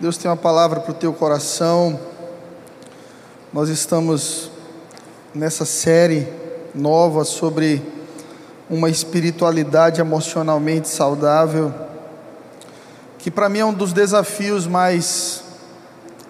Deus 0.00 0.16
tem 0.16 0.30
uma 0.30 0.36
palavra 0.36 0.80
para 0.80 0.92
o 0.92 0.94
teu 0.94 1.12
coração. 1.12 2.00
Nós 3.52 3.68
estamos 3.68 4.50
nessa 5.34 5.66
série 5.66 6.26
nova 6.74 7.22
sobre 7.22 7.82
uma 8.70 8.88
espiritualidade 8.88 10.00
emocionalmente 10.00 10.88
saudável, 10.88 11.74
que 13.18 13.30
para 13.30 13.50
mim 13.50 13.58
é 13.58 13.64
um 13.66 13.74
dos 13.74 13.92
desafios 13.92 14.66
mais 14.66 15.44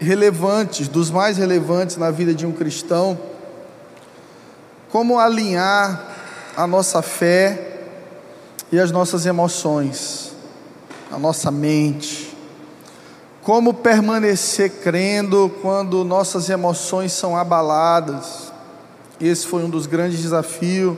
relevantes, 0.00 0.88
dos 0.88 1.08
mais 1.08 1.36
relevantes 1.36 1.96
na 1.96 2.10
vida 2.10 2.34
de 2.34 2.44
um 2.44 2.50
cristão. 2.50 3.16
Como 4.90 5.16
alinhar 5.16 6.08
a 6.56 6.66
nossa 6.66 7.02
fé 7.02 7.84
e 8.72 8.80
as 8.80 8.90
nossas 8.90 9.26
emoções, 9.26 10.32
a 11.12 11.20
nossa 11.20 11.52
mente 11.52 12.19
como 13.42 13.72
permanecer 13.72 14.70
crendo 14.82 15.50
quando 15.62 16.04
nossas 16.04 16.50
emoções 16.50 17.12
são 17.12 17.36
abaladas? 17.36 18.52
Esse 19.20 19.46
foi 19.46 19.64
um 19.64 19.70
dos 19.70 19.86
grandes 19.86 20.20
desafios 20.20 20.96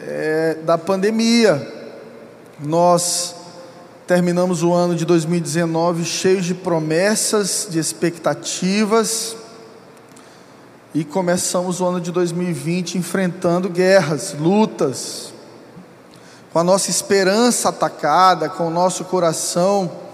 é, 0.00 0.58
da 0.64 0.76
pandemia. 0.76 1.74
Nós 2.58 3.34
terminamos 4.06 4.62
o 4.62 4.72
ano 4.72 4.96
de 4.96 5.04
2019 5.04 6.04
cheios 6.04 6.44
de 6.44 6.54
promessas, 6.54 7.68
de 7.70 7.78
expectativas, 7.78 9.36
e 10.92 11.04
começamos 11.04 11.80
o 11.80 11.86
ano 11.86 12.00
de 12.00 12.10
2020 12.10 12.98
enfrentando 12.98 13.68
guerras, 13.68 14.34
lutas, 14.38 15.32
com 16.52 16.58
a 16.58 16.64
nossa 16.64 16.90
esperança 16.90 17.68
atacada, 17.68 18.48
com 18.48 18.66
o 18.66 18.70
nosso 18.70 19.04
coração 19.04 20.05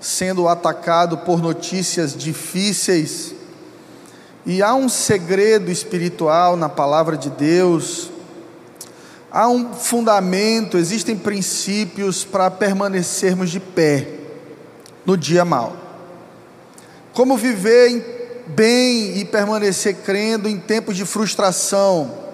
sendo 0.00 0.48
atacado 0.48 1.18
por 1.18 1.40
notícias 1.40 2.16
difíceis. 2.16 3.34
E 4.46 4.62
há 4.62 4.74
um 4.74 4.88
segredo 4.88 5.70
espiritual 5.70 6.56
na 6.56 6.68
palavra 6.68 7.16
de 7.16 7.28
Deus, 7.30 8.10
há 9.30 9.48
um 9.48 9.74
fundamento, 9.74 10.78
existem 10.78 11.16
princípios 11.16 12.24
para 12.24 12.50
permanecermos 12.50 13.50
de 13.50 13.60
pé 13.60 14.08
no 15.04 15.16
dia 15.16 15.44
mal. 15.44 15.76
Como 17.12 17.36
viver 17.36 18.44
bem 18.48 19.18
e 19.18 19.24
permanecer 19.24 19.96
crendo 19.96 20.48
em 20.48 20.58
tempos 20.58 20.96
de 20.96 21.04
frustração. 21.04 22.26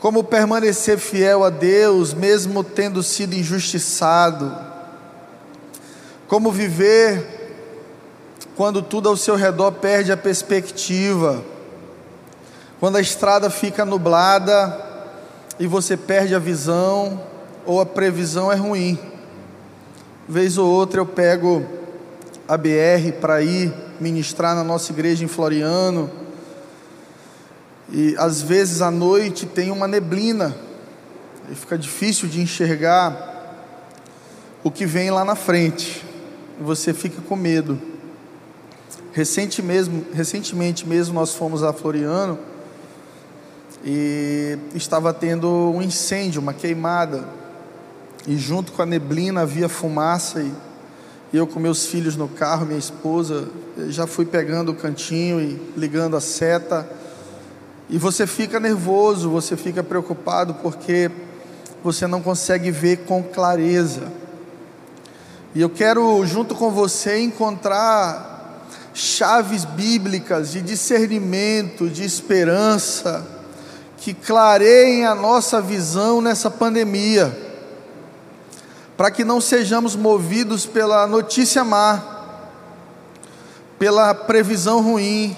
Como 0.00 0.24
permanecer 0.24 0.98
fiel 0.98 1.44
a 1.44 1.50
Deus, 1.50 2.12
mesmo 2.12 2.62
tendo 2.64 3.02
sido 3.02 3.34
injustiçado 3.34 4.75
como 6.28 6.50
viver 6.50 7.36
quando 8.56 8.82
tudo 8.82 9.08
ao 9.08 9.16
seu 9.16 9.36
redor 9.36 9.72
perde 9.72 10.10
a 10.10 10.16
perspectiva, 10.16 11.44
quando 12.80 12.96
a 12.96 13.00
estrada 13.00 13.50
fica 13.50 13.84
nublada 13.84 14.84
e 15.58 15.66
você 15.66 15.96
perde 15.96 16.34
a 16.34 16.38
visão 16.38 17.20
ou 17.64 17.80
a 17.80 17.86
previsão 17.86 18.50
é 18.50 18.54
ruim. 18.54 18.98
Vez 20.28 20.58
ou 20.58 20.68
outra 20.68 21.00
eu 21.00 21.06
pego 21.06 21.64
a 22.48 22.56
BR 22.56 23.12
para 23.20 23.42
ir 23.42 23.72
ministrar 24.00 24.54
na 24.54 24.64
nossa 24.64 24.92
igreja 24.92 25.24
em 25.24 25.28
Floriano. 25.28 26.10
E 27.90 28.16
às 28.18 28.42
vezes 28.42 28.82
à 28.82 28.90
noite 28.90 29.46
tem 29.46 29.70
uma 29.70 29.86
neblina 29.86 30.56
e 31.50 31.54
fica 31.54 31.78
difícil 31.78 32.28
de 32.28 32.40
enxergar 32.40 33.34
o 34.64 34.70
que 34.70 34.84
vem 34.84 35.10
lá 35.10 35.24
na 35.24 35.36
frente 35.36 36.05
você 36.60 36.92
fica 36.94 37.20
com 37.22 37.36
medo. 37.36 37.78
Recente 39.12 39.62
mesmo, 39.62 40.04
recentemente 40.12 40.86
mesmo 40.86 41.14
nós 41.14 41.34
fomos 41.34 41.62
a 41.62 41.72
Floriano 41.72 42.38
e 43.84 44.58
estava 44.74 45.12
tendo 45.14 45.48
um 45.48 45.80
incêndio, 45.80 46.40
uma 46.40 46.52
queimada. 46.52 47.24
E 48.26 48.36
junto 48.36 48.72
com 48.72 48.82
a 48.82 48.86
neblina 48.86 49.42
havia 49.42 49.68
fumaça 49.68 50.40
e 50.40 50.52
eu 51.32 51.46
com 51.46 51.60
meus 51.60 51.86
filhos 51.86 52.16
no 52.16 52.28
carro, 52.28 52.66
minha 52.66 52.78
esposa, 52.78 53.48
já 53.88 54.06
fui 54.06 54.24
pegando 54.24 54.72
o 54.72 54.74
cantinho 54.74 55.40
e 55.40 55.60
ligando 55.76 56.16
a 56.16 56.20
seta. 56.20 56.88
E 57.88 57.98
você 57.98 58.26
fica 58.26 58.58
nervoso, 58.58 59.30
você 59.30 59.56
fica 59.56 59.82
preocupado 59.82 60.54
porque 60.54 61.10
você 61.84 62.06
não 62.06 62.20
consegue 62.20 62.70
ver 62.70 62.98
com 63.04 63.22
clareza. 63.22 64.10
E 65.56 65.60
eu 65.62 65.70
quero, 65.70 66.22
junto 66.26 66.54
com 66.54 66.70
você, 66.70 67.18
encontrar 67.18 68.60
chaves 68.92 69.64
bíblicas 69.64 70.52
de 70.52 70.60
discernimento, 70.60 71.88
de 71.88 72.04
esperança, 72.04 73.26
que 73.96 74.12
clareiem 74.12 75.06
a 75.06 75.14
nossa 75.14 75.58
visão 75.62 76.20
nessa 76.20 76.50
pandemia, 76.50 77.34
para 78.98 79.10
que 79.10 79.24
não 79.24 79.40
sejamos 79.40 79.96
movidos 79.96 80.66
pela 80.66 81.06
notícia 81.06 81.64
má, 81.64 82.02
pela 83.78 84.12
previsão 84.12 84.82
ruim, 84.82 85.34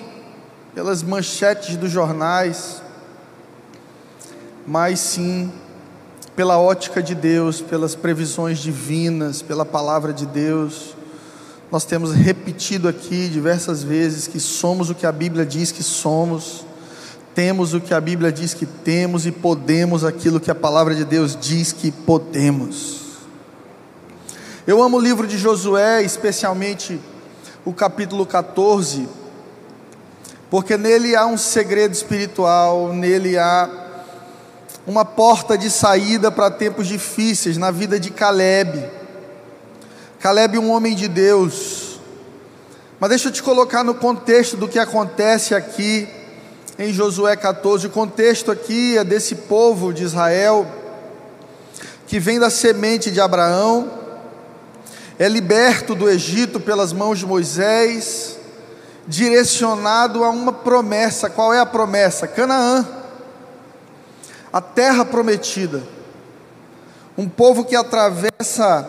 pelas 0.74 1.00
manchetes 1.00 1.76
dos 1.76 1.92
jornais, 1.92 2.82
mas 4.66 4.98
sim 4.98 5.52
pela 6.38 6.56
ótica 6.56 7.02
de 7.02 7.16
Deus, 7.16 7.60
pelas 7.60 7.96
previsões 7.96 8.60
divinas, 8.60 9.42
pela 9.42 9.64
palavra 9.64 10.12
de 10.12 10.24
Deus. 10.24 10.94
Nós 11.68 11.84
temos 11.84 12.12
repetido 12.12 12.86
aqui 12.86 13.28
diversas 13.28 13.82
vezes 13.82 14.28
que 14.28 14.38
somos 14.38 14.88
o 14.88 14.94
que 14.94 15.04
a 15.04 15.10
Bíblia 15.10 15.44
diz 15.44 15.72
que 15.72 15.82
somos, 15.82 16.64
temos 17.34 17.74
o 17.74 17.80
que 17.80 17.92
a 17.92 18.00
Bíblia 18.00 18.30
diz 18.30 18.54
que 18.54 18.66
temos 18.66 19.26
e 19.26 19.32
podemos 19.32 20.04
aquilo 20.04 20.38
que 20.38 20.48
a 20.48 20.54
palavra 20.54 20.94
de 20.94 21.04
Deus 21.04 21.36
diz 21.36 21.72
que 21.72 21.90
podemos. 21.90 23.00
Eu 24.64 24.80
amo 24.80 24.98
o 24.98 25.00
livro 25.00 25.26
de 25.26 25.36
Josué, 25.36 26.04
especialmente 26.04 27.00
o 27.64 27.72
capítulo 27.72 28.24
14, 28.24 29.08
porque 30.48 30.76
nele 30.76 31.16
há 31.16 31.26
um 31.26 31.36
segredo 31.36 31.94
espiritual, 31.94 32.92
nele 32.92 33.36
há 33.36 33.87
uma 34.88 35.04
porta 35.04 35.58
de 35.58 35.68
saída 35.68 36.32
para 36.32 36.50
tempos 36.50 36.86
difíceis 36.86 37.58
na 37.58 37.70
vida 37.70 38.00
de 38.00 38.10
Caleb. 38.10 38.90
Caleb, 40.18 40.58
um 40.58 40.70
homem 40.70 40.96
de 40.96 41.06
Deus. 41.06 42.00
Mas 42.98 43.10
deixa 43.10 43.28
eu 43.28 43.32
te 43.32 43.42
colocar 43.42 43.84
no 43.84 43.94
contexto 43.94 44.56
do 44.56 44.66
que 44.66 44.78
acontece 44.78 45.54
aqui 45.54 46.08
em 46.78 46.90
Josué 46.90 47.36
14. 47.36 47.86
O 47.86 47.90
contexto 47.90 48.50
aqui 48.50 48.96
é 48.96 49.04
desse 49.04 49.34
povo 49.34 49.92
de 49.92 50.04
Israel 50.04 50.66
que 52.06 52.18
vem 52.18 52.38
da 52.38 52.48
semente 52.48 53.10
de 53.10 53.20
Abraão, 53.20 53.92
é 55.18 55.28
liberto 55.28 55.94
do 55.94 56.08
Egito 56.08 56.58
pelas 56.58 56.94
mãos 56.94 57.18
de 57.18 57.26
Moisés, 57.26 58.38
direcionado 59.06 60.24
a 60.24 60.30
uma 60.30 60.50
promessa. 60.54 61.28
Qual 61.28 61.52
é 61.52 61.60
a 61.60 61.66
promessa? 61.66 62.26
Canaã 62.26 62.97
a 64.52 64.60
terra 64.60 65.04
prometida. 65.04 65.82
Um 67.16 67.28
povo 67.28 67.64
que 67.64 67.76
atravessa 67.76 68.88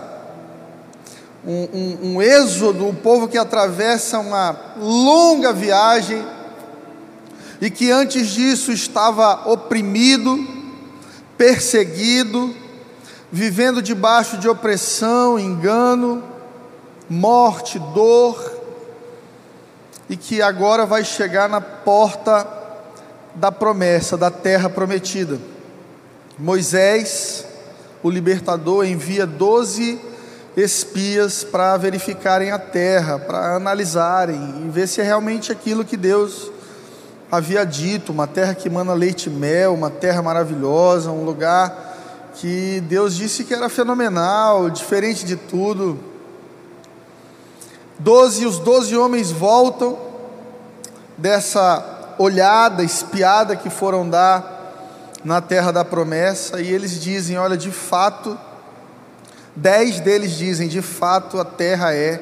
um, 1.46 1.68
um, 1.74 2.00
um, 2.04 2.22
êxodo, 2.22 2.86
um 2.86 2.94
povo 2.94 3.28
que 3.28 3.38
atravessa 3.38 4.20
uma 4.20 4.56
longa 4.78 5.52
viagem 5.54 6.26
e 7.62 7.70
que 7.70 7.92
antes 7.92 8.28
disso 8.30 8.72
estava 8.72 9.50
oprimido, 9.50 10.38
perseguido, 11.38 12.56
vivendo 13.32 13.82
debaixo 13.82 14.38
de 14.38 14.48
opressão, 14.48 15.40
engano, 15.40 16.24
morte, 17.10 17.80
dor, 17.80 18.60
e 20.10 20.18
que 20.18 20.42
agora 20.42 20.86
vai 20.86 21.04
chegar 21.04 21.48
na 21.48 21.62
porta 21.62 22.59
da 23.36 23.52
promessa, 23.52 24.18
da 24.18 24.32
terra 24.32 24.70
prometida. 24.70 25.40
Moisés, 26.38 27.46
o 28.02 28.10
libertador, 28.10 28.86
envia 28.86 29.26
doze 29.26 30.00
espias 30.56 31.44
para 31.44 31.78
verificarem 31.78 32.52
a 32.52 32.60
terra, 32.60 33.20
para 33.20 33.56
analisarem 33.56 34.64
e 34.66 34.70
ver 34.70 34.88
se 34.88 35.02
é 35.02 35.04
realmente 35.04 35.52
aquilo 35.52 35.86
que 35.86 35.96
Deus 35.96 36.52
havia 37.32 37.66
dito, 37.66 38.12
uma 38.12 38.26
terra 38.26 38.56
que 38.56 38.70
mana 38.70 38.94
leite 38.94 39.28
e 39.28 39.30
mel, 39.32 39.74
uma 39.74 39.90
terra 39.90 40.22
maravilhosa, 40.22 41.12
um 41.12 41.24
lugar 41.24 41.88
que 42.36 42.82
Deus 42.82 43.16
disse 43.16 43.44
que 43.44 43.54
era 43.54 43.70
fenomenal, 43.70 44.70
diferente 44.70 45.26
de 45.26 45.36
tudo. 45.36 46.00
Doze, 48.00 48.46
os 48.46 48.58
doze 48.60 48.96
homens 48.96 49.30
voltam 49.32 49.98
dessa 51.18 51.99
olhada, 52.20 52.84
espiada 52.84 53.56
que 53.56 53.70
foram 53.70 54.08
dar 54.08 54.58
na 55.24 55.42
terra 55.42 55.72
da 55.72 55.86
promessa, 55.86 56.62
e 56.62 56.68
eles 56.68 57.02
dizem: 57.02 57.38
olha, 57.38 57.58
de 57.58 57.72
fato, 57.72 58.38
dez 59.56 60.02
deles 60.02 60.34
dizem: 60.34 60.68
de 60.68 60.82
fato 60.82 61.40
a 61.40 61.46
terra 61.46 61.96
é 61.96 62.22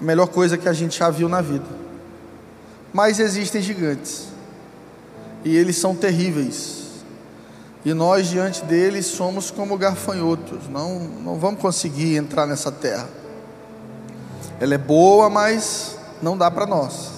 a 0.00 0.04
melhor 0.04 0.28
coisa 0.28 0.56
que 0.56 0.68
a 0.68 0.72
gente 0.72 0.98
já 0.98 1.10
viu 1.10 1.28
na 1.28 1.42
vida. 1.42 1.82
Mas 2.92 3.18
existem 3.18 3.60
gigantes, 3.60 4.28
e 5.44 5.56
eles 5.56 5.76
são 5.76 5.94
terríveis, 5.94 7.02
e 7.84 7.92
nós 7.92 8.28
diante 8.28 8.64
deles 8.64 9.06
somos 9.06 9.50
como 9.50 9.76
gafanhotos, 9.76 10.68
não, 10.68 11.00
não 11.00 11.38
vamos 11.38 11.60
conseguir 11.60 12.16
entrar 12.16 12.46
nessa 12.46 12.70
terra. 12.70 13.08
Ela 14.60 14.74
é 14.74 14.78
boa, 14.78 15.28
mas 15.28 15.96
não 16.22 16.38
dá 16.38 16.48
para 16.48 16.66
nós. 16.66 17.11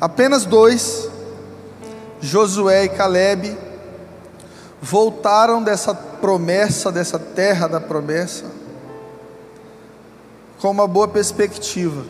Apenas 0.00 0.46
dois, 0.46 1.10
Josué 2.22 2.84
e 2.84 2.88
Caleb, 2.88 3.54
voltaram 4.80 5.62
dessa 5.62 5.94
promessa, 5.94 6.90
dessa 6.90 7.18
terra 7.18 7.66
da 7.66 7.80
promessa, 7.80 8.46
com 10.58 10.70
uma 10.70 10.88
boa 10.88 11.06
perspectiva. 11.06 12.02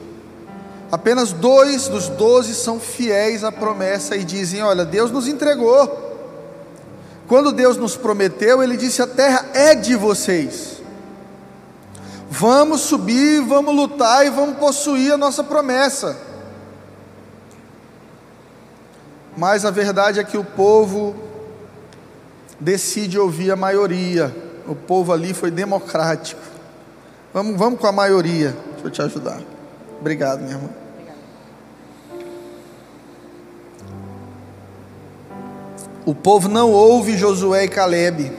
Apenas 0.92 1.32
dois 1.32 1.88
dos 1.88 2.08
doze 2.08 2.54
são 2.54 2.78
fiéis 2.78 3.42
à 3.42 3.50
promessa 3.50 4.14
e 4.14 4.22
dizem: 4.22 4.62
Olha, 4.62 4.84
Deus 4.84 5.10
nos 5.10 5.26
entregou. 5.26 6.08
Quando 7.26 7.50
Deus 7.50 7.76
nos 7.76 7.96
prometeu, 7.96 8.62
Ele 8.62 8.76
disse: 8.76 9.02
A 9.02 9.06
terra 9.06 9.46
é 9.52 9.74
de 9.74 9.96
vocês. 9.96 10.80
Vamos 12.30 12.82
subir, 12.82 13.40
vamos 13.40 13.74
lutar 13.74 14.24
e 14.24 14.30
vamos 14.30 14.58
possuir 14.58 15.12
a 15.12 15.16
nossa 15.16 15.42
promessa. 15.42 16.29
Mas 19.40 19.64
a 19.64 19.70
verdade 19.70 20.20
é 20.20 20.22
que 20.22 20.36
o 20.36 20.44
povo 20.44 21.16
decide 22.60 23.18
ouvir 23.18 23.50
a 23.50 23.56
maioria. 23.56 24.36
O 24.68 24.74
povo 24.74 25.14
ali 25.14 25.32
foi 25.32 25.50
democrático. 25.50 26.42
Vamos, 27.32 27.56
vamos 27.56 27.80
com 27.80 27.86
a 27.86 27.92
maioria. 27.92 28.54
Deixa 28.72 28.86
eu 28.86 28.90
te 28.90 29.00
ajudar. 29.00 29.40
Obrigado, 29.98 30.42
minha 30.42 30.56
irmã. 30.56 30.68
O 36.04 36.14
povo 36.14 36.46
não 36.46 36.70
ouve 36.70 37.16
Josué 37.16 37.64
e 37.64 37.68
Caleb, 37.68 38.30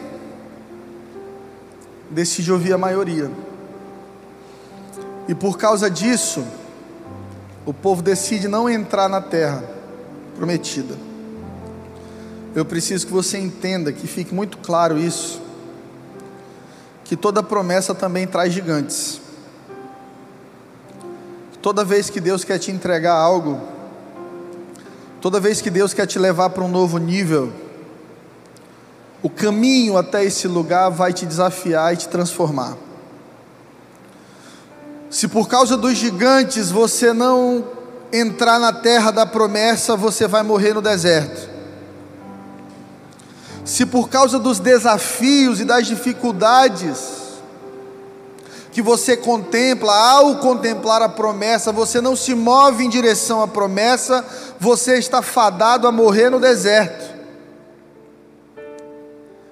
decide 2.11 2.51
ouvir 2.51 2.73
a 2.73 2.77
maioria. 2.77 3.31
E 5.27 5.33
por 5.33 5.57
causa 5.57 5.89
disso, 5.89 6.45
o 7.65 7.73
povo 7.73 8.03
decide 8.03 8.47
não 8.47 8.69
entrar 8.69 9.09
na 9.09 9.19
terra 9.19 9.70
prometida. 10.41 10.97
Eu 12.55 12.65
preciso 12.65 13.05
que 13.05 13.13
você 13.13 13.37
entenda, 13.37 13.93
que 13.93 14.07
fique 14.07 14.33
muito 14.33 14.57
claro 14.57 14.97
isso, 14.97 15.39
que 17.03 17.15
toda 17.15 17.43
promessa 17.43 17.93
também 17.93 18.25
traz 18.25 18.51
gigantes. 18.51 19.21
Toda 21.61 21.85
vez 21.85 22.09
que 22.09 22.19
Deus 22.19 22.43
quer 22.43 22.57
te 22.57 22.71
entregar 22.71 23.13
algo, 23.13 23.61
Toda 25.21 25.39
vez 25.39 25.61
que 25.61 25.69
Deus 25.69 25.93
quer 25.93 26.07
te 26.07 26.17
levar 26.17 26.49
para 26.49 26.63
um 26.63 26.67
novo 26.67 26.97
nível, 26.97 27.53
o 29.21 29.29
caminho 29.29 29.95
até 29.95 30.25
esse 30.25 30.47
lugar 30.47 30.89
vai 30.89 31.13
te 31.13 31.27
desafiar 31.27 31.93
e 31.93 31.97
te 31.97 32.09
transformar. 32.09 32.75
Se 35.11 35.27
por 35.27 35.47
causa 35.47 35.77
dos 35.77 35.95
gigantes 35.95 36.71
você 36.71 37.13
não 37.13 37.80
entrar 38.11 38.59
na 38.59 38.73
terra 38.73 39.11
da 39.11 39.25
promessa, 39.25 39.95
você 39.95 40.27
vai 40.27 40.43
morrer 40.43 40.73
no 40.73 40.81
deserto. 40.81 41.49
Se 43.63 43.85
por 43.85 44.09
causa 44.09 44.39
dos 44.39 44.59
desafios 44.59 45.59
e 45.59 45.65
das 45.65 45.87
dificuldades, 45.87 47.21
que 48.71 48.81
você 48.81 49.17
contempla, 49.17 49.93
ao 49.93 50.37
contemplar 50.37 51.01
a 51.01 51.09
promessa, 51.09 51.71
você 51.71 51.99
não 51.99 52.15
se 52.15 52.33
move 52.33 52.83
em 52.83 52.89
direção 52.89 53.41
à 53.41 53.47
promessa, 53.47 54.25
você 54.59 54.97
está 54.97 55.21
fadado 55.21 55.87
a 55.87 55.91
morrer 55.91 56.29
no 56.29 56.39
deserto. 56.39 57.11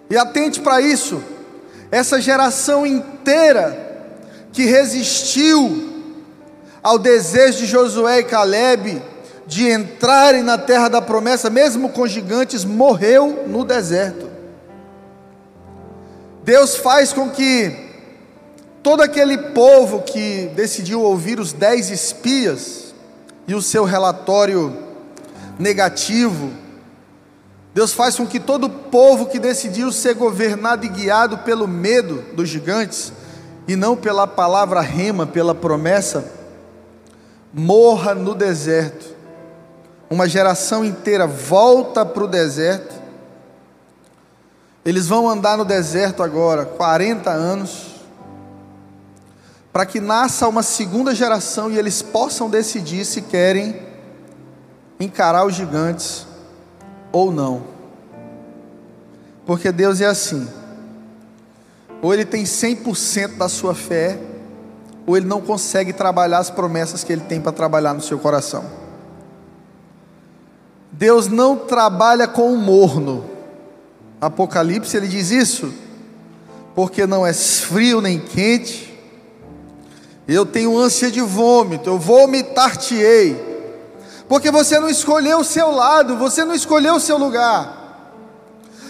E 0.10 0.18
atente 0.18 0.60
para 0.62 0.82
isso, 0.82 1.22
essa 1.92 2.20
geração 2.20 2.86
inteira 2.86 3.88
que 4.52 4.64
resistiu 4.64 5.99
ao 6.82 6.98
desejo 6.98 7.60
de 7.60 7.66
Josué 7.66 8.20
e 8.20 8.24
Caleb 8.24 9.02
de 9.46 9.70
entrarem 9.70 10.44
na 10.44 10.58
terra 10.58 10.88
da 10.88 11.02
promessa, 11.02 11.50
mesmo 11.50 11.90
com 11.90 12.06
gigantes, 12.08 12.64
morreu 12.64 13.46
no 13.48 13.66
deserto. 13.66 14.30
Deus 16.44 16.76
faz 16.76 17.12
com 17.12 17.30
que 17.30 17.90
Todo 18.82 19.02
aquele 19.02 19.38
povo 19.38 20.02
que 20.02 20.50
decidiu 20.56 21.02
ouvir 21.02 21.40
os 21.40 21.52
dez 21.52 21.90
espias 21.90 22.94
e 23.46 23.54
o 23.54 23.62
seu 23.62 23.84
relatório 23.84 24.76
negativo, 25.58 26.50
Deus 27.74 27.92
faz 27.92 28.16
com 28.16 28.26
que 28.26 28.40
todo 28.40 28.70
povo 28.70 29.26
que 29.26 29.38
decidiu 29.38 29.92
ser 29.92 30.16
governado 30.16 30.86
e 30.86 30.90
guiado 30.90 31.40
pelo 31.40 31.68
medo 31.68 32.24
dos 32.34 32.48
gigantes 32.48 33.12
e 33.68 33.76
não 33.76 33.98
pela 33.98 34.26
palavra 34.26 34.80
rema, 34.80 35.28
pela 35.28 35.54
promessa, 35.54 36.39
morra 37.54 38.14
no 38.14 38.34
deserto. 38.36 39.16
Uma 40.10 40.28
geração 40.28 40.84
inteira 40.84 41.28
volta 41.28 42.06
para 42.06 42.24
o 42.24 42.28
deserto. 42.28 42.96
Eles 44.84 45.08
vão 45.08 45.30
andar 45.30 45.58
no 45.58 45.66
deserto 45.66 46.24
agora 46.24 46.66
40 46.66 47.30
anos 47.30 47.90
para 49.72 49.86
que 49.86 50.00
nasça 50.00 50.48
uma 50.48 50.64
segunda 50.64 51.14
geração 51.14 51.72
e 51.72 51.78
eles 51.78 52.02
possam 52.02 52.50
decidir 52.50 53.06
se 53.06 53.22
querem 53.22 53.80
encarar 55.00 55.46
os 55.46 55.54
gigantes 55.56 56.26
ou 57.12 57.32
não. 57.32 57.64
Porque 59.46 59.72
Deus 59.72 60.02
é 60.02 60.06
assim. 60.06 60.48
Ou 62.02 62.14
ele 62.14 62.26
tem 62.26 62.44
100% 62.44 63.38
da 63.38 63.50
sua 63.50 63.76
fé, 63.76 64.20
ou 65.10 65.18
ele 65.18 65.26
não 65.26 65.42
consegue 65.42 65.92
trabalhar 65.92 66.38
as 66.38 66.52
promessas 66.52 67.04
que 67.04 67.12
ele 67.12 67.24
tem 67.24 67.42
para 67.42 67.52
trabalhar 67.52 67.96
no 67.96 68.02
seu 68.02 68.20
coração. 68.20 68.64
Deus 70.92 71.28
não 71.28 71.56
trabalha 71.56 72.28
com 72.28 72.54
o 72.54 72.58
morno. 72.58 73.28
Apocalipse 74.22 74.96
ele 74.96 75.08
diz 75.08 75.32
isso, 75.32 75.74
porque 76.76 77.08
não 77.08 77.26
é 77.26 77.34
frio 77.34 78.02
nem 78.02 78.20
quente, 78.20 79.02
eu 80.28 80.46
tenho 80.46 80.78
ânsia 80.78 81.10
de 81.10 81.22
vômito, 81.22 81.90
eu 81.90 81.98
vomitar-te-ei. 81.98 83.66
Porque 84.28 84.52
você 84.52 84.80
não 84.80 84.92
escolheu 84.92 85.40
o 85.40 85.44
seu 85.44 85.72
lado, 85.72 86.18
você 86.18 86.46
não 86.46 86.54
escolheu 86.54 86.94
o 86.94 87.00
seu 87.00 87.18
lugar. 87.18 88.14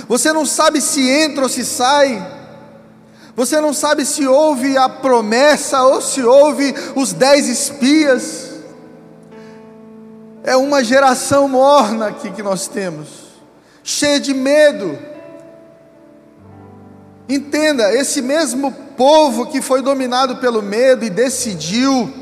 Você 0.09 0.33
não 0.33 0.45
sabe 0.45 0.81
se 0.81 1.07
entra 1.07 1.43
ou 1.43 1.49
se 1.49 1.63
sai. 1.63 2.38
Você 3.39 3.61
não 3.61 3.73
sabe 3.73 4.05
se 4.05 4.27
ouve 4.27 4.77
a 4.77 4.89
promessa 4.89 5.81
ou 5.83 6.01
se 6.01 6.21
ouve 6.21 6.75
os 6.93 7.13
dez 7.13 7.47
espias. 7.47 8.49
É 10.43 10.57
uma 10.57 10.83
geração 10.83 11.47
morna 11.47 12.07
aqui 12.07 12.31
que 12.31 12.43
nós 12.43 12.67
temos, 12.67 13.07
cheia 13.81 14.19
de 14.19 14.33
medo. 14.33 14.99
Entenda, 17.29 17.93
esse 17.95 18.21
mesmo 18.21 18.73
povo 18.97 19.45
que 19.45 19.61
foi 19.61 19.81
dominado 19.81 20.35
pelo 20.39 20.61
medo 20.61 21.05
e 21.05 21.09
decidiu 21.09 22.13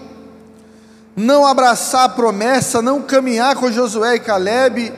não 1.15 1.47
abraçar 1.47 2.03
a 2.03 2.09
promessa, 2.09 2.79
não 2.79 3.01
caminhar 3.01 3.55
com 3.55 3.71
Josué 3.71 4.17
e 4.17 4.19
Caleb, 4.19 4.93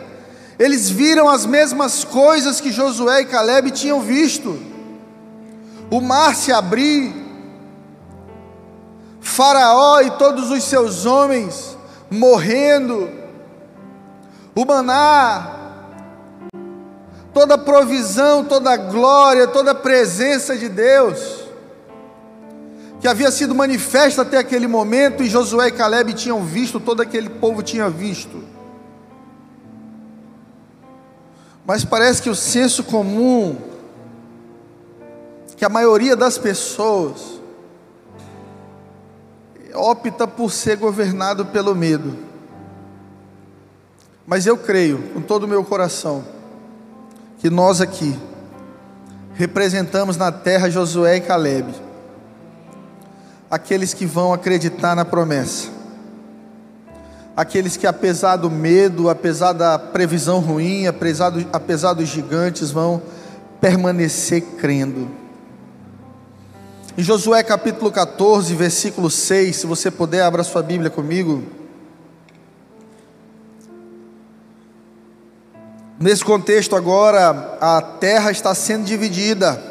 eles 0.60 0.90
viram 0.90 1.30
as 1.30 1.46
mesmas 1.46 2.04
coisas 2.04 2.60
que 2.60 2.74
Josué 2.74 3.22
e 3.22 3.26
Caleb 3.26 3.72
tinham 3.72 4.02
visto. 4.02 4.69
O 5.92 6.00
mar 6.02 6.36
se 6.36 6.52
abrir, 6.52 7.14
Faraó 9.20 10.02
e 10.02 10.12
todos 10.12 10.52
os 10.52 10.64
seus 10.64 11.06
homens 11.06 11.78
morrendo, 12.10 13.10
o 14.56 14.66
maná 14.66 15.60
toda 17.34 17.58
provisão, 17.58 18.44
toda 18.44 18.76
glória, 18.76 19.48
toda 19.48 19.74
presença 19.74 20.58
de 20.58 20.68
Deus, 20.68 21.46
que 23.00 23.08
havia 23.08 23.32
sido 23.32 23.56
manifesta 23.56 24.24
até 24.24 24.38
aquele 24.38 24.68
momento, 24.68 25.24
e 25.24 25.30
Josué 25.30 25.68
e 25.68 25.72
Caleb 25.72 26.14
tinham 26.14 26.44
visto, 26.44 26.80
todo 26.82 27.02
aquele 27.02 27.30
povo 27.30 27.64
tinha 27.64 27.90
visto. 27.90 28.44
Mas 31.66 31.86
parece 31.86 32.22
que 32.22 32.30
o 32.30 32.36
senso 32.36 32.84
comum, 32.84 33.56
que 35.60 35.66
a 35.66 35.70
maioria 35.70 36.16
das 36.16 36.38
pessoas 36.38 37.38
opta 39.76 40.26
por 40.26 40.54
ser 40.54 40.78
governado 40.78 41.48
pelo 41.48 41.76
medo. 41.76 42.16
Mas 44.26 44.46
eu 44.46 44.56
creio, 44.56 45.00
com 45.14 45.20
todo 45.20 45.44
o 45.44 45.48
meu 45.50 45.62
coração, 45.66 46.24
que 47.40 47.50
nós 47.50 47.82
aqui 47.82 48.18
representamos 49.34 50.16
na 50.16 50.32
terra 50.32 50.70
Josué 50.70 51.18
e 51.18 51.22
Caleb, 51.22 51.76
aqueles 53.52 53.94
que 53.94 54.06
vão 54.06 54.32
acreditar 54.32 54.96
na 54.96 55.04
promessa, 55.04 55.68
aqueles 57.36 57.76
que, 57.76 57.86
apesar 57.86 58.38
do 58.38 58.50
medo, 58.50 59.10
apesar 59.10 59.52
da 59.52 59.78
previsão 59.78 60.40
ruim, 60.40 60.88
apesar, 60.88 61.32
do, 61.32 61.46
apesar 61.52 61.92
dos 61.92 62.08
gigantes, 62.08 62.72
vão 62.72 63.02
permanecer 63.60 64.42
crendo. 64.58 65.29
Em 67.00 67.02
Josué 67.02 67.42
capítulo 67.44 67.90
14, 67.90 68.54
versículo 68.56 69.10
6, 69.10 69.56
se 69.56 69.66
você 69.66 69.90
puder, 69.90 70.22
abra 70.22 70.44
sua 70.44 70.62
Bíblia 70.62 70.90
comigo. 70.90 71.46
Nesse 75.98 76.26
contexto 76.26 76.76
agora, 76.76 77.58
a 77.62 77.82
terra 77.82 78.32
está 78.32 78.54
sendo 78.54 78.84
dividida. 78.84 79.64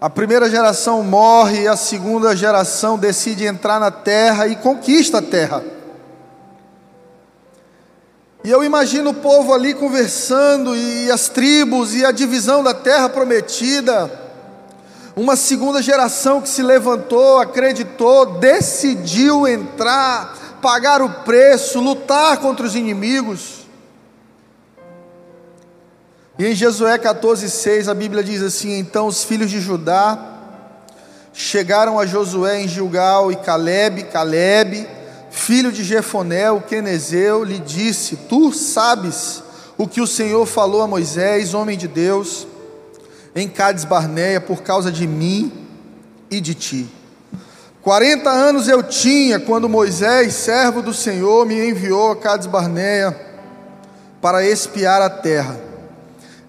A 0.00 0.08
primeira 0.08 0.48
geração 0.48 1.02
morre 1.02 1.64
e 1.64 1.68
a 1.68 1.76
segunda 1.76 2.34
geração 2.34 2.98
decide 2.98 3.44
entrar 3.44 3.78
na 3.78 3.90
terra 3.90 4.48
e 4.48 4.56
conquista 4.56 5.18
a 5.18 5.22
terra. 5.22 5.62
E 8.44 8.50
eu 8.50 8.62
imagino 8.62 9.10
o 9.10 9.14
povo 9.14 9.54
ali 9.54 9.72
conversando 9.72 10.76
e 10.76 11.10
as 11.10 11.28
tribos 11.28 11.94
e 11.94 12.04
a 12.04 12.12
divisão 12.12 12.62
da 12.62 12.74
terra 12.74 13.08
prometida. 13.08 14.20
Uma 15.16 15.34
segunda 15.34 15.80
geração 15.80 16.42
que 16.42 16.48
se 16.48 16.62
levantou, 16.62 17.38
acreditou, 17.38 18.38
decidiu 18.38 19.48
entrar 19.48 20.44
pagar 20.64 21.02
o 21.02 21.10
preço, 21.10 21.78
lutar 21.78 22.38
contra 22.38 22.64
os 22.64 22.74
inimigos. 22.74 23.66
E 26.38 26.46
em 26.46 26.54
Josué 26.54 26.98
14,6 26.98 27.86
a 27.86 27.92
Bíblia 27.92 28.24
diz 28.24 28.40
assim: 28.40 28.78
Então 28.78 29.06
os 29.06 29.24
filhos 29.24 29.50
de 29.50 29.60
Judá 29.60 30.18
chegaram 31.34 32.00
a 32.00 32.06
Josué 32.06 32.62
em 32.62 32.68
Gilgal 32.68 33.30
e 33.30 33.36
Caleb, 33.36 34.04
Caleb, 34.04 34.88
filho 35.34 35.72
de 35.72 35.82
Jefoné, 35.82 36.50
o 36.50 36.60
quenezeu, 36.60 37.42
lhe 37.42 37.58
disse: 37.58 38.16
Tu 38.16 38.52
sabes 38.52 39.42
o 39.76 39.86
que 39.86 40.00
o 40.00 40.06
Senhor 40.06 40.46
falou 40.46 40.80
a 40.80 40.86
Moisés, 40.86 41.52
homem 41.52 41.76
de 41.76 41.88
Deus, 41.88 42.46
em 43.34 43.48
Cades 43.48 43.84
Barneia, 43.84 44.40
por 44.40 44.62
causa 44.62 44.90
de 44.92 45.06
mim 45.06 45.52
e 46.30 46.40
de 46.40 46.54
ti. 46.54 46.88
40 47.82 48.30
anos 48.30 48.68
eu 48.68 48.82
tinha 48.82 49.38
quando 49.38 49.68
Moisés, 49.68 50.32
servo 50.34 50.80
do 50.80 50.94
Senhor, 50.94 51.44
me 51.44 51.68
enviou 51.68 52.12
a 52.12 52.16
Cades 52.16 52.46
Barneia 52.46 53.14
para 54.22 54.46
espiar 54.46 55.02
a 55.02 55.10
terra. 55.10 55.60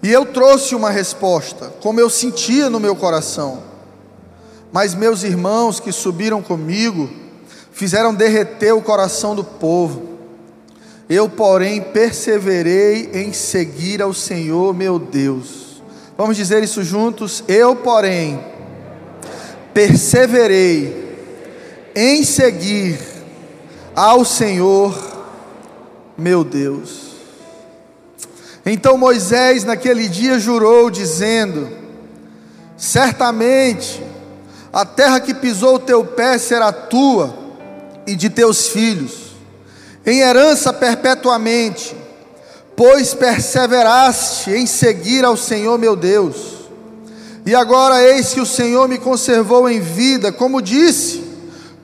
E 0.02 0.10
eu 0.10 0.24
trouxe 0.24 0.74
uma 0.74 0.90
resposta, 0.90 1.72
como 1.82 2.00
eu 2.00 2.08
sentia 2.08 2.70
no 2.70 2.78
meu 2.78 2.94
coração. 2.94 3.62
Mas 4.72 4.94
meus 4.94 5.24
irmãos 5.24 5.80
que 5.80 5.90
subiram 5.90 6.40
comigo 6.40 7.25
fizeram 7.76 8.14
derreter 8.14 8.72
o 8.72 8.80
coração 8.80 9.36
do 9.36 9.44
povo. 9.44 10.16
Eu, 11.10 11.28
porém, 11.28 11.82
perseverei 11.82 13.10
em 13.12 13.34
seguir 13.34 14.00
ao 14.00 14.14
Senhor 14.14 14.74
meu 14.74 14.98
Deus. 14.98 15.82
Vamos 16.16 16.38
dizer 16.38 16.64
isso 16.64 16.82
juntos? 16.82 17.44
Eu, 17.46 17.76
porém, 17.76 18.42
perseverei 19.74 21.18
em 21.94 22.24
seguir 22.24 22.98
ao 23.94 24.24
Senhor 24.24 24.98
meu 26.16 26.42
Deus. 26.42 27.10
Então 28.64 28.96
Moisés 28.96 29.64
naquele 29.64 30.08
dia 30.08 30.38
jurou, 30.38 30.90
dizendo: 30.90 31.68
Certamente 32.74 34.02
a 34.72 34.86
terra 34.86 35.20
que 35.20 35.34
pisou 35.34 35.74
o 35.74 35.78
teu 35.78 36.02
pé 36.06 36.38
será 36.38 36.72
tua 36.72 37.44
e 38.06 38.14
de 38.14 38.30
teus 38.30 38.68
filhos, 38.68 39.36
em 40.04 40.20
herança 40.20 40.72
perpetuamente, 40.72 41.96
pois 42.76 43.14
perseveraste 43.14 44.50
em 44.50 44.66
seguir 44.66 45.24
ao 45.24 45.36
Senhor 45.36 45.78
meu 45.78 45.96
Deus. 45.96 46.56
E 47.44 47.54
agora 47.54 48.02
eis 48.02 48.34
que 48.34 48.40
o 48.40 48.46
Senhor 48.46 48.88
me 48.88 48.98
conservou 48.98 49.68
em 49.68 49.80
vida, 49.80 50.32
como 50.32 50.60
disse, 50.60 51.24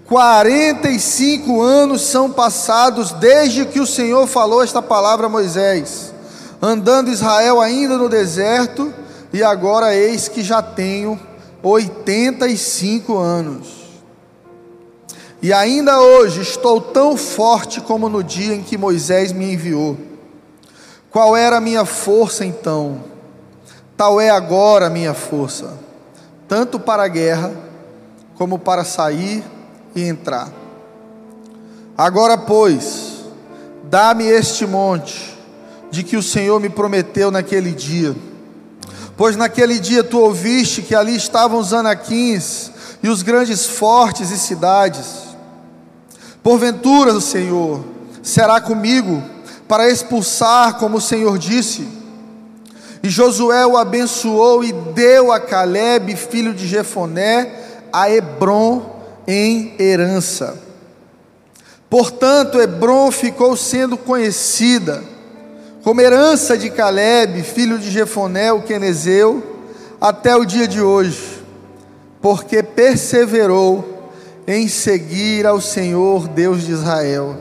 45 0.06 1.62
anos 1.62 2.02
são 2.02 2.30
passados 2.30 3.12
desde 3.12 3.64
que 3.64 3.80
o 3.80 3.86
Senhor 3.86 4.26
falou 4.26 4.62
esta 4.62 4.82
palavra 4.82 5.26
a 5.26 5.30
Moisés, 5.30 6.12
andando 6.60 7.10
Israel 7.10 7.60
ainda 7.60 7.96
no 7.96 8.08
deserto, 8.08 8.92
e 9.32 9.42
agora 9.42 9.94
eis 9.94 10.28
que 10.28 10.42
já 10.42 10.60
tenho 10.60 11.18
85 11.62 13.16
anos. 13.16 13.81
E 15.42 15.52
ainda 15.52 16.00
hoje 16.00 16.40
estou 16.40 16.80
tão 16.80 17.16
forte 17.16 17.80
como 17.80 18.08
no 18.08 18.22
dia 18.22 18.54
em 18.54 18.62
que 18.62 18.78
Moisés 18.78 19.32
me 19.32 19.52
enviou. 19.52 19.98
Qual 21.10 21.36
era 21.36 21.56
a 21.56 21.60
minha 21.60 21.84
força 21.84 22.44
então? 22.44 23.02
Tal 23.96 24.20
é 24.20 24.30
agora 24.30 24.86
a 24.86 24.90
minha 24.90 25.12
força, 25.12 25.76
tanto 26.46 26.78
para 26.78 27.02
a 27.02 27.08
guerra, 27.08 27.52
como 28.36 28.56
para 28.56 28.84
sair 28.84 29.42
e 29.96 30.04
entrar. 30.04 30.48
Agora, 31.98 32.38
pois, 32.38 33.24
dá-me 33.84 34.24
este 34.24 34.64
monte 34.64 35.36
de 35.90 36.04
que 36.04 36.16
o 36.16 36.22
Senhor 36.22 36.60
me 36.60 36.70
prometeu 36.70 37.32
naquele 37.32 37.72
dia. 37.72 38.14
Pois 39.16 39.36
naquele 39.36 39.80
dia 39.80 40.04
tu 40.04 40.20
ouviste 40.20 40.82
que 40.82 40.94
ali 40.94 41.16
estavam 41.16 41.58
os 41.58 41.72
anaquins 41.72 42.70
e 43.02 43.08
os 43.08 43.22
grandes 43.22 43.66
fortes 43.66 44.30
e 44.30 44.38
cidades. 44.38 45.21
Porventura, 46.42 47.12
o 47.12 47.20
Senhor 47.20 47.84
será 48.22 48.60
comigo 48.60 49.22
para 49.68 49.88
expulsar, 49.88 50.78
como 50.78 50.98
o 50.98 51.00
Senhor 51.00 51.38
disse. 51.38 51.86
E 53.02 53.08
Josué 53.08 53.66
o 53.66 53.76
abençoou 53.76 54.64
e 54.64 54.72
deu 54.72 55.32
a 55.32 55.40
Caleb, 55.40 56.16
filho 56.16 56.52
de 56.52 56.66
Jefoné, 56.66 57.52
a 57.92 58.10
Hebron, 58.10 58.90
em 59.26 59.74
herança. 59.78 60.58
Portanto, 61.88 62.60
Hebron 62.60 63.10
ficou 63.10 63.56
sendo 63.56 63.96
conhecida 63.96 65.02
como 65.82 66.00
herança 66.00 66.56
de 66.56 66.70
Caleb, 66.70 67.42
filho 67.42 67.78
de 67.78 67.90
Jefoné, 67.90 68.52
o 68.52 68.62
quenezeu, 68.62 69.42
até 70.00 70.34
o 70.36 70.44
dia 70.44 70.66
de 70.66 70.80
hoje, 70.80 71.42
porque 72.20 72.62
perseverou 72.62 73.91
em 74.46 74.68
seguir 74.68 75.46
ao 75.46 75.60
Senhor 75.60 76.28
Deus 76.28 76.62
de 76.62 76.72
Israel. 76.72 77.36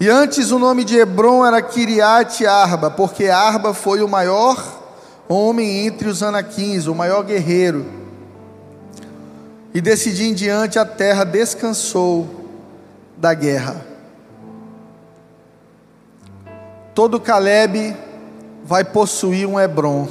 E 0.00 0.08
antes 0.08 0.50
o 0.50 0.58
nome 0.58 0.84
de 0.84 0.96
Hebron 0.96 1.46
era 1.46 1.62
Kiriat 1.62 2.44
Arba, 2.44 2.90
porque 2.90 3.28
Arba 3.28 3.72
foi 3.72 4.02
o 4.02 4.08
maior 4.08 4.82
homem 5.28 5.86
entre 5.86 6.08
os 6.08 6.22
anaquins, 6.22 6.86
o 6.86 6.94
maior 6.94 7.22
guerreiro. 7.22 7.86
E 9.72 9.80
desse 9.80 10.12
dia 10.12 10.28
em 10.28 10.34
diante 10.34 10.78
a 10.78 10.84
terra 10.84 11.24
descansou 11.24 12.28
da 13.16 13.32
guerra. 13.34 13.84
Todo 16.94 17.20
Caleb 17.20 17.96
vai 18.64 18.84
possuir 18.84 19.46
um 19.46 19.58
Hebron. 19.58 20.08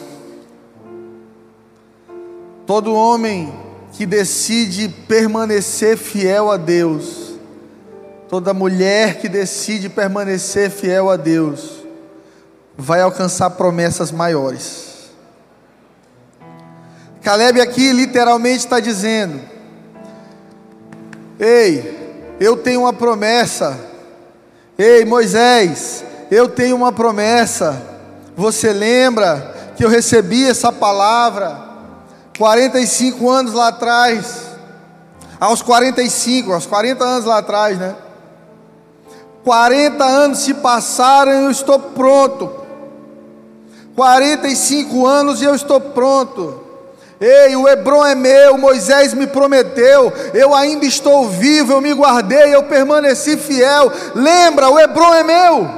Todo 2.65 2.93
homem 2.93 3.53
que 3.93 4.05
decide 4.05 4.89
permanecer 4.89 5.97
fiel 5.97 6.51
a 6.51 6.57
Deus, 6.57 7.35
toda 8.27 8.53
mulher 8.53 9.19
que 9.19 9.29
decide 9.29 9.87
permanecer 9.87 10.71
fiel 10.71 11.11
a 11.11 11.15
Deus, 11.15 11.83
vai 12.75 13.01
alcançar 13.01 13.51
promessas 13.51 14.11
maiores. 14.11 15.11
Caleb 17.21 17.61
aqui 17.61 17.93
literalmente 17.93 18.65
está 18.65 18.79
dizendo: 18.79 19.39
Ei, 21.39 22.35
eu 22.39 22.57
tenho 22.57 22.81
uma 22.81 22.93
promessa. 22.93 23.79
Ei, 24.75 25.05
Moisés, 25.05 26.03
eu 26.31 26.49
tenho 26.49 26.75
uma 26.75 26.91
promessa. 26.91 27.81
Você 28.35 28.73
lembra 28.73 29.73
que 29.77 29.85
eu 29.85 29.89
recebi 29.89 30.49
essa 30.49 30.71
palavra 30.71 31.72
45 32.37 33.29
anos 33.29 33.53
lá 33.53 33.67
atrás? 33.67 34.53
Aos 35.39 35.61
45, 35.61 36.53
aos 36.53 36.65
40 36.65 37.03
anos 37.03 37.25
lá 37.25 37.39
atrás, 37.39 37.77
né? 37.77 37.95
40 39.43 40.03
anos 40.03 40.39
se 40.39 40.53
passaram 40.53 41.31
e 41.31 41.43
eu 41.45 41.51
estou 41.51 41.79
pronto. 41.79 42.49
45 43.95 45.05
anos 45.05 45.41
e 45.41 45.45
eu 45.45 45.53
estou 45.53 45.79
pronto. 45.79 46.61
Ei, 47.19 47.55
o 47.55 47.69
Hebron 47.69 48.05
é 48.05 48.15
meu, 48.15 48.57
Moisés 48.57 49.13
me 49.13 49.27
prometeu, 49.27 50.11
eu 50.33 50.53
ainda 50.53 50.85
estou 50.85 51.29
vivo, 51.29 51.71
eu 51.71 51.79
me 51.79 51.93
guardei, 51.93 52.53
eu 52.53 52.63
permaneci 52.63 53.37
fiel. 53.37 53.91
Lembra, 54.13 54.69
o 54.69 54.79
Hebron 54.79 55.13
é 55.13 55.23
meu. 55.23 55.69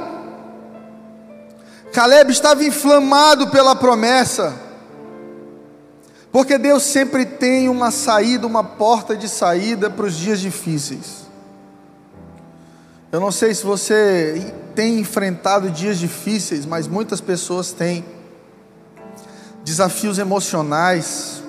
Caleb 1.92 2.32
estava 2.32 2.64
inflamado 2.64 3.46
pela 3.48 3.76
promessa, 3.76 4.52
porque 6.36 6.58
Deus 6.58 6.82
sempre 6.82 7.24
tem 7.24 7.66
uma 7.66 7.90
saída, 7.90 8.46
uma 8.46 8.62
porta 8.62 9.16
de 9.16 9.26
saída 9.26 9.88
para 9.88 10.04
os 10.04 10.14
dias 10.14 10.38
difíceis. 10.38 11.24
Eu 13.10 13.20
não 13.20 13.32
sei 13.32 13.54
se 13.54 13.64
você 13.64 14.52
tem 14.74 14.98
enfrentado 14.98 15.70
dias 15.70 15.96
difíceis, 15.96 16.66
mas 16.66 16.86
muitas 16.86 17.22
pessoas 17.22 17.72
têm. 17.72 18.04
Desafios 19.64 20.18
emocionais, 20.18 21.42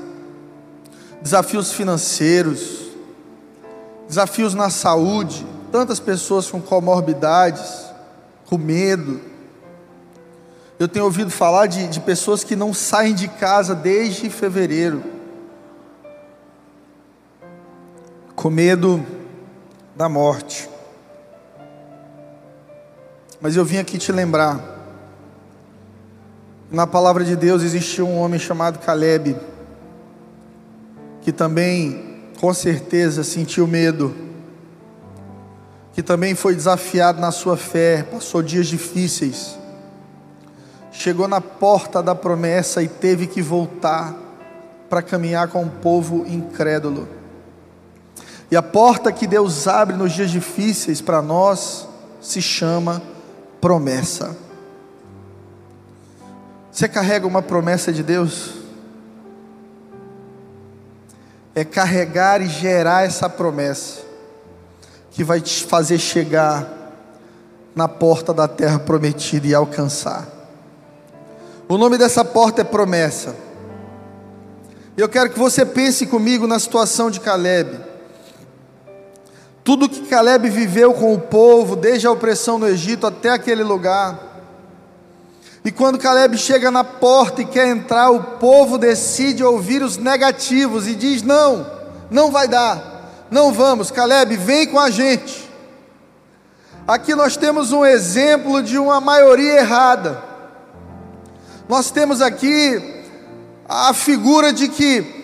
desafios 1.21 1.73
financeiros, 1.73 2.85
desafios 4.07 4.53
na 4.53 4.69
saúde, 4.69 5.45
tantas 5.69 5.99
pessoas 5.99 6.49
com 6.49 6.61
comorbidades, 6.61 7.87
com 8.45 8.57
medo. 8.57 9.19
Eu 10.79 10.87
tenho 10.87 11.05
ouvido 11.05 11.31
falar 11.31 11.65
de, 11.65 11.87
de 11.87 11.99
pessoas 11.99 12.43
que 12.43 12.55
não 12.55 12.71
saem 12.71 13.15
de 13.15 13.27
casa 13.27 13.73
desde 13.73 14.29
fevereiro, 14.29 15.03
com 18.35 18.51
medo 18.51 19.03
da 19.95 20.07
morte. 20.07 20.69
Mas 23.41 23.55
eu 23.55 23.65
vim 23.65 23.77
aqui 23.77 23.97
te 23.97 24.11
lembrar. 24.11 24.75
Na 26.69 26.85
palavra 26.85 27.23
de 27.23 27.35
Deus 27.35 27.63
existiu 27.63 28.07
um 28.07 28.19
homem 28.19 28.39
chamado 28.39 28.77
Caleb, 28.77 29.35
que 31.23 31.31
também, 31.31 32.21
com 32.39 32.53
certeza, 32.53 33.23
sentiu 33.23 33.65
medo, 33.65 34.15
que 35.93 36.03
também 36.03 36.35
foi 36.35 36.53
desafiado 36.53 37.19
na 37.19 37.31
sua 37.31 37.57
fé, 37.57 38.03
passou 38.03 38.43
dias 38.43 38.67
difíceis, 38.67 39.56
chegou 40.97 41.27
na 41.27 41.39
porta 41.39 42.01
da 42.01 42.15
promessa 42.15 42.81
e 42.81 42.87
teve 42.87 43.27
que 43.27 43.39
voltar 43.39 44.15
para 44.89 45.03
caminhar 45.03 45.47
com 45.49 45.61
um 45.61 45.69
povo 45.69 46.25
incrédulo. 46.27 47.07
E 48.49 48.55
a 48.55 48.63
porta 48.63 49.11
que 49.11 49.27
Deus 49.27 49.67
abre 49.67 49.95
nos 49.95 50.13
dias 50.13 50.31
difíceis 50.31 50.99
para 50.99 51.21
nós 51.21 51.87
se 52.19 52.41
chama 52.41 53.01
promessa. 53.61 54.35
Você 56.71 56.87
carrega 56.87 57.27
uma 57.27 57.43
promessa 57.43 57.93
de 57.93 58.01
Deus? 58.01 58.55
É 61.53 61.63
carregar 61.63 62.41
e 62.41 62.47
gerar 62.47 63.05
essa 63.05 63.29
promessa 63.29 64.01
que 65.11 65.23
vai 65.23 65.41
te 65.41 65.63
fazer 65.63 65.99
chegar 65.99 66.67
na 67.75 67.87
porta 67.87 68.33
da 68.33 68.47
terra 68.47 68.79
prometida 68.79 69.45
e 69.45 69.53
alcançar. 69.53 70.36
O 71.69 71.77
nome 71.77 71.97
dessa 71.97 72.23
porta 72.23 72.61
é 72.61 72.63
promessa. 72.63 73.35
Eu 74.95 75.09
quero 75.09 75.29
que 75.29 75.37
você 75.37 75.65
pense 75.65 76.07
comigo 76.07 76.47
na 76.47 76.59
situação 76.59 77.11
de 77.11 77.19
Caleb. 77.19 77.77
Tudo 79.65 79.89
que 79.89 80.07
Caleb 80.07 80.49
viveu 80.49 80.93
com 80.93 81.13
o 81.13 81.19
povo, 81.19 81.75
desde 81.75 82.07
a 82.07 82.11
opressão 82.11 82.57
no 82.57 82.69
Egito 82.69 83.05
até 83.05 83.31
aquele 83.31 83.63
lugar. 83.63 84.17
E 85.65 85.69
quando 85.69 85.99
Caleb 85.99 86.37
chega 86.37 86.71
na 86.71 86.85
porta 86.85 87.41
e 87.41 87.45
quer 87.45 87.67
entrar, 87.67 88.11
o 88.11 88.37
povo 88.37 88.77
decide 88.77 89.43
ouvir 89.43 89.83
os 89.83 89.97
negativos 89.97 90.87
e 90.87 90.95
diz: 90.95 91.21
Não, 91.21 91.69
não 92.09 92.31
vai 92.31 92.47
dar, 92.47 93.27
não 93.29 93.51
vamos, 93.51 93.91
Caleb, 93.91 94.37
vem 94.37 94.67
com 94.67 94.79
a 94.79 94.89
gente. 94.89 95.51
Aqui 96.87 97.13
nós 97.13 97.35
temos 97.35 97.73
um 97.73 97.85
exemplo 97.85 98.63
de 98.63 98.77
uma 98.77 99.01
maioria 99.01 99.59
errada. 99.59 100.26
Nós 101.67 101.91
temos 101.91 102.21
aqui 102.21 103.03
a 103.67 103.93
figura 103.93 104.53
de 104.53 104.69
que 104.69 105.17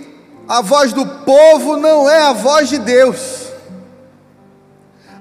a 0.48 0.62
voz 0.62 0.92
do 0.92 1.06
povo 1.06 1.78
não 1.78 2.10
é 2.10 2.22
a 2.24 2.34
voz 2.34 2.68
de 2.68 2.78
Deus. 2.78 3.48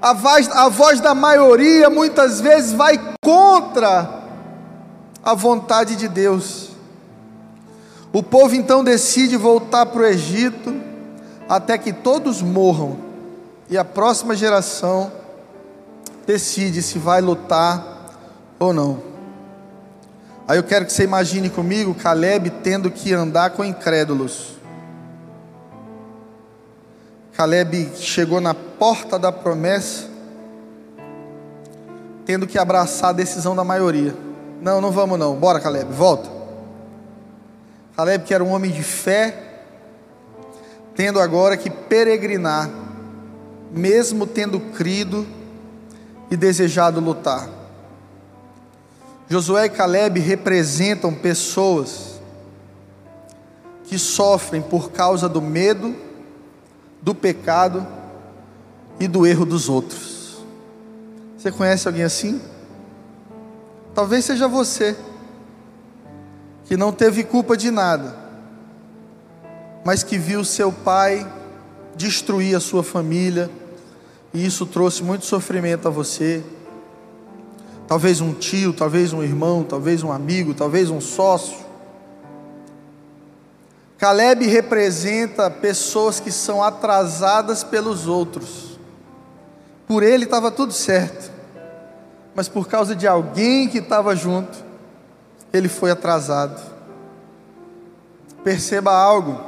A 0.00 0.12
voz, 0.12 0.48
a 0.50 0.68
voz 0.68 1.00
da 1.00 1.14
maioria 1.14 1.88
muitas 1.88 2.40
vezes 2.40 2.72
vai 2.72 2.98
contra 3.22 4.22
a 5.22 5.34
vontade 5.34 5.94
de 5.94 6.08
Deus. 6.08 6.70
O 8.12 8.20
povo 8.20 8.56
então 8.56 8.82
decide 8.82 9.36
voltar 9.36 9.86
para 9.86 10.02
o 10.02 10.04
Egito 10.04 10.74
até 11.48 11.78
que 11.78 11.92
todos 11.92 12.42
morram 12.42 12.98
e 13.70 13.78
a 13.78 13.84
próxima 13.84 14.34
geração 14.34 15.12
decide 16.26 16.82
se 16.82 16.98
vai 16.98 17.20
lutar 17.20 18.10
ou 18.58 18.72
não. 18.72 19.11
Aí 20.46 20.58
eu 20.58 20.64
quero 20.64 20.84
que 20.84 20.92
você 20.92 21.04
imagine 21.04 21.48
comigo 21.48 21.94
Caleb 21.94 22.50
tendo 22.62 22.90
que 22.90 23.12
andar 23.12 23.50
com 23.50 23.64
incrédulos. 23.64 24.52
Caleb 27.32 27.92
chegou 27.96 28.40
na 28.40 28.52
porta 28.52 29.18
da 29.18 29.32
promessa, 29.32 30.08
tendo 32.26 32.46
que 32.46 32.58
abraçar 32.58 33.10
a 33.10 33.12
decisão 33.12 33.54
da 33.56 33.64
maioria. 33.64 34.14
Não, 34.60 34.80
não 34.80 34.90
vamos 34.90 35.18
não. 35.18 35.34
Bora, 35.34 35.58
Caleb, 35.58 35.92
volta. 35.92 36.28
Caleb, 37.96 38.24
que 38.24 38.34
era 38.34 38.44
um 38.44 38.52
homem 38.52 38.70
de 38.70 38.82
fé, 38.82 39.34
tendo 40.94 41.20
agora 41.20 41.56
que 41.56 41.70
peregrinar, 41.70 42.68
mesmo 43.70 44.26
tendo 44.26 44.60
crido 44.60 45.26
e 46.30 46.36
desejado 46.36 47.00
lutar. 47.00 47.61
Josué 49.28 49.66
e 49.66 49.70
Caleb 49.70 50.20
representam 50.20 51.14
pessoas 51.14 52.20
que 53.84 53.98
sofrem 53.98 54.62
por 54.62 54.90
causa 54.90 55.28
do 55.28 55.40
medo 55.40 55.94
do 57.02 57.14
pecado 57.14 57.86
e 59.00 59.08
do 59.08 59.26
erro 59.26 59.44
dos 59.44 59.68
outros. 59.68 60.42
Você 61.36 61.50
conhece 61.50 61.88
alguém 61.88 62.04
assim? 62.04 62.40
Talvez 63.94 64.24
seja 64.24 64.46
você, 64.46 64.96
que 66.64 66.76
não 66.76 66.92
teve 66.92 67.24
culpa 67.24 67.56
de 67.56 67.70
nada, 67.70 68.16
mas 69.84 70.04
que 70.04 70.16
viu 70.16 70.44
seu 70.44 70.72
pai 70.72 71.30
destruir 71.96 72.56
a 72.56 72.60
sua 72.60 72.84
família, 72.84 73.50
e 74.32 74.46
isso 74.46 74.64
trouxe 74.64 75.02
muito 75.02 75.26
sofrimento 75.26 75.88
a 75.88 75.90
você. 75.90 76.42
Talvez 77.92 78.22
um 78.22 78.32
tio, 78.32 78.72
talvez 78.72 79.12
um 79.12 79.22
irmão, 79.22 79.62
talvez 79.62 80.02
um 80.02 80.10
amigo, 80.10 80.54
talvez 80.54 80.88
um 80.88 80.98
sócio 80.98 81.58
Caleb 83.98 84.46
representa 84.46 85.50
pessoas 85.50 86.18
que 86.18 86.32
são 86.32 86.62
atrasadas 86.62 87.62
pelos 87.62 88.06
outros. 88.06 88.78
Por 89.86 90.02
ele 90.02 90.24
estava 90.24 90.50
tudo 90.50 90.72
certo, 90.72 91.30
mas 92.34 92.48
por 92.48 92.66
causa 92.66 92.96
de 92.96 93.06
alguém 93.06 93.68
que 93.68 93.76
estava 93.76 94.16
junto, 94.16 94.56
ele 95.52 95.68
foi 95.68 95.90
atrasado. 95.90 96.62
Perceba 98.42 98.90
algo. 98.94 99.38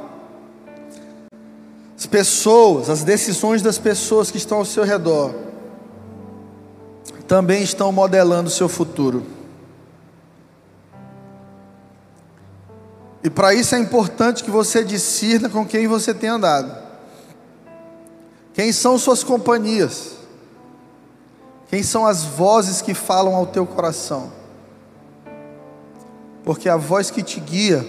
As 1.97 2.05
pessoas, 2.05 2.91
as 2.91 3.03
decisões 3.03 3.63
das 3.63 3.79
pessoas 3.79 4.29
que 4.29 4.37
estão 4.37 4.59
ao 4.59 4.65
seu 4.65 4.83
redor, 4.83 5.33
também 7.27 7.63
estão 7.63 7.91
modelando 7.91 8.47
o 8.47 8.51
seu 8.51 8.69
futuro. 8.69 9.25
E 13.23 13.29
para 13.29 13.53
isso 13.53 13.73
é 13.73 13.79
importante 13.79 14.43
que 14.43 14.51
você 14.51 14.83
discirna 14.83 15.49
com 15.49 15.65
quem 15.65 15.87
você 15.87 16.13
tem 16.13 16.29
andado. 16.29 16.85
Quem 18.53 18.71
são 18.71 18.97
suas 18.97 19.23
companhias? 19.23 20.11
Quem 21.67 21.81
são 21.81 22.05
as 22.05 22.23
vozes 22.23 22.81
que 22.81 22.93
falam 22.93 23.35
ao 23.35 23.47
teu 23.47 23.65
coração? 23.65 24.31
Porque 26.43 26.69
a 26.69 26.77
voz 26.77 27.09
que 27.09 27.23
te 27.23 27.39
guia 27.39 27.85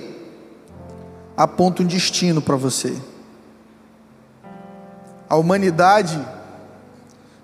aponta 1.37 1.83
um 1.83 1.87
destino 1.87 2.41
para 2.41 2.57
você. 2.57 2.97
A 5.29 5.37
humanidade 5.37 6.19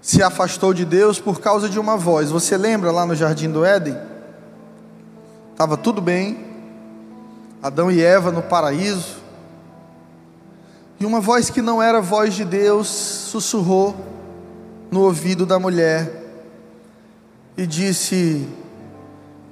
se 0.02 0.20
afastou 0.20 0.74
de 0.74 0.84
Deus 0.84 1.20
por 1.20 1.40
causa 1.40 1.68
de 1.68 1.78
uma 1.78 1.96
voz. 1.96 2.30
Você 2.30 2.56
lembra 2.56 2.90
lá 2.90 3.06
no 3.06 3.14
jardim 3.14 3.48
do 3.48 3.64
Éden? 3.64 3.96
Estava 5.52 5.76
tudo 5.76 6.02
bem, 6.02 6.44
Adão 7.62 7.90
e 7.90 8.02
Eva 8.02 8.32
no 8.32 8.42
paraíso, 8.42 9.22
e 10.98 11.06
uma 11.06 11.20
voz 11.20 11.50
que 11.50 11.62
não 11.62 11.82
era 11.82 12.00
voz 12.00 12.34
de 12.34 12.44
Deus 12.44 12.86
sussurrou 12.86 13.94
no 14.90 15.00
ouvido 15.00 15.44
da 15.44 15.58
mulher 15.58 16.22
e 17.56 17.66
disse: 17.66 18.46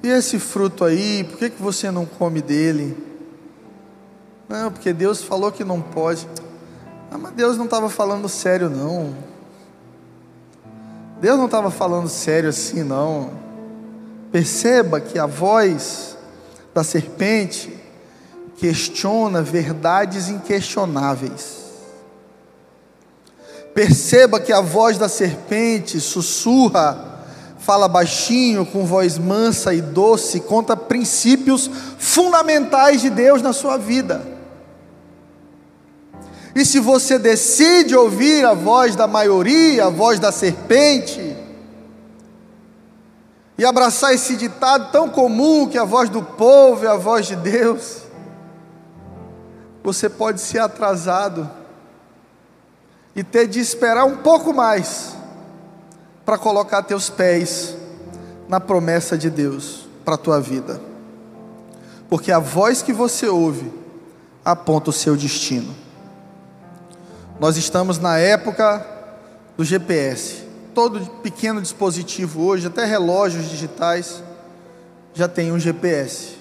E 0.02 0.08
esse 0.08 0.38
fruto 0.38 0.84
aí, 0.84 1.24
por 1.24 1.38
que, 1.38 1.50
que 1.50 1.60
você 1.60 1.90
não 1.90 2.06
come 2.06 2.40
dele? 2.40 2.96
Não, 4.48 4.70
porque 4.70 4.92
Deus 4.92 5.22
falou 5.22 5.50
que 5.50 5.64
não 5.64 5.80
pode. 5.80 6.28
Ah, 7.10 7.18
mas 7.18 7.32
Deus 7.32 7.56
não 7.56 7.64
estava 7.64 7.88
falando 7.88 8.28
sério, 8.28 8.70
não. 8.70 9.29
Deus 11.20 11.36
não 11.36 11.44
estava 11.44 11.70
falando 11.70 12.08
sério 12.08 12.48
assim, 12.48 12.82
não. 12.82 13.30
Perceba 14.32 15.00
que 15.00 15.18
a 15.18 15.26
voz 15.26 16.16
da 16.72 16.82
serpente 16.82 17.76
questiona 18.56 19.42
verdades 19.42 20.28
inquestionáveis. 20.28 21.58
Perceba 23.74 24.40
que 24.40 24.52
a 24.52 24.60
voz 24.60 24.98
da 24.98 25.08
serpente 25.08 26.00
sussurra, 26.00 27.24
fala 27.58 27.86
baixinho, 27.86 28.64
com 28.64 28.86
voz 28.86 29.18
mansa 29.18 29.74
e 29.74 29.80
doce, 29.80 30.40
conta 30.40 30.76
princípios 30.76 31.70
fundamentais 31.98 33.02
de 33.02 33.10
Deus 33.10 33.42
na 33.42 33.52
sua 33.52 33.76
vida. 33.76 34.39
E 36.54 36.64
se 36.64 36.80
você 36.80 37.18
decide 37.18 37.94
ouvir 37.94 38.44
a 38.44 38.54
voz 38.54 38.96
da 38.96 39.06
maioria, 39.06 39.86
a 39.86 39.90
voz 39.90 40.18
da 40.18 40.32
serpente, 40.32 41.36
e 43.56 43.64
abraçar 43.64 44.14
esse 44.14 44.36
ditado 44.36 44.90
tão 44.90 45.08
comum 45.08 45.68
que 45.68 45.76
a 45.76 45.84
voz 45.84 46.08
do 46.08 46.22
povo 46.22 46.86
é 46.86 46.88
a 46.88 46.96
voz 46.96 47.26
de 47.26 47.36
Deus, 47.36 48.02
você 49.82 50.08
pode 50.08 50.40
ser 50.40 50.58
atrasado 50.58 51.48
e 53.14 53.22
ter 53.22 53.46
de 53.46 53.60
esperar 53.60 54.04
um 54.04 54.16
pouco 54.16 54.52
mais 54.52 55.14
para 56.24 56.38
colocar 56.38 56.82
teus 56.82 57.10
pés 57.10 57.76
na 58.48 58.58
promessa 58.58 59.16
de 59.16 59.28
Deus 59.28 59.86
para 60.04 60.14
a 60.14 60.18
tua 60.18 60.40
vida. 60.40 60.80
Porque 62.08 62.32
a 62.32 62.38
voz 62.38 62.82
que 62.82 62.92
você 62.92 63.28
ouve 63.28 63.70
aponta 64.44 64.90
o 64.90 64.92
seu 64.92 65.16
destino. 65.16 65.74
Nós 67.40 67.56
estamos 67.56 67.98
na 67.98 68.18
época 68.18 68.86
do 69.56 69.64
GPS. 69.64 70.44
Todo 70.74 71.00
pequeno 71.22 71.62
dispositivo 71.62 72.42
hoje, 72.42 72.66
até 72.66 72.84
relógios 72.84 73.48
digitais, 73.48 74.22
já 75.14 75.26
tem 75.26 75.50
um 75.50 75.58
GPS. 75.58 76.36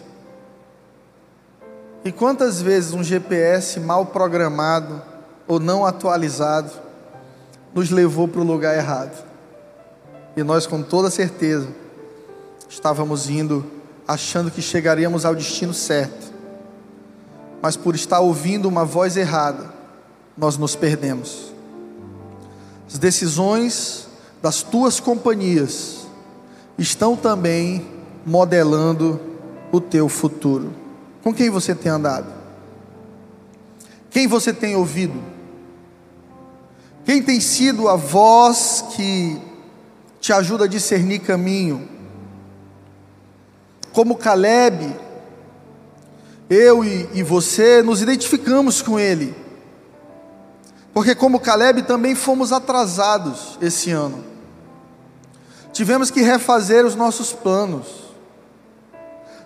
E 2.03 2.11
quantas 2.11 2.61
vezes 2.61 2.91
um 2.91 3.01
GPS 3.01 3.79
mal 3.79 4.07
programado 4.07 5.01
ou 5.47 5.57
não 5.57 5.85
atualizado 5.85 6.69
nos 7.73 7.89
levou 7.89 8.27
para 8.27 8.41
o 8.41 8.43
lugar 8.43 8.75
errado? 8.75 9.23
E 10.35 10.43
nós, 10.43 10.67
com 10.67 10.83
toda 10.83 11.09
certeza, 11.09 11.69
estávamos 12.67 13.29
indo 13.29 13.65
achando 14.05 14.51
que 14.51 14.61
chegaríamos 14.61 15.23
ao 15.23 15.33
destino 15.33 15.73
certo, 15.73 16.33
mas 17.61 17.77
por 17.77 17.95
estar 17.95 18.19
ouvindo 18.19 18.67
uma 18.67 18.83
voz 18.83 19.15
errada, 19.15 19.78
nós 20.39 20.57
nos 20.57 20.75
perdemos. 20.75 21.53
As 22.87 22.97
decisões 22.97 24.07
das 24.41 24.63
tuas 24.63 24.99
companhias 24.99 26.07
estão 26.77 27.15
também 27.15 27.85
modelando 28.25 29.19
o 29.71 29.81
teu 29.81 30.07
futuro. 30.07 30.73
Com 31.21 31.33
quem 31.33 31.49
você 31.49 31.75
tem 31.75 31.91
andado? 31.91 32.33
Quem 34.09 34.27
você 34.27 34.53
tem 34.53 34.75
ouvido? 34.75 35.21
Quem 37.05 37.21
tem 37.21 37.39
sido 37.39 37.87
a 37.89 37.95
voz 37.95 38.85
que 38.95 39.39
te 40.21 40.31
ajuda 40.31 40.63
a 40.63 40.67
discernir 40.67 41.19
caminho? 41.19 41.87
Como 43.91 44.15
Caleb, 44.15 44.95
eu 46.49 46.83
e, 46.83 47.09
e 47.13 47.23
você 47.23 47.83
nos 47.83 48.01
identificamos 48.01 48.81
com 48.81 48.99
ele, 48.99 49.35
porque, 50.99 51.15
como 51.15 51.39
Caleb, 51.39 51.83
também 51.83 52.13
fomos 52.13 52.51
atrasados 52.51 53.57
esse 53.61 53.89
ano. 53.89 54.21
Tivemos 55.71 56.11
que 56.11 56.19
refazer 56.19 56.85
os 56.85 56.93
nossos 56.93 57.31
planos. 57.31 57.87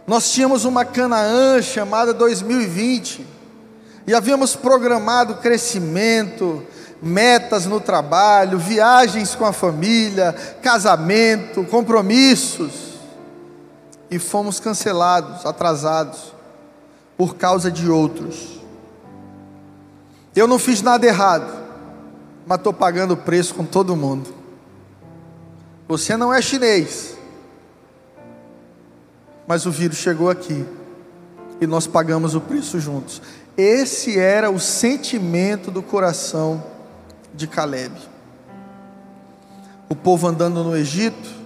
Nós 0.08 0.32
tínhamos 0.32 0.66
uma 0.66 0.84
Canaã 0.84 1.62
chamada 1.62 2.12
2020 2.12 3.24
e 4.08 4.16
havíamos 4.16 4.56
programado 4.56 5.36
crescimento, 5.36 6.66
metas 7.00 7.68
no 7.68 7.80
trabalho, 7.80 8.58
viagens 8.58 9.36
com 9.36 9.46
a 9.46 9.54
família, 9.54 10.34
casamento, 10.60 11.64
compromissos. 11.66 12.96
E 14.10 14.18
fomos 14.18 14.60
cancelados, 14.60 15.46
atrasados, 15.46 16.34
por 17.16 17.36
causa 17.36 17.70
de 17.70 17.88
outros. 17.88 18.63
Eu 20.36 20.48
não 20.48 20.58
fiz 20.58 20.82
nada 20.82 21.06
errado, 21.06 21.52
mas 22.46 22.58
estou 22.58 22.74
pagando 22.74 23.14
o 23.14 23.18
preço 23.18 23.54
com 23.54 23.66
todo 23.66 23.96
mundo. 23.96 24.34
Você 25.88 26.18
não 26.18 26.34
é 26.34 26.42
chinês, 26.42 27.16
mas 29.46 29.66
o 29.66 29.72
vírus 29.72 29.98
chegou 29.98 30.30
aqui 30.30 30.66
e 31.62 31.68
nós 31.68 31.86
pagamos 31.86 32.34
o 32.34 32.42
preço 32.42 32.80
juntos. 32.80 33.22
Esse 33.56 34.18
era 34.18 34.50
o 34.50 34.60
sentimento 34.60 35.70
do 35.70 35.84
coração 35.84 36.64
de 37.34 37.46
Caleb. 37.46 37.94
O 39.88 39.96
povo 39.96 40.28
andando 40.28 40.64
no 40.64 40.76
Egito, 40.76 41.44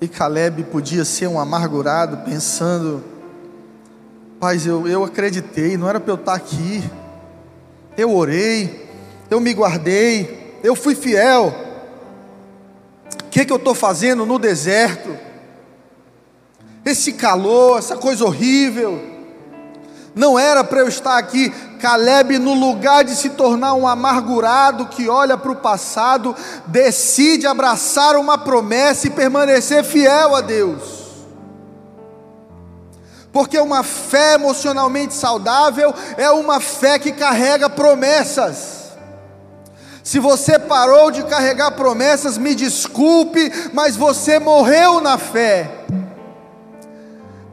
e 0.00 0.08
Caleb 0.08 0.64
podia 0.64 1.04
ser 1.04 1.26
um 1.26 1.38
amargurado, 1.38 2.18
pensando: 2.18 3.02
Paz, 4.40 4.66
eu, 4.66 4.86
eu 4.86 5.04
acreditei, 5.04 5.76
não 5.76 5.88
era 5.88 6.00
para 6.00 6.12
eu 6.12 6.16
estar 6.16 6.34
aqui. 6.34 6.82
Eu 7.96 8.14
orei, 8.14 8.88
eu 9.30 9.40
me 9.40 9.52
guardei, 9.52 10.58
eu 10.62 10.74
fui 10.74 10.94
fiel. 10.94 11.54
O 13.24 13.28
que, 13.30 13.44
que 13.44 13.52
eu 13.52 13.56
estou 13.56 13.74
fazendo 13.74 14.26
no 14.26 14.38
deserto? 14.38 15.16
Esse 16.84 17.12
calor, 17.12 17.78
essa 17.78 17.96
coisa 17.96 18.24
horrível 18.24 19.16
não 20.16 20.38
era 20.38 20.64
para 20.64 20.80
eu 20.80 20.88
estar 20.88 21.18
aqui. 21.18 21.50
Caleb, 21.78 22.38
no 22.38 22.54
lugar 22.54 23.04
de 23.04 23.14
se 23.14 23.28
tornar 23.30 23.74
um 23.74 23.86
amargurado 23.86 24.86
que 24.86 25.10
olha 25.10 25.36
para 25.36 25.52
o 25.52 25.56
passado, 25.56 26.34
decide 26.66 27.46
abraçar 27.46 28.16
uma 28.16 28.38
promessa 28.38 29.06
e 29.06 29.10
permanecer 29.10 29.84
fiel 29.84 30.34
a 30.34 30.40
Deus. 30.40 31.05
Porque 33.36 33.58
uma 33.58 33.82
fé 33.82 34.32
emocionalmente 34.32 35.12
saudável 35.12 35.92
é 36.16 36.30
uma 36.30 36.58
fé 36.58 36.98
que 36.98 37.12
carrega 37.12 37.68
promessas. 37.68 38.92
Se 40.02 40.18
você 40.18 40.58
parou 40.58 41.10
de 41.10 41.22
carregar 41.22 41.72
promessas, 41.72 42.38
me 42.38 42.54
desculpe, 42.54 43.52
mas 43.74 43.94
você 43.94 44.38
morreu 44.38 45.02
na 45.02 45.18
fé 45.18 45.70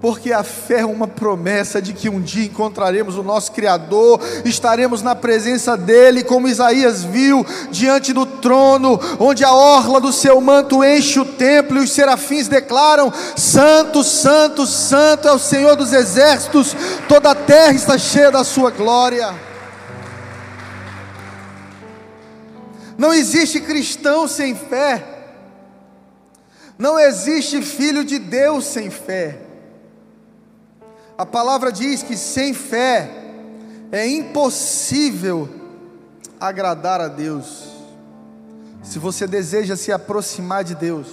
porque 0.03 0.33
a 0.33 0.43
fé 0.43 0.81
é 0.81 0.85
uma 0.85 1.07
promessa 1.07 1.81
de 1.81 1.93
que 1.93 2.09
um 2.09 2.19
dia 2.19 2.43
encontraremos 2.43 3.15
o 3.15 3.23
nosso 3.23 3.53
Criador, 3.53 4.19
estaremos 4.43 5.01
na 5.01 5.15
presença 5.15 5.77
dEle, 5.77 6.25
como 6.25 6.49
Isaías 6.49 7.05
viu, 7.05 7.45
diante 7.71 8.11
do 8.11 8.25
trono, 8.25 8.99
onde 9.17 9.45
a 9.45 9.53
orla 9.53 10.01
do 10.01 10.11
seu 10.11 10.41
manto 10.41 10.83
enche 10.83 11.21
o 11.21 11.25
templo 11.25 11.77
e 11.77 11.85
os 11.85 11.91
serafins 11.93 12.49
declaram: 12.49 13.13
Santo, 13.37 14.03
Santo, 14.03 14.67
Santo 14.67 15.29
é 15.29 15.31
o 15.31 15.39
Senhor 15.39 15.77
dos 15.77 15.93
exércitos, 15.93 16.75
toda 17.07 17.31
a 17.31 17.35
terra 17.35 17.71
está 17.71 17.97
cheia 17.97 18.29
da 18.29 18.43
sua 18.43 18.71
glória. 18.71 19.33
Não 22.97 23.13
existe 23.13 23.61
cristão 23.61 24.27
sem 24.27 24.53
fé, 24.53 25.01
não 26.77 26.99
existe 26.99 27.61
filho 27.61 28.03
de 28.03 28.19
Deus 28.19 28.65
sem 28.65 28.89
fé. 28.89 29.42
A 31.17 31.25
palavra 31.25 31.71
diz 31.71 32.01
que 32.01 32.17
sem 32.17 32.53
fé 32.53 33.09
é 33.91 34.07
impossível 34.07 35.47
agradar 36.39 36.99
a 36.99 37.07
Deus. 37.07 37.69
Se 38.81 38.97
você 38.97 39.27
deseja 39.27 39.75
se 39.75 39.91
aproximar 39.91 40.63
de 40.63 40.73
Deus, 40.73 41.07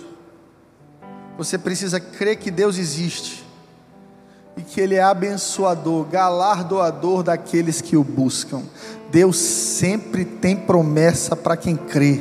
você 1.37 1.59
precisa 1.59 2.01
crer 2.01 2.37
que 2.37 2.51
Deus 2.51 2.79
existe 2.79 3.45
e 4.57 4.63
que 4.63 4.81
Ele 4.81 4.95
é 4.95 5.03
abençoador, 5.03 6.07
galardoador 6.07 7.23
daqueles 7.23 7.81
que 7.81 7.97
o 7.97 8.03
buscam. 8.03 8.63
Deus 9.11 9.37
sempre 9.37 10.25
tem 10.25 10.57
promessa 10.57 11.37
para 11.37 11.57
quem 11.57 11.77
crê. 11.77 12.21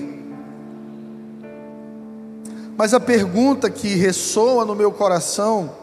Mas 2.77 2.93
a 2.93 2.99
pergunta 2.99 3.69
que 3.69 3.95
ressoa 3.95 4.65
no 4.65 4.75
meu 4.75 4.91
coração 4.91 5.78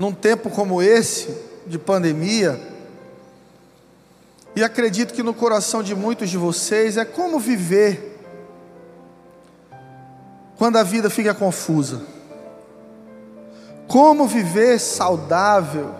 num 0.00 0.12
tempo 0.12 0.48
como 0.48 0.80
esse, 0.80 1.28
de 1.66 1.78
pandemia, 1.78 2.58
e 4.56 4.64
acredito 4.64 5.12
que 5.12 5.22
no 5.22 5.34
coração 5.34 5.82
de 5.82 5.94
muitos 5.94 6.30
de 6.30 6.38
vocês 6.38 6.96
é 6.96 7.04
como 7.04 7.38
viver 7.38 8.18
quando 10.56 10.78
a 10.78 10.82
vida 10.82 11.10
fica 11.10 11.34
confusa. 11.34 12.00
Como 13.86 14.26
viver 14.26 14.80
saudável 14.80 15.94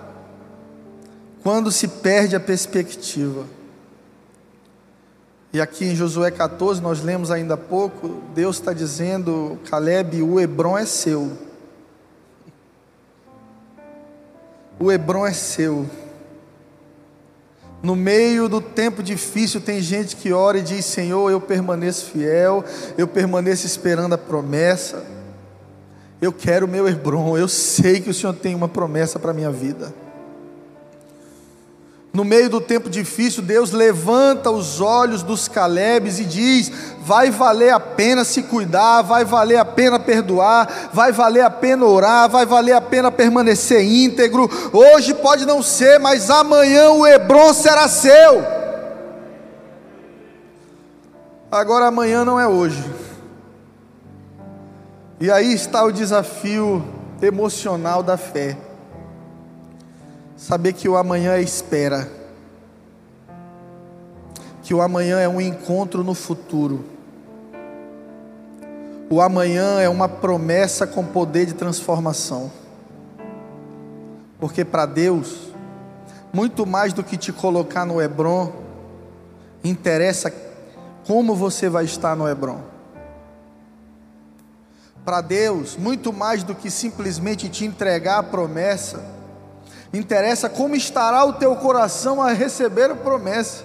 quando 1.42 1.70
se 1.70 1.86
perde 1.86 2.34
a 2.34 2.40
perspectiva. 2.40 3.44
E 5.52 5.60
aqui 5.60 5.84
em 5.84 5.94
Josué 5.94 6.30
14, 6.30 6.80
nós 6.80 7.02
lemos 7.02 7.30
ainda 7.30 7.52
há 7.52 7.58
pouco, 7.58 8.22
Deus 8.34 8.56
está 8.56 8.72
dizendo: 8.72 9.58
Caleb, 9.68 10.22
o 10.22 10.40
Hebron 10.40 10.78
é 10.78 10.86
seu. 10.86 11.49
O 14.80 14.90
Hebron 14.90 15.26
é 15.26 15.32
seu. 15.34 15.86
No 17.82 17.94
meio 17.94 18.48
do 18.48 18.62
tempo 18.62 19.02
difícil, 19.02 19.60
tem 19.60 19.82
gente 19.82 20.16
que 20.16 20.32
ora 20.32 20.58
e 20.58 20.62
diz: 20.62 20.86
Senhor, 20.86 21.30
eu 21.30 21.38
permaneço 21.38 22.06
fiel, 22.06 22.64
eu 22.96 23.06
permaneço 23.06 23.66
esperando 23.66 24.14
a 24.14 24.18
promessa. 24.18 25.04
Eu 26.20 26.32
quero 26.32 26.64
o 26.64 26.68
meu 26.68 26.88
Hebron, 26.88 27.36
eu 27.36 27.46
sei 27.46 28.00
que 28.00 28.08
o 28.08 28.14
Senhor 28.14 28.34
tem 28.34 28.54
uma 28.54 28.68
promessa 28.68 29.18
para 29.18 29.32
a 29.32 29.34
minha 29.34 29.50
vida. 29.50 29.92
No 32.12 32.24
meio 32.24 32.50
do 32.50 32.60
tempo 32.60 32.90
difícil, 32.90 33.40
Deus 33.40 33.70
levanta 33.70 34.50
os 34.50 34.80
olhos 34.80 35.22
dos 35.22 35.46
Calebes 35.46 36.18
e 36.18 36.24
diz: 36.24 36.72
vai 37.00 37.30
valer 37.30 37.70
a 37.70 37.78
pena 37.78 38.24
se 38.24 38.42
cuidar, 38.42 39.02
vai 39.02 39.24
valer 39.24 39.58
a 39.58 39.64
pena 39.64 39.96
perdoar, 39.98 40.90
vai 40.92 41.12
valer 41.12 41.42
a 41.42 41.50
pena 41.50 41.84
orar, 41.84 42.28
vai 42.28 42.44
valer 42.44 42.72
a 42.72 42.80
pena 42.80 43.12
permanecer 43.12 43.84
íntegro. 43.84 44.50
Hoje 44.72 45.14
pode 45.14 45.46
não 45.46 45.62
ser, 45.62 46.00
mas 46.00 46.30
amanhã 46.30 46.90
o 46.90 47.06
Hebron 47.06 47.54
será 47.54 47.86
seu. 47.86 48.44
Agora 51.48 51.86
amanhã 51.86 52.24
não 52.24 52.40
é 52.40 52.46
hoje. 52.46 52.82
E 55.20 55.30
aí 55.30 55.52
está 55.52 55.84
o 55.84 55.92
desafio 55.92 56.84
emocional 57.22 58.02
da 58.02 58.16
fé. 58.16 58.56
Saber 60.40 60.72
que 60.72 60.88
o 60.88 60.96
amanhã 60.96 61.34
é 61.34 61.42
espera, 61.42 62.10
que 64.62 64.72
o 64.72 64.80
amanhã 64.80 65.20
é 65.20 65.28
um 65.28 65.38
encontro 65.38 66.02
no 66.02 66.14
futuro, 66.14 66.82
o 69.10 69.20
amanhã 69.20 69.80
é 69.80 69.88
uma 69.88 70.08
promessa 70.08 70.86
com 70.86 71.04
poder 71.04 71.44
de 71.44 71.52
transformação, 71.52 72.50
porque 74.40 74.64
para 74.64 74.86
Deus, 74.86 75.52
muito 76.32 76.64
mais 76.64 76.94
do 76.94 77.04
que 77.04 77.18
te 77.18 77.34
colocar 77.34 77.84
no 77.84 78.00
Hebron, 78.00 78.50
interessa 79.62 80.32
como 81.06 81.36
você 81.36 81.68
vai 81.68 81.84
estar 81.84 82.16
no 82.16 82.26
Hebron. 82.26 82.62
Para 85.04 85.20
Deus, 85.20 85.76
muito 85.76 86.14
mais 86.14 86.42
do 86.42 86.54
que 86.54 86.70
simplesmente 86.70 87.50
te 87.50 87.66
entregar 87.66 88.20
a 88.20 88.22
promessa, 88.22 89.19
interessa 89.92 90.48
como 90.48 90.76
estará 90.76 91.24
o 91.24 91.32
teu 91.32 91.54
coração 91.56 92.22
a 92.22 92.32
receber 92.32 92.90
a 92.90 92.94
promessa. 92.94 93.64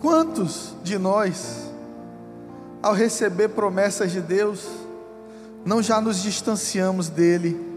Quantos 0.00 0.74
de 0.82 0.98
nós, 0.98 1.70
ao 2.82 2.94
receber 2.94 3.48
promessas 3.48 4.10
de 4.10 4.20
Deus, 4.20 4.66
não 5.64 5.82
já 5.82 6.00
nos 6.00 6.22
distanciamos 6.22 7.08
dele, 7.08 7.68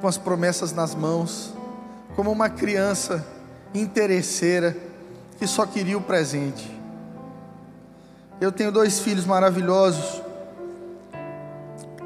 com 0.00 0.08
as 0.08 0.18
promessas 0.18 0.72
nas 0.72 0.94
mãos, 0.94 1.54
como 2.16 2.30
uma 2.30 2.48
criança 2.48 3.24
interesseira 3.74 4.76
que 5.38 5.46
só 5.46 5.66
queria 5.66 5.96
o 5.96 6.02
presente? 6.02 6.70
Eu 8.40 8.50
tenho 8.50 8.72
dois 8.72 8.98
filhos 9.00 9.24
maravilhosos 9.24 10.22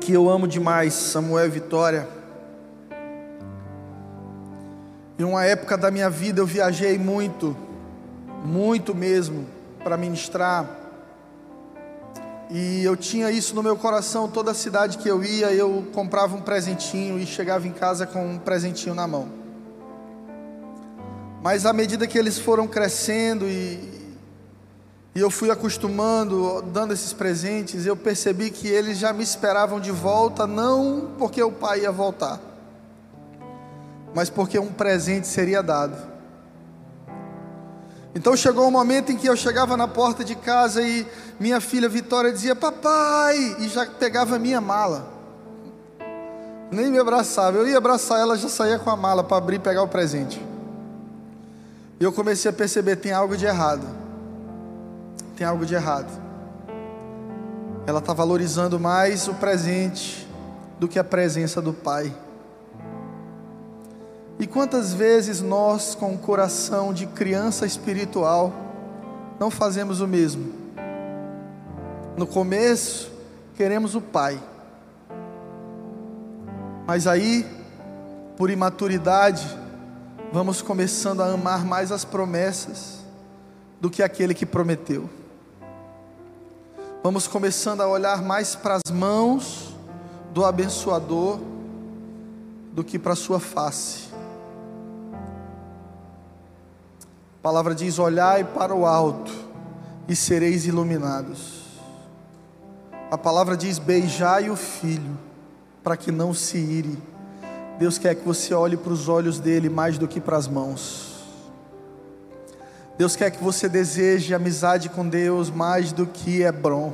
que 0.00 0.12
eu 0.12 0.28
amo 0.28 0.46
demais, 0.46 0.92
Samuel 0.92 1.46
e 1.46 1.50
Vitória. 1.50 2.08
Em 5.18 5.24
uma 5.24 5.46
época 5.46 5.78
da 5.78 5.90
minha 5.90 6.10
vida 6.10 6.42
eu 6.42 6.46
viajei 6.46 6.98
muito, 6.98 7.56
muito 8.44 8.94
mesmo, 8.94 9.46
para 9.82 9.96
ministrar. 9.96 10.68
E 12.50 12.84
eu 12.84 12.94
tinha 12.94 13.30
isso 13.30 13.54
no 13.54 13.62
meu 13.62 13.76
coração, 13.76 14.28
toda 14.28 14.52
cidade 14.52 14.98
que 14.98 15.08
eu 15.08 15.24
ia, 15.24 15.50
eu 15.52 15.86
comprava 15.94 16.36
um 16.36 16.42
presentinho 16.42 17.18
e 17.18 17.26
chegava 17.26 17.66
em 17.66 17.72
casa 17.72 18.06
com 18.06 18.26
um 18.26 18.38
presentinho 18.38 18.94
na 18.94 19.06
mão. 19.06 19.26
Mas 21.42 21.64
à 21.64 21.72
medida 21.72 22.06
que 22.06 22.18
eles 22.18 22.38
foram 22.38 22.68
crescendo 22.68 23.48
e, 23.48 23.78
e 25.14 25.20
eu 25.20 25.30
fui 25.30 25.50
acostumando, 25.50 26.60
dando 26.60 26.92
esses 26.92 27.14
presentes, 27.14 27.86
eu 27.86 27.96
percebi 27.96 28.50
que 28.50 28.68
eles 28.68 28.98
já 28.98 29.14
me 29.14 29.24
esperavam 29.24 29.80
de 29.80 29.90
volta, 29.90 30.46
não 30.46 31.12
porque 31.16 31.42
o 31.42 31.50
pai 31.50 31.80
ia 31.80 31.90
voltar 31.90 32.55
mas 34.16 34.30
porque 34.30 34.58
um 34.58 34.72
presente 34.72 35.26
seria 35.26 35.62
dado. 35.62 35.94
Então 38.14 38.34
chegou 38.34 38.64
o 38.64 38.68
um 38.68 38.70
momento 38.70 39.12
em 39.12 39.16
que 39.18 39.26
eu 39.26 39.36
chegava 39.36 39.76
na 39.76 39.86
porta 39.86 40.24
de 40.24 40.34
casa 40.34 40.80
e 40.80 41.06
minha 41.38 41.60
filha 41.60 41.86
Vitória 41.86 42.32
dizia: 42.32 42.56
Papai, 42.56 43.36
e 43.58 43.68
já 43.68 43.84
pegava 43.84 44.36
a 44.36 44.38
minha 44.38 44.58
mala. 44.58 45.06
Nem 46.70 46.90
me 46.90 46.98
abraçava, 46.98 47.58
eu 47.58 47.68
ia 47.68 47.76
abraçar 47.76 48.18
ela, 48.18 48.38
já 48.38 48.48
saía 48.48 48.78
com 48.78 48.88
a 48.88 48.96
mala 48.96 49.22
para 49.22 49.36
abrir 49.36 49.56
e 49.56 49.58
pegar 49.58 49.82
o 49.82 49.88
presente. 49.88 50.42
E 52.00 52.02
eu 52.02 52.10
comecei 52.10 52.50
a 52.50 52.54
perceber: 52.54 52.96
tem 52.96 53.12
algo 53.12 53.36
de 53.36 53.44
errado. 53.44 53.86
Tem 55.36 55.46
algo 55.46 55.66
de 55.66 55.74
errado. 55.74 56.10
Ela 57.86 57.98
está 57.98 58.14
valorizando 58.14 58.80
mais 58.80 59.28
o 59.28 59.34
presente 59.34 60.26
do 60.80 60.88
que 60.88 60.98
a 60.98 61.04
presença 61.04 61.60
do 61.60 61.74
Pai. 61.74 62.14
E 64.38 64.46
quantas 64.46 64.92
vezes 64.92 65.40
nós, 65.40 65.94
com 65.94 66.14
o 66.14 66.18
coração 66.18 66.92
de 66.92 67.06
criança 67.06 67.64
espiritual, 67.64 68.52
não 69.40 69.50
fazemos 69.50 70.00
o 70.00 70.06
mesmo? 70.06 70.52
No 72.16 72.26
começo, 72.26 73.10
queremos 73.54 73.94
o 73.94 74.00
Pai, 74.00 74.38
mas 76.86 77.06
aí, 77.06 77.46
por 78.36 78.50
imaturidade, 78.50 79.44
vamos 80.32 80.60
começando 80.60 81.22
a 81.22 81.32
amar 81.32 81.64
mais 81.64 81.90
as 81.90 82.04
promessas 82.04 82.98
do 83.80 83.90
que 83.90 84.02
aquele 84.02 84.34
que 84.34 84.46
prometeu. 84.46 85.08
Vamos 87.02 87.26
começando 87.26 87.80
a 87.80 87.88
olhar 87.88 88.22
mais 88.22 88.54
para 88.54 88.76
as 88.76 88.92
mãos 88.92 89.74
do 90.32 90.44
abençoador 90.44 91.38
do 92.72 92.84
que 92.84 92.98
para 92.98 93.14
a 93.14 93.16
sua 93.16 93.40
face. 93.40 94.15
A 97.46 97.48
palavra 97.48 97.76
diz: 97.76 97.96
Olhai 98.00 98.42
para 98.42 98.74
o 98.74 98.84
alto 98.84 99.30
e 100.08 100.16
sereis 100.16 100.66
iluminados. 100.66 101.78
A 103.08 103.16
palavra 103.16 103.56
diz: 103.56 103.78
Beijai 103.78 104.50
o 104.50 104.56
filho, 104.56 105.16
para 105.80 105.96
que 105.96 106.10
não 106.10 106.34
se 106.34 106.58
ire. 106.58 106.98
Deus 107.78 107.98
quer 107.98 108.16
que 108.16 108.26
você 108.26 108.52
olhe 108.52 108.76
para 108.76 108.92
os 108.92 109.08
olhos 109.08 109.38
dele 109.38 109.68
mais 109.68 109.96
do 109.96 110.08
que 110.08 110.20
para 110.20 110.36
as 110.36 110.48
mãos. 110.48 111.24
Deus 112.98 113.14
quer 113.14 113.30
que 113.30 113.40
você 113.40 113.68
deseje 113.68 114.34
amizade 114.34 114.88
com 114.88 115.08
Deus 115.08 115.48
mais 115.48 115.92
do 115.92 116.04
que 116.04 116.42
Hebron. 116.42 116.92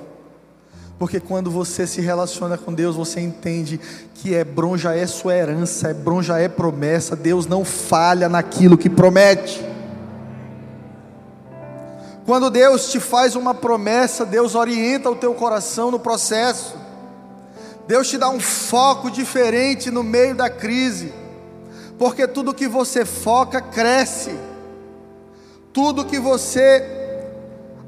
Porque 0.99 1.19
quando 1.19 1.51
você 1.51 1.87
se 1.87 2.03
relaciona 2.03 2.59
com 2.59 2.75
Deus, 2.75 2.95
você 2.95 3.21
entende 3.21 3.81
que 4.17 4.35
Hebron 4.35 4.77
já 4.77 4.95
é 4.95 5.07
sua 5.07 5.35
herança, 5.35 5.91
Hebron 5.93 6.23
já 6.23 6.39
é 6.39 6.47
promessa. 6.47 7.17
Deus 7.17 7.47
não 7.47 7.65
falha 7.65 8.29
naquilo 8.29 8.77
que 8.77 8.91
promete. 8.91 9.72
Quando 12.25 12.51
Deus 12.51 12.91
te 12.91 13.01
faz 13.01 13.35
uma 13.35 13.53
promessa, 13.53 14.25
Deus 14.25 14.55
orienta 14.55 15.11
o 15.11 15.17
teu 15.17 15.35
coração 15.35 15.91
no 15.91 15.99
processo. 15.99 16.77
Deus 17.87 18.09
te 18.09 18.17
dá 18.17 18.29
um 18.29 18.39
foco 18.39 19.11
diferente 19.11 19.91
no 19.91 20.05
meio 20.05 20.35
da 20.35 20.49
crise. 20.49 21.13
Porque 21.99 22.29
tudo 22.29 22.55
que 22.55 22.69
você 22.69 23.05
foca 23.05 23.61
cresce. 23.61 24.39
Tudo 25.73 26.05
que 26.05 26.21
você 26.21 26.87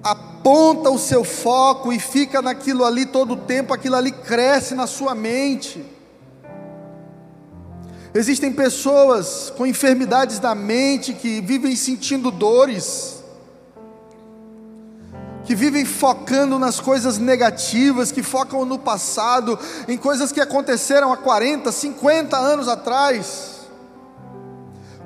aponta 0.02 0.90
o 0.90 0.98
seu 0.98 1.22
foco 1.22 1.92
e 1.92 2.00
fica 2.00 2.42
naquilo 2.42 2.84
ali 2.84 3.06
todo 3.06 3.34
o 3.34 3.36
tempo, 3.36 3.72
aquilo 3.72 3.94
ali 3.94 4.10
cresce 4.10 4.74
na 4.74 4.86
sua 4.86 5.14
mente. 5.14 5.84
Existem 8.12 8.52
pessoas 8.52 9.52
com 9.56 9.64
enfermidades 9.64 10.38
da 10.40 10.54
mente 10.54 11.12
que 11.12 11.40
vivem 11.40 11.76
sentindo 11.76 12.30
dores 12.30 13.13
que 15.44 15.54
vivem 15.54 15.84
focando 15.84 16.58
nas 16.58 16.80
coisas 16.80 17.18
negativas, 17.18 18.10
que 18.10 18.22
focam 18.22 18.64
no 18.64 18.78
passado, 18.78 19.58
em 19.86 19.96
coisas 19.96 20.32
que 20.32 20.40
aconteceram 20.40 21.12
há 21.12 21.16
40, 21.16 21.70
50 21.70 22.36
anos 22.36 22.66
atrás. 22.66 23.54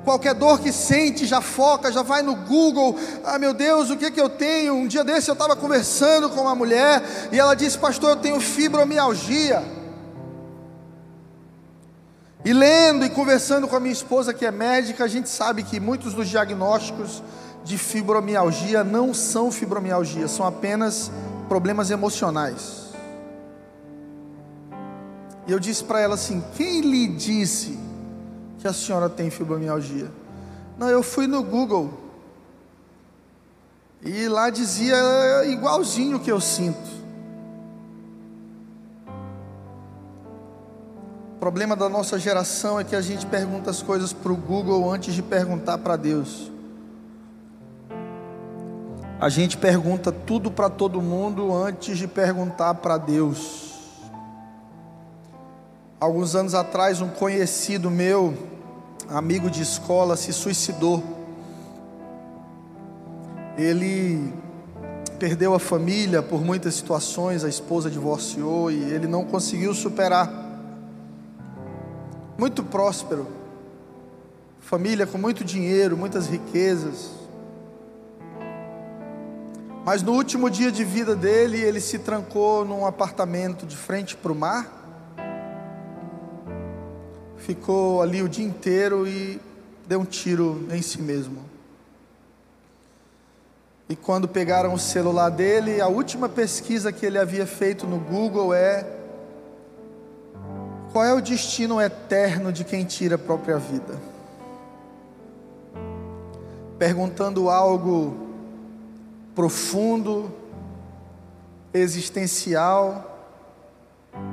Qualquer 0.03 0.33
dor 0.33 0.59
que 0.59 0.71
sente, 0.71 1.25
já 1.25 1.41
foca, 1.41 1.91
já 1.91 2.01
vai 2.01 2.21
no 2.21 2.35
Google. 2.35 2.97
Ah, 3.23 3.37
meu 3.37 3.53
Deus, 3.53 3.89
o 3.89 3.97
que, 3.97 4.09
que 4.09 4.19
eu 4.19 4.29
tenho? 4.29 4.73
Um 4.73 4.87
dia 4.87 5.03
desse 5.03 5.29
eu 5.29 5.33
estava 5.33 5.55
conversando 5.55 6.29
com 6.29 6.41
uma 6.41 6.55
mulher 6.55 7.03
e 7.31 7.39
ela 7.39 7.53
disse: 7.53 7.77
Pastor, 7.77 8.11
eu 8.11 8.15
tenho 8.15 8.39
fibromialgia. 8.39 9.61
E 12.43 12.53
lendo 12.53 13.05
e 13.05 13.09
conversando 13.09 13.67
com 13.67 13.75
a 13.75 13.79
minha 13.79 13.91
esposa, 13.91 14.33
que 14.33 14.45
é 14.45 14.51
médica, 14.51 15.03
a 15.03 15.07
gente 15.07 15.27
sabe 15.29 15.61
que 15.61 15.79
muitos 15.79 16.13
dos 16.13 16.29
diagnósticos 16.29 17.21
de 17.63 17.77
fibromialgia 17.77 18.83
não 18.83 19.13
são 19.13 19.51
fibromialgia, 19.51 20.27
são 20.27 20.45
apenas 20.45 21.11
problemas 21.47 21.91
emocionais. 21.91 22.89
E 25.47 25.51
eu 25.51 25.59
disse 25.59 25.83
para 25.83 25.99
ela 25.99 26.13
assim: 26.13 26.43
quem 26.55 26.81
lhe 26.81 27.07
disse 27.07 27.77
que 28.59 28.67
a 28.67 28.73
senhora 28.73 29.09
tem 29.09 29.29
fibromialgia? 29.29 30.11
Não, 30.77 30.87
eu 30.87 31.01
fui 31.03 31.27
no 31.27 31.43
Google. 31.43 31.91
E 34.01 34.27
lá 34.29 34.49
dizia 34.49 34.95
igualzinho 35.45 36.17
o 36.17 36.19
que 36.19 36.31
eu 36.31 36.39
sinto. 36.39 36.99
O 41.35 41.39
problema 41.39 41.75
da 41.75 41.89
nossa 41.89 42.19
geração 42.19 42.79
é 42.79 42.83
que 42.83 42.95
a 42.95 43.01
gente 43.01 43.25
pergunta 43.25 43.69
as 43.69 43.81
coisas 43.81 44.13
para 44.13 44.31
o 44.31 44.35
Google 44.35 44.89
antes 44.91 45.13
de 45.13 45.21
perguntar 45.21 45.77
para 45.79 45.95
Deus. 45.95 46.51
A 49.19 49.27
gente 49.27 49.57
pergunta 49.57 50.13
tudo 50.13 50.49
para 50.49 50.69
todo 50.69 51.01
mundo 51.01 51.53
antes 51.53 51.97
de 51.97 52.07
perguntar 52.07 52.75
para 52.75 52.97
Deus. 52.97 53.73
Alguns 55.99 56.35
anos 56.35 56.55
atrás, 56.55 57.01
um 57.01 57.09
conhecido 57.09 57.91
meu, 57.91 58.33
amigo 59.09 59.49
de 59.49 59.61
escola, 59.61 60.15
se 60.15 60.31
suicidou. 60.31 61.03
Ele 63.57 64.33
perdeu 65.19 65.53
a 65.53 65.59
família 65.59 66.23
por 66.23 66.41
muitas 66.41 66.75
situações, 66.75 67.43
a 67.43 67.49
esposa 67.49 67.91
divorciou 67.91 68.71
e 68.71 68.81
ele 68.81 69.05
não 69.05 69.25
conseguiu 69.25 69.73
superar 69.73 70.31
muito 72.37 72.63
próspero, 72.63 73.27
família 74.61 75.05
com 75.05 75.17
muito 75.17 75.43
dinheiro, 75.43 75.97
muitas 75.97 76.27
riquezas. 76.27 77.18
Mas 79.85 80.03
no 80.03 80.11
último 80.11 80.49
dia 80.49 80.71
de 80.71 80.83
vida 80.83 81.15
dele, 81.15 81.59
ele 81.59 81.79
se 81.79 81.99
trancou 81.99 82.65
num 82.65 82.85
apartamento 82.85 83.65
de 83.65 83.75
frente 83.75 84.15
para 84.15 84.31
o 84.31 84.35
mar, 84.35 84.79
ficou 87.37 88.01
ali 88.01 88.21
o 88.21 88.29
dia 88.29 88.45
inteiro 88.45 89.07
e 89.07 89.39
deu 89.87 90.01
um 90.01 90.05
tiro 90.05 90.67
em 90.71 90.81
si 90.81 91.01
mesmo. 91.01 91.43
E 93.87 93.95
quando 93.95 94.27
pegaram 94.27 94.73
o 94.73 94.77
celular 94.77 95.29
dele, 95.29 95.81
a 95.81 95.87
última 95.87 96.29
pesquisa 96.29 96.91
que 96.91 97.05
ele 97.05 97.17
havia 97.17 97.47
feito 97.47 97.87
no 97.87 97.97
Google 97.97 98.53
é 98.53 98.85
qual 100.91 101.03
é 101.03 101.13
o 101.13 101.21
destino 101.21 101.81
eterno 101.81 102.51
de 102.51 102.63
quem 102.63 102.83
tira 102.83 103.15
a 103.15 103.17
própria 103.17 103.57
vida? 103.57 103.95
Perguntando 106.77 107.49
algo 107.49 108.28
profundo, 109.39 110.29
existencial, 111.73 113.17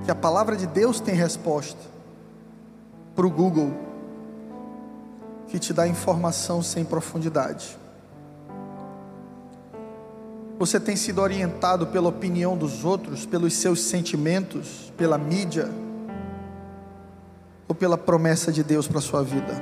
que 0.05 0.11
a 0.11 0.17
palavra 0.17 0.57
de 0.57 0.67
Deus 0.67 0.99
tem 0.99 1.15
resposta 1.15 1.79
para 3.15 3.25
o 3.25 3.31
Google, 3.31 3.73
que 5.47 5.61
te 5.61 5.73
dá 5.73 5.87
informação 5.87 6.61
sem 6.61 6.85
profundidade. 6.85 7.79
Você 10.59 10.81
tem 10.81 10.97
sido 10.97 11.21
orientado 11.21 11.87
pela 11.87 12.09
opinião 12.09 12.57
dos 12.57 12.85
outros, 12.85 13.25
pelos 13.25 13.55
seus 13.55 13.83
sentimentos, 13.83 14.93
pela 14.97 15.17
mídia, 15.17 15.71
ou 17.69 17.77
pela 17.77 17.97
promessa 17.97 18.51
de 18.51 18.65
Deus 18.65 18.89
para 18.89 18.99
a 18.99 19.03
sua 19.03 19.23
vida? 19.23 19.55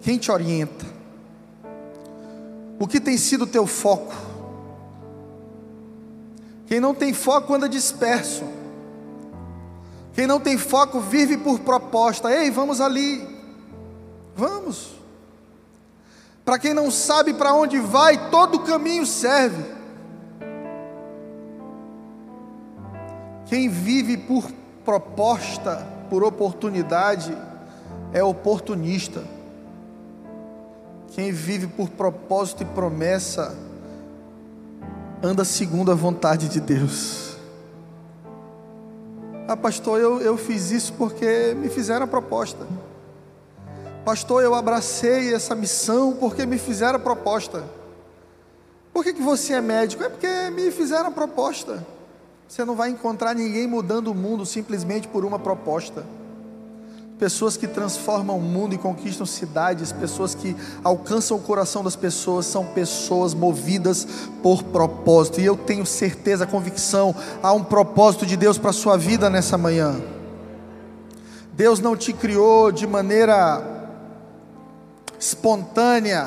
Quem 0.00 0.18
te 0.18 0.32
orienta? 0.32 0.98
O 2.80 2.88
que 2.88 2.98
tem 2.98 3.18
sido 3.18 3.44
o 3.44 3.46
teu 3.46 3.66
foco? 3.66 4.14
Quem 6.64 6.80
não 6.80 6.94
tem 6.94 7.12
foco 7.12 7.52
anda 7.52 7.68
disperso. 7.68 8.42
Quem 10.14 10.26
não 10.26 10.40
tem 10.40 10.56
foco 10.56 10.98
vive 10.98 11.36
por 11.36 11.60
proposta. 11.60 12.32
Ei, 12.32 12.50
vamos 12.50 12.80
ali. 12.80 13.28
Vamos. 14.34 14.92
Para 16.42 16.58
quem 16.58 16.72
não 16.72 16.90
sabe 16.90 17.34
para 17.34 17.52
onde 17.52 17.78
vai, 17.78 18.30
todo 18.30 18.60
caminho 18.60 19.04
serve. 19.04 19.62
Quem 23.44 23.68
vive 23.68 24.16
por 24.16 24.50
proposta 24.86 25.86
por 26.08 26.24
oportunidade 26.24 27.36
é 28.10 28.24
oportunista. 28.24 29.22
Quem 31.10 31.32
vive 31.32 31.66
por 31.66 31.88
propósito 31.90 32.62
e 32.62 32.66
promessa 32.66 33.56
anda 35.22 35.44
segundo 35.44 35.90
a 35.90 35.94
vontade 35.94 36.48
de 36.48 36.60
Deus. 36.60 37.36
Ah, 39.48 39.56
pastor, 39.56 40.00
eu, 40.00 40.20
eu 40.20 40.36
fiz 40.36 40.70
isso 40.70 40.92
porque 40.92 41.54
me 41.54 41.68
fizeram 41.68 42.04
a 42.04 42.08
proposta. 42.08 42.66
Pastor, 44.04 44.42
eu 44.42 44.54
abracei 44.54 45.34
essa 45.34 45.54
missão 45.54 46.12
porque 46.12 46.46
me 46.46 46.56
fizeram 46.56 46.96
a 46.96 47.02
proposta. 47.02 47.64
Por 48.92 49.02
que, 49.04 49.12
que 49.12 49.22
você 49.22 49.54
é 49.54 49.60
médico? 49.60 50.04
É 50.04 50.08
porque 50.08 50.50
me 50.50 50.70
fizeram 50.70 51.08
a 51.08 51.12
proposta. 51.12 51.84
Você 52.48 52.64
não 52.64 52.74
vai 52.74 52.90
encontrar 52.90 53.34
ninguém 53.34 53.66
mudando 53.66 54.08
o 54.08 54.14
mundo 54.14 54.46
simplesmente 54.46 55.08
por 55.08 55.24
uma 55.24 55.38
proposta. 55.38 56.04
Pessoas 57.20 57.54
que 57.54 57.66
transformam 57.66 58.38
o 58.38 58.40
mundo 58.40 58.74
e 58.74 58.78
conquistam 58.78 59.26
cidades, 59.26 59.92
pessoas 59.92 60.34
que 60.34 60.56
alcançam 60.82 61.36
o 61.36 61.40
coração 61.40 61.84
das 61.84 61.94
pessoas, 61.94 62.46
são 62.46 62.64
pessoas 62.64 63.34
movidas 63.34 64.08
por 64.42 64.62
propósito. 64.62 65.38
E 65.38 65.44
eu 65.44 65.54
tenho 65.54 65.84
certeza, 65.84 66.46
convicção, 66.46 67.14
há 67.42 67.52
um 67.52 67.62
propósito 67.62 68.24
de 68.24 68.38
Deus 68.38 68.56
para 68.56 68.70
a 68.70 68.72
sua 68.72 68.96
vida 68.96 69.28
nessa 69.28 69.58
manhã. 69.58 70.00
Deus 71.52 71.78
não 71.78 71.94
te 71.94 72.14
criou 72.14 72.72
de 72.72 72.86
maneira 72.86 73.62
espontânea, 75.18 76.26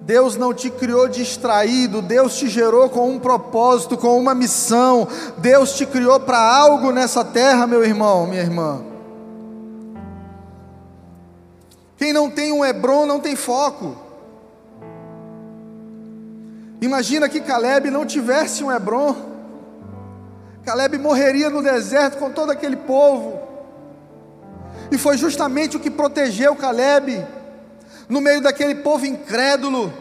Deus 0.00 0.34
não 0.34 0.54
te 0.54 0.70
criou 0.70 1.08
distraído, 1.08 2.00
Deus 2.00 2.38
te 2.38 2.48
gerou 2.48 2.88
com 2.88 3.10
um 3.10 3.18
propósito, 3.18 3.98
com 3.98 4.18
uma 4.18 4.34
missão. 4.34 5.06
Deus 5.36 5.74
te 5.74 5.84
criou 5.84 6.18
para 6.18 6.38
algo 6.38 6.90
nessa 6.90 7.22
terra, 7.22 7.66
meu 7.66 7.84
irmão, 7.84 8.26
minha 8.26 8.40
irmã. 8.40 8.89
Quem 12.00 12.14
não 12.14 12.30
tem 12.30 12.50
um 12.50 12.64
Hebron 12.64 13.04
não 13.04 13.20
tem 13.20 13.36
foco. 13.36 13.94
Imagina 16.80 17.28
que 17.28 17.42
Caleb 17.42 17.90
não 17.90 18.06
tivesse 18.06 18.64
um 18.64 18.72
Hebron. 18.72 19.14
Caleb 20.64 20.96
morreria 20.96 21.50
no 21.50 21.62
deserto 21.62 22.16
com 22.16 22.30
todo 22.30 22.52
aquele 22.52 22.76
povo. 22.76 23.38
E 24.90 24.96
foi 24.96 25.18
justamente 25.18 25.76
o 25.76 25.80
que 25.80 25.90
protegeu 25.90 26.56
Caleb 26.56 27.22
no 28.08 28.22
meio 28.22 28.40
daquele 28.40 28.76
povo 28.76 29.04
incrédulo, 29.04 29.92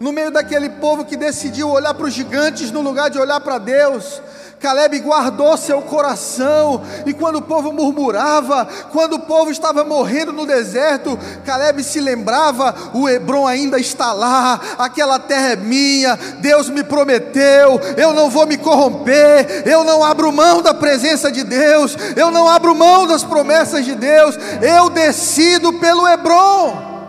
no 0.00 0.12
meio 0.12 0.30
daquele 0.30 0.70
povo 0.70 1.04
que 1.04 1.14
decidiu 1.14 1.68
olhar 1.68 1.92
para 1.92 2.06
os 2.06 2.14
gigantes 2.14 2.70
no 2.70 2.80
lugar 2.80 3.10
de 3.10 3.18
olhar 3.18 3.38
para 3.38 3.58
Deus. 3.58 4.22
Caleb 4.58 4.98
guardou 5.00 5.56
seu 5.56 5.80
coração, 5.80 6.82
e 7.06 7.14
quando 7.14 7.36
o 7.36 7.42
povo 7.42 7.72
murmurava, 7.72 8.68
quando 8.92 9.14
o 9.14 9.20
povo 9.20 9.50
estava 9.50 9.84
morrendo 9.84 10.32
no 10.32 10.46
deserto, 10.46 11.18
Caleb 11.46 11.82
se 11.82 11.98
lembrava: 11.98 12.74
o 12.92 13.08
Hebron 13.08 13.46
ainda 13.46 13.78
está 13.78 14.12
lá, 14.12 14.60
aquela 14.78 15.18
terra 15.18 15.52
é 15.52 15.56
minha, 15.56 16.18
Deus 16.40 16.68
me 16.68 16.82
prometeu, 16.82 17.80
eu 17.96 18.12
não 18.12 18.28
vou 18.28 18.46
me 18.46 18.58
corromper, 18.58 19.64
eu 19.66 19.82
não 19.82 20.04
abro 20.04 20.30
mão 20.30 20.60
da 20.60 20.74
presença 20.74 21.32
de 21.32 21.42
Deus, 21.42 21.96
eu 22.16 22.30
não 22.30 22.48
abro 22.48 22.74
mão 22.74 23.06
das 23.06 23.24
promessas 23.24 23.84
de 23.84 23.94
Deus, 23.94 24.38
eu 24.62 24.90
decido 24.90 25.74
pelo 25.74 26.06
Hebron. 26.06 26.99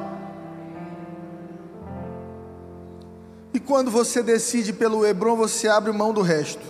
E 3.53 3.59
quando 3.59 3.91
você 3.91 4.23
decide 4.23 4.71
pelo 4.71 5.05
Hebron, 5.05 5.35
você 5.35 5.67
abre 5.67 5.91
mão 5.91 6.13
do 6.13 6.21
resto. 6.21 6.61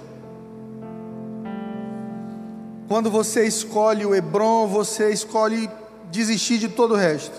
Quando 2.88 3.10
você 3.10 3.46
escolhe 3.46 4.06
o 4.06 4.14
Hebron, 4.14 4.68
você 4.68 5.12
escolhe 5.12 5.70
desistir 6.12 6.58
de 6.58 6.68
todo 6.68 6.94
o 6.94 6.98
resto. 6.98 7.36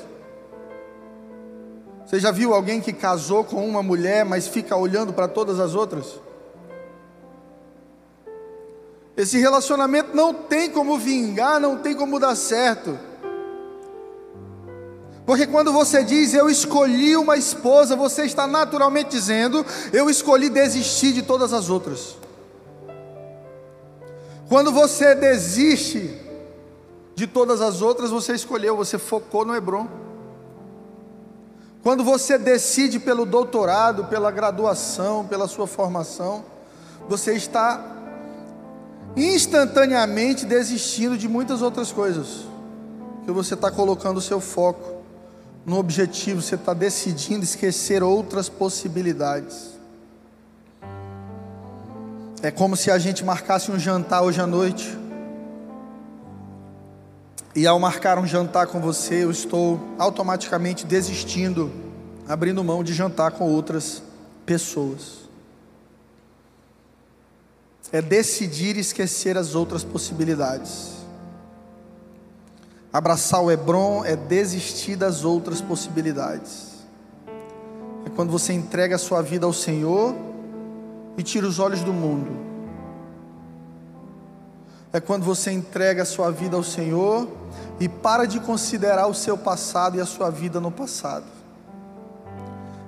Você 2.07 2.21
já 2.21 2.31
viu 2.31 2.55
alguém 2.55 2.81
que 2.81 2.93
casou 2.93 3.43
com 3.43 3.67
uma 3.67 3.83
mulher, 3.83 4.25
mas 4.25 4.47
fica 4.47 4.77
olhando 4.77 5.13
para 5.13 5.27
todas 5.29 5.59
as 5.59 5.75
outras? 5.75 6.21
Esse 9.17 9.39
relacionamento 9.39 10.17
não 10.17 10.33
tem 10.33 10.71
como 10.71 10.99
vingar, 10.99 11.61
não 11.61 11.79
tem 11.79 11.95
como 11.95 12.19
dar 12.19 12.35
certo. 12.35 12.99
Porque 15.25 15.47
quando 15.47 15.73
você 15.73 16.03
diz 16.03 16.35
eu 16.35 16.51
escolhi 16.51 17.17
uma 17.17 17.37
esposa, 17.37 17.95
você 17.95 18.25
está 18.25 18.47
naturalmente 18.47 19.11
dizendo 19.11 19.65
eu 19.93 20.11
escolhi 20.11 20.49
desistir 20.49 21.13
de 21.13 21.23
todas 21.23 21.53
as 21.53 21.71
outras. 21.71 22.17
Quando 24.49 24.73
você 24.73 25.15
desiste 25.15 26.21
de 27.15 27.27
todas 27.27 27.61
as 27.61 27.81
outras, 27.81 28.11
você 28.11 28.35
escolheu, 28.35 28.77
você 28.77 28.99
focou 28.99 29.45
no 29.45 29.55
Hebron. 29.55 29.89
Quando 31.83 32.05
você 32.05 32.37
decide 32.37 32.99
pelo 32.99 33.25
doutorado, 33.25 34.05
pela 34.05 34.31
graduação, 34.31 35.25
pela 35.27 35.49
sua 35.49 35.67
formação, 35.67 36.45
você 37.09 37.35
está 37.35 37.85
instantaneamente 39.17 40.47
desistindo 40.47 41.17
de 41.17 41.29
muitas 41.29 41.61
outras 41.61 41.93
coisas, 41.93 42.47
que 43.25 43.31
você 43.31 43.55
está 43.55 43.71
colocando 43.71 44.19
o 44.19 44.23
seu 44.23 44.41
foco 44.41 45.02
no 45.65 45.79
objetivo, 45.79 46.43
você 46.43 46.57
está 46.57 46.75
decidindo 46.75 47.45
esquecer 47.45 48.03
outras 48.03 48.49
possibilidades. 48.49 49.73
É 52.43 52.51
como 52.51 52.77
se 52.77 52.91
a 52.91 52.99
gente 52.99 53.25
marcasse 53.25 53.71
um 53.71 53.79
jantar 53.79 54.23
hoje 54.23 54.41
à 54.41 54.47
noite. 54.47 54.99
E 57.55 57.67
ao 57.67 57.79
marcar 57.79 58.19
um 58.19 58.27
jantar 58.27 58.67
com 58.67 58.81
você, 58.81 59.23
eu 59.23 59.31
estou 59.31 59.79
automaticamente 59.99 60.85
desistindo, 60.85 61.71
abrindo 62.27 62.65
mão 62.65 62.83
de 62.83 62.93
jantar 62.93 63.33
com 63.33 63.45
outras 63.45 64.03
pessoas. 64.45 65.29
É 67.93 68.03
decidir 68.03 68.77
esquecer 68.77 69.37
as 69.39 69.55
outras 69.55 69.85
possibilidades. 69.85 71.02
Abraçar 72.93 73.41
o 73.41 73.51
Hebron 73.51 74.05
é 74.05 74.15
desistir 74.15 74.97
das 74.97 75.25
outras 75.25 75.63
possibilidades. 75.63 76.73
É 78.05 78.11
quando 78.15 78.31
você 78.31 78.53
entrega 78.53 78.97
a 78.97 78.99
sua 78.99 79.23
vida 79.23 79.47
ao 79.47 79.53
Senhor 79.53 80.15
e 81.17 81.23
tira 81.23 81.47
os 81.47 81.59
olhos 81.59 81.83
do 81.83 81.93
mundo. 81.93 82.31
É 84.93 85.01
quando 85.01 85.23
você 85.23 85.51
entrega 85.51 86.03
a 86.03 86.05
sua 86.05 86.31
vida 86.31 86.55
ao 86.55 86.63
Senhor 86.63 87.27
e 87.81 87.89
para 87.89 88.27
de 88.27 88.39
considerar 88.39 89.07
o 89.07 89.15
seu 89.15 89.39
passado 89.39 89.97
e 89.97 90.01
a 90.01 90.05
sua 90.05 90.29
vida 90.29 90.61
no 90.61 90.71
passado. 90.71 91.25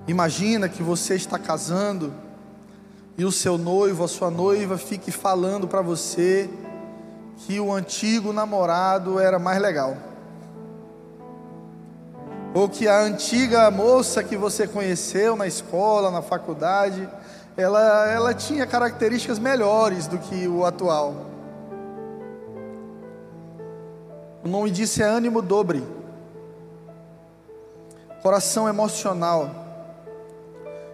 Imagina 0.07 0.69
que 0.69 0.83
você 0.83 1.15
está 1.15 1.39
casando 1.39 2.13
e 3.17 3.25
o 3.25 3.33
seu 3.33 3.57
noivo, 3.57 4.05
a 4.05 4.09
sua 4.09 4.31
noiva 4.31 4.77
fique 4.77 5.11
falando 5.11 5.67
para 5.67 5.81
você 5.81 6.51
que 7.39 7.59
o 7.61 7.73
antigo 7.73 8.33
namorado 8.33 9.19
era 9.19 9.39
mais 9.39 9.61
legal. 9.61 9.97
Ou 12.55 12.69
que 12.69 12.87
a 12.87 13.01
antiga 13.01 13.71
moça 13.71 14.23
que 14.23 14.37
você 14.37 14.67
conheceu 14.67 15.35
na 15.35 15.47
escola, 15.47 16.11
na 16.11 16.23
faculdade, 16.23 17.09
ela, 17.57 18.09
ela 18.09 18.35
tinha 18.35 18.67
características 18.67 19.39
melhores 19.39 20.07
do 20.07 20.19
que 20.19 20.47
o 20.47 20.65
atual. 20.65 21.15
O 24.45 24.49
nome 24.49 24.71
disso 24.71 25.03
é 25.03 25.07
ânimo 25.07 25.41
dobre, 25.41 25.83
coração 28.23 28.69
emocional. 28.69 29.51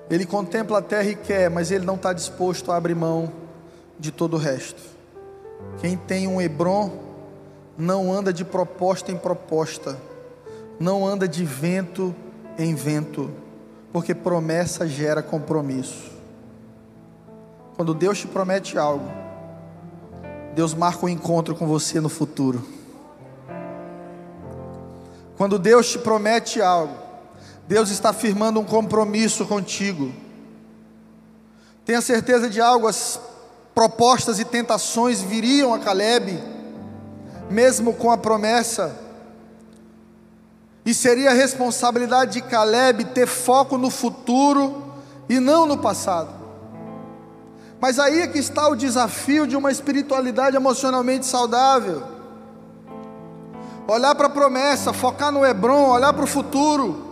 Ele 0.08 0.24
contempla 0.24 0.78
a 0.78 0.82
terra 0.82 1.10
e 1.10 1.14
quer, 1.14 1.50
mas 1.50 1.70
ele 1.70 1.84
não 1.84 1.94
está 1.96 2.12
disposto 2.12 2.72
a 2.72 2.76
abrir 2.76 2.94
mão 2.94 3.32
de 3.98 4.10
todo 4.10 4.34
o 4.34 4.38
resto. 4.38 4.99
Quem 5.80 5.96
tem 5.96 6.26
um 6.26 6.40
Hebron 6.40 6.90
não 7.76 8.12
anda 8.12 8.32
de 8.32 8.44
proposta 8.44 9.10
em 9.10 9.16
proposta, 9.16 9.96
não 10.78 11.06
anda 11.06 11.26
de 11.26 11.44
vento 11.44 12.14
em 12.58 12.74
vento, 12.74 13.30
porque 13.92 14.14
promessa 14.14 14.86
gera 14.86 15.22
compromisso. 15.22 16.10
Quando 17.76 17.94
Deus 17.94 18.18
te 18.18 18.26
promete 18.26 18.76
algo, 18.76 19.10
Deus 20.54 20.74
marca 20.74 21.06
um 21.06 21.08
encontro 21.08 21.54
com 21.54 21.66
você 21.66 22.00
no 22.00 22.08
futuro. 22.08 22.62
Quando 25.36 25.58
Deus 25.58 25.90
te 25.90 25.98
promete 25.98 26.60
algo, 26.60 26.94
Deus 27.66 27.88
está 27.90 28.12
firmando 28.12 28.60
um 28.60 28.64
compromisso 28.64 29.46
contigo. 29.46 30.12
Tenha 31.84 32.02
certeza 32.02 32.50
de 32.50 32.60
algo, 32.60 32.86
as 32.86 33.18
propostas 33.74 34.38
e 34.38 34.44
tentações 34.44 35.20
viriam 35.20 35.72
a 35.72 35.78
Caleb, 35.78 36.42
mesmo 37.50 37.94
com 37.94 38.10
a 38.10 38.18
promessa, 38.18 38.96
e 40.84 40.94
seria 40.94 41.30
a 41.30 41.34
responsabilidade 41.34 42.32
de 42.34 42.42
Caleb 42.42 43.04
ter 43.06 43.26
foco 43.26 43.76
no 43.76 43.90
futuro 43.90 44.92
e 45.28 45.38
não 45.38 45.66
no 45.66 45.78
passado. 45.78 46.40
Mas 47.80 47.98
aí 47.98 48.20
é 48.20 48.26
que 48.26 48.38
está 48.38 48.68
o 48.68 48.76
desafio 48.76 49.46
de 49.46 49.56
uma 49.56 49.70
espiritualidade 49.70 50.56
emocionalmente 50.56 51.24
saudável. 51.24 52.02
Olhar 53.88 54.14
para 54.14 54.26
a 54.26 54.30
promessa, 54.30 54.92
focar 54.92 55.32
no 55.32 55.44
Hebron, 55.44 55.88
olhar 55.88 56.12
para 56.12 56.24
o 56.24 56.26
futuro. 56.26 57.10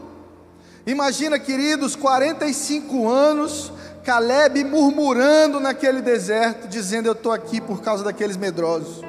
Imagina, 0.87 1.39
queridos, 1.39 1.97
45 1.97 3.09
anos, 3.09 3.73
Caleb 4.09 4.65
murmurando 4.65 5.61
naquele 5.61 6.01
deserto, 6.01 6.67
dizendo: 6.67 7.05
Eu 7.05 7.13
estou 7.13 7.31
aqui 7.31 7.61
por 7.61 7.83
causa 7.83 8.03
daqueles 8.03 8.39
medrosos, 8.39 9.03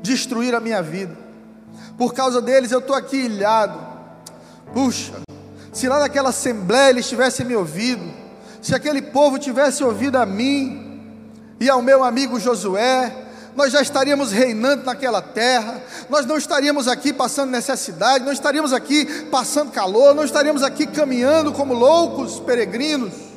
destruir 0.00 0.54
a 0.54 0.60
minha 0.60 0.80
vida. 0.80 1.14
Por 1.98 2.14
causa 2.14 2.40
deles 2.40 2.72
eu 2.72 2.78
estou 2.78 2.96
aqui 2.96 3.18
ilhado. 3.18 3.78
Puxa, 4.72 5.12
se 5.70 5.86
lá 5.88 6.00
naquela 6.00 6.30
assembleia 6.30 6.88
eles 6.88 7.06
tivessem 7.06 7.44
me 7.44 7.54
ouvido, 7.54 8.02
se 8.62 8.74
aquele 8.74 9.02
povo 9.02 9.38
tivesse 9.38 9.84
ouvido 9.84 10.16
a 10.16 10.24
mim 10.24 11.20
e 11.60 11.68
ao 11.68 11.82
meu 11.82 12.02
amigo 12.02 12.40
Josué, 12.40 13.14
nós 13.54 13.74
já 13.74 13.82
estaríamos 13.82 14.32
reinando 14.32 14.86
naquela 14.86 15.20
terra, 15.20 15.82
nós 16.08 16.24
não 16.24 16.38
estaríamos 16.38 16.88
aqui 16.88 17.12
passando 17.12 17.50
necessidade, 17.50 18.24
não 18.24 18.32
estaríamos 18.32 18.72
aqui 18.72 19.04
passando 19.30 19.70
calor, 19.70 20.14
não 20.14 20.24
estaríamos 20.24 20.62
aqui 20.62 20.86
caminhando 20.86 21.52
como 21.52 21.74
loucos 21.74 22.40
peregrinos, 22.40 23.33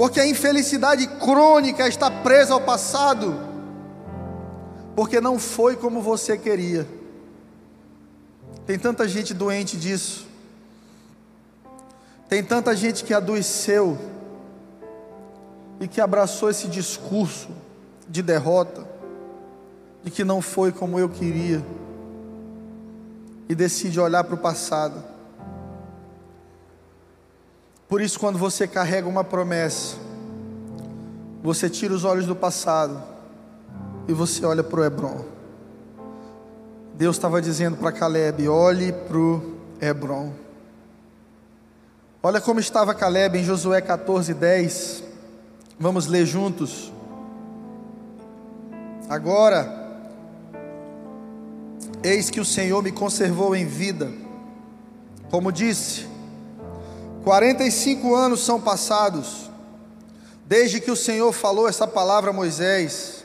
porque 0.00 0.18
a 0.18 0.26
infelicidade 0.26 1.06
crônica 1.06 1.86
está 1.86 2.10
presa 2.10 2.54
ao 2.54 2.60
passado, 2.62 3.38
porque 4.96 5.20
não 5.20 5.38
foi 5.38 5.76
como 5.76 6.00
você 6.00 6.38
queria. 6.38 6.88
Tem 8.64 8.78
tanta 8.78 9.06
gente 9.06 9.34
doente 9.34 9.76
disso. 9.76 10.26
Tem 12.30 12.42
tanta 12.42 12.74
gente 12.74 13.04
que 13.04 13.12
adoeceu 13.12 13.98
e 15.78 15.86
que 15.86 16.00
abraçou 16.00 16.48
esse 16.48 16.66
discurso 16.66 17.50
de 18.08 18.22
derrota, 18.22 18.88
de 20.02 20.10
que 20.10 20.24
não 20.24 20.40
foi 20.40 20.72
como 20.72 20.98
eu 20.98 21.10
queria, 21.10 21.62
e 23.50 23.54
decide 23.54 24.00
olhar 24.00 24.24
para 24.24 24.34
o 24.34 24.38
passado. 24.38 25.04
Por 27.90 28.00
isso, 28.00 28.20
quando 28.20 28.38
você 28.38 28.68
carrega 28.68 29.08
uma 29.08 29.24
promessa, 29.24 29.96
você 31.42 31.68
tira 31.68 31.92
os 31.92 32.04
olhos 32.04 32.24
do 32.24 32.36
passado 32.36 33.02
e 34.06 34.12
você 34.12 34.46
olha 34.46 34.62
para 34.62 34.80
o 34.80 34.84
Hebron. 34.84 35.24
Deus 36.94 37.16
estava 37.16 37.42
dizendo 37.42 37.76
para 37.76 37.90
Caleb: 37.90 38.46
olhe 38.48 38.92
para 38.92 39.18
o 39.18 39.56
Hebron. 39.80 40.32
Olha 42.22 42.40
como 42.40 42.60
estava 42.60 42.94
Caleb 42.94 43.38
em 43.38 43.44
Josué 43.44 43.80
14, 43.80 44.34
10. 44.34 45.02
Vamos 45.76 46.06
ler 46.06 46.24
juntos. 46.26 46.92
Agora, 49.08 49.68
eis 52.04 52.30
que 52.30 52.38
o 52.38 52.44
Senhor 52.44 52.84
me 52.84 52.92
conservou 52.92 53.56
em 53.56 53.66
vida. 53.66 54.12
Como 55.28 55.50
disse, 55.50 56.09
45 57.24 58.14
anos 58.14 58.44
são 58.44 58.60
passados, 58.60 59.50
desde 60.46 60.80
que 60.80 60.90
o 60.90 60.96
Senhor 60.96 61.32
falou 61.32 61.68
essa 61.68 61.86
palavra 61.86 62.30
a 62.30 62.32
Moisés, 62.32 63.24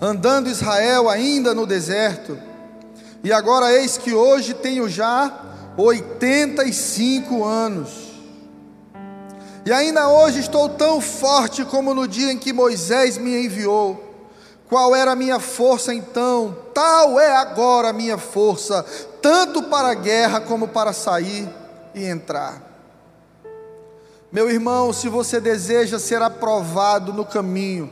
andando 0.00 0.48
Israel 0.48 1.08
ainda 1.08 1.54
no 1.54 1.66
deserto, 1.66 2.38
e 3.24 3.32
agora 3.32 3.72
eis 3.72 3.96
que 3.96 4.14
hoje 4.14 4.54
tenho 4.54 4.88
já 4.88 5.72
85 5.76 7.44
anos. 7.44 8.06
E 9.64 9.72
ainda 9.72 10.08
hoje 10.08 10.38
estou 10.38 10.68
tão 10.68 11.00
forte 11.00 11.64
como 11.64 11.92
no 11.92 12.06
dia 12.06 12.30
em 12.30 12.38
que 12.38 12.52
Moisés 12.52 13.18
me 13.18 13.44
enviou. 13.44 14.00
Qual 14.68 14.94
era 14.94 15.12
a 15.12 15.16
minha 15.16 15.40
força 15.40 15.92
então? 15.92 16.56
Tal 16.72 17.18
é 17.18 17.36
agora 17.36 17.88
a 17.88 17.92
minha 17.92 18.16
força, 18.16 18.84
tanto 19.20 19.64
para 19.64 19.88
a 19.88 19.94
guerra 19.94 20.40
como 20.40 20.68
para 20.68 20.92
sair 20.92 21.48
e 21.92 22.04
entrar. 22.04 22.65
Meu 24.30 24.50
irmão, 24.50 24.92
se 24.92 25.08
você 25.08 25.40
deseja 25.40 25.98
ser 25.98 26.20
aprovado 26.20 27.12
no 27.12 27.24
caminho, 27.24 27.90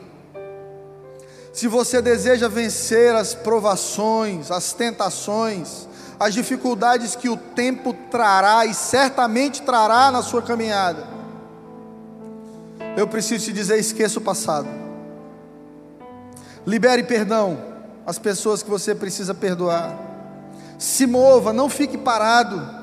se 1.52 1.68
você 1.68 2.02
deseja 2.02 2.48
vencer 2.48 3.14
as 3.14 3.32
provações, 3.34 4.50
as 4.50 4.72
tentações, 4.72 5.86
as 6.18 6.34
dificuldades 6.34 7.14
que 7.14 7.28
o 7.28 7.36
tempo 7.36 7.94
trará 8.10 8.66
e 8.66 8.74
certamente 8.74 9.62
trará 9.62 10.10
na 10.10 10.22
sua 10.22 10.42
caminhada, 10.42 11.06
eu 12.96 13.06
preciso 13.06 13.44
te 13.44 13.52
dizer: 13.52 13.78
esqueça 13.78 14.18
o 14.18 14.22
passado. 14.22 14.68
Libere 16.66 17.04
perdão 17.04 17.58
às 18.04 18.18
pessoas 18.18 18.62
que 18.62 18.70
você 18.70 18.92
precisa 18.92 19.32
perdoar. 19.32 19.96
Se 20.78 21.06
mova, 21.06 21.52
não 21.52 21.68
fique 21.68 21.96
parado. 21.96 22.82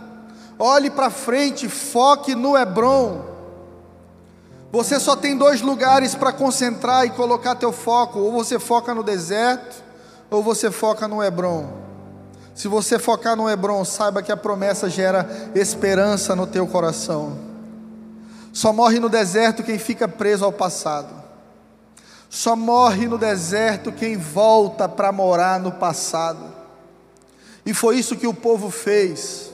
Olhe 0.57 0.89
para 0.89 1.09
frente, 1.09 1.67
foque 1.67 2.35
no 2.35 2.57
Hebron. 2.57 3.30
Você 4.71 4.99
só 4.99 5.15
tem 5.15 5.37
dois 5.37 5.61
lugares 5.61 6.15
para 6.15 6.31
concentrar 6.31 7.05
e 7.05 7.09
colocar 7.09 7.55
teu 7.55 7.71
foco: 7.71 8.19
ou 8.19 8.31
você 8.31 8.57
foca 8.57 8.95
no 8.95 9.03
deserto, 9.03 9.83
ou 10.29 10.41
você 10.41 10.71
foca 10.71 11.07
no 11.07 11.21
Hebron. 11.21 11.81
Se 12.55 12.67
você 12.67 12.99
focar 12.99 13.35
no 13.35 13.49
Hebron, 13.49 13.83
saiba 13.83 14.21
que 14.21 14.31
a 14.31 14.37
promessa 14.37 14.89
gera 14.89 15.27
esperança 15.55 16.35
no 16.35 16.45
teu 16.45 16.67
coração. 16.67 17.37
Só 18.53 18.73
morre 18.73 18.99
no 18.99 19.09
deserto 19.09 19.63
quem 19.63 19.79
fica 19.79 20.07
preso 20.07 20.43
ao 20.43 20.51
passado. 20.51 21.21
Só 22.29 22.55
morre 22.55 23.07
no 23.07 23.17
deserto 23.17 23.91
quem 23.91 24.17
volta 24.17 24.87
para 24.87 25.11
morar 25.11 25.59
no 25.59 25.71
passado. 25.71 26.53
E 27.65 27.73
foi 27.73 27.97
isso 27.97 28.15
que 28.15 28.27
o 28.27 28.33
povo 28.33 28.69
fez, 28.69 29.51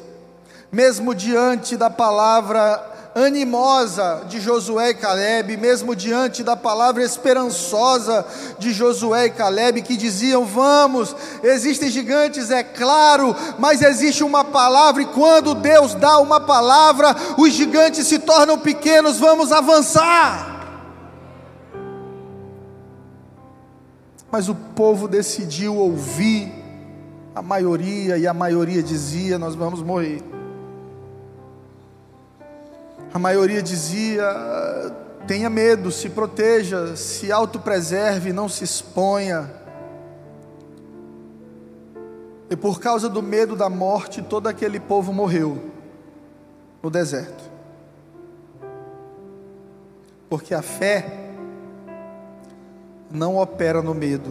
mesmo 0.72 1.14
diante 1.14 1.78
da 1.78 1.90
palavra 1.90 2.97
animosa 3.18 4.26
de 4.30 4.40
Josué 4.40 4.92
e 4.92 4.94
Caleb, 4.94 5.58
mesmo 5.58 5.96
diante 5.96 6.44
da 6.44 6.56
palavra 6.56 7.04
esperançosa 7.04 8.26
de 8.60 8.72
Josué 8.72 9.26
e 9.26 9.32
Caleb, 9.32 9.82
que 9.82 9.98
diziam: 9.98 10.46
Vamos, 10.46 11.16
existem 11.42 11.90
gigantes, 11.90 12.52
é 12.52 12.64
claro, 12.64 13.36
mas 13.58 13.82
existe 13.82 14.24
uma 14.24 14.44
palavra, 14.44 15.02
e 15.02 15.06
quando 15.08 15.56
Deus 15.56 15.96
dá 15.96 16.20
uma 16.20 16.40
palavra, 16.40 17.16
os 17.38 17.54
gigantes 17.54 18.06
se 18.06 18.20
tornam 18.20 18.60
pequenos, 18.60 19.18
vamos 19.18 19.52
avançar. 19.52 20.56
Mas 24.32 24.48
o 24.48 24.54
povo 24.54 25.08
decidiu 25.08 25.76
ouvir 25.76 26.54
a 27.34 27.42
maioria, 27.42 28.18
e 28.18 28.28
a 28.28 28.34
maioria 28.34 28.84
dizia: 28.84 29.40
Nós 29.40 29.56
vamos 29.56 29.82
morrer. 29.82 30.37
A 33.18 33.20
maioria 33.20 33.64
dizia: 33.64 34.32
tenha 35.26 35.50
medo, 35.50 35.92
se 35.92 36.08
proteja, 36.08 36.96
se 36.96 37.32
autopreserve, 37.32 38.32
não 38.32 38.48
se 38.48 38.64
exponha. 38.64 39.52
E 42.48 42.56
por 42.56 42.80
causa 42.80 43.10
do 43.10 43.24
medo 43.24 43.56
da 43.56 43.72
morte, 43.72 44.22
todo 44.22 44.46
aquele 44.46 44.80
povo 44.80 45.12
morreu 45.12 45.58
no 46.84 46.92
deserto. 46.92 47.44
Porque 50.30 50.54
a 50.54 50.62
fé 50.62 51.32
não 53.10 53.38
opera 53.38 53.82
no 53.82 53.96
medo. 53.96 54.30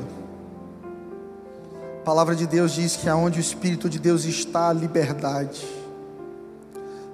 A 2.02 2.04
palavra 2.04 2.36
de 2.36 2.46
Deus 2.46 2.70
diz 2.70 2.94
que 2.94 3.08
aonde 3.08 3.40
o 3.40 3.42
Espírito 3.42 3.90
de 3.90 3.98
Deus 3.98 4.24
está, 4.24 4.68
a 4.68 4.72
liberdade. 4.72 5.85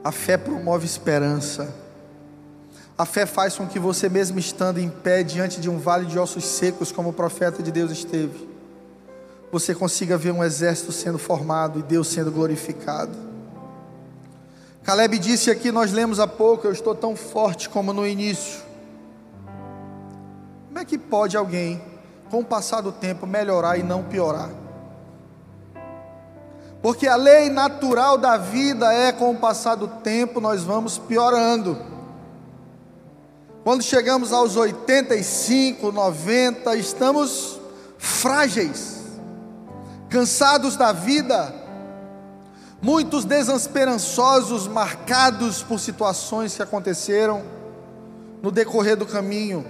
A 0.05 0.11
fé 0.11 0.37
promove 0.37 0.85
esperança. 0.85 1.73
A 2.99 3.07
fé 3.07 3.25
faz 3.25 3.57
com 3.57 3.67
que 3.67 3.79
você, 3.79 4.09
mesmo 4.09 4.39
estando 4.39 4.79
em 4.79 4.89
pé 4.89 5.23
diante 5.23 5.61
de 5.61 5.71
um 5.71 5.79
vale 5.79 6.07
de 6.07 6.19
ossos 6.19 6.45
secos, 6.45 6.93
como 6.93 7.11
o 7.11 7.13
profeta 7.13 7.63
de 7.63 7.71
Deus 7.71 7.91
esteve, 7.91 8.49
você 9.51 9.75
consiga 9.75 10.17
ver 10.17 10.33
um 10.33 10.43
exército 10.43 10.93
sendo 10.93 11.19
formado 11.19 11.79
e 11.79 11.83
Deus 11.83 12.09
sendo 12.09 12.31
glorificado. 12.31 13.13
Caleb 14.83 15.19
disse 15.19 15.51
aqui, 15.51 15.71
nós 15.71 15.93
lemos 15.93 16.19
há 16.19 16.27
pouco, 16.27 16.67
eu 16.67 16.73
estou 16.73 16.95
tão 16.95 17.15
forte 17.15 17.69
como 17.69 17.93
no 17.93 18.07
início. 18.07 18.63
Como 20.67 20.79
é 20.79 20.85
que 20.85 20.99
pode 20.99 21.37
alguém, 21.37 21.81
com 22.31 22.41
o 22.41 22.45
passar 22.45 22.81
do 22.81 22.91
tempo, 22.91 23.27
melhorar 23.27 23.79
e 23.79 23.83
não 23.83 24.03
piorar? 24.03 24.62
Porque 26.83 27.07
a 27.07 27.15
lei 27.15 27.49
natural 27.49 28.19
da 28.19 28.37
vida 28.37 28.93
é 28.93 29.13
com 29.13 29.31
o 29.31 29.37
passar 29.37 29.77
do 29.77 29.87
tempo 29.87 30.41
nós 30.41 30.65
vamos 30.65 30.99
piorando. 30.99 31.79
Quando 33.63 33.85
chegamos 33.85 34.33
aos 34.33 34.57
85, 34.57 35.93
90, 35.93 36.75
estamos 36.75 37.61
frágeis, 37.97 39.01
cansados 40.11 40.75
da 40.75 40.91
vida, 40.91 41.55
muitos 42.83 43.25
desesperançosos, 43.25 44.67
marcados 44.67 45.63
por 45.63 45.79
situações 45.79 46.57
que 46.57 46.63
aconteceram 46.65 47.45
no 48.43 48.51
decorrer 48.51 48.97
do 48.97 49.07
caminho. 49.07 49.65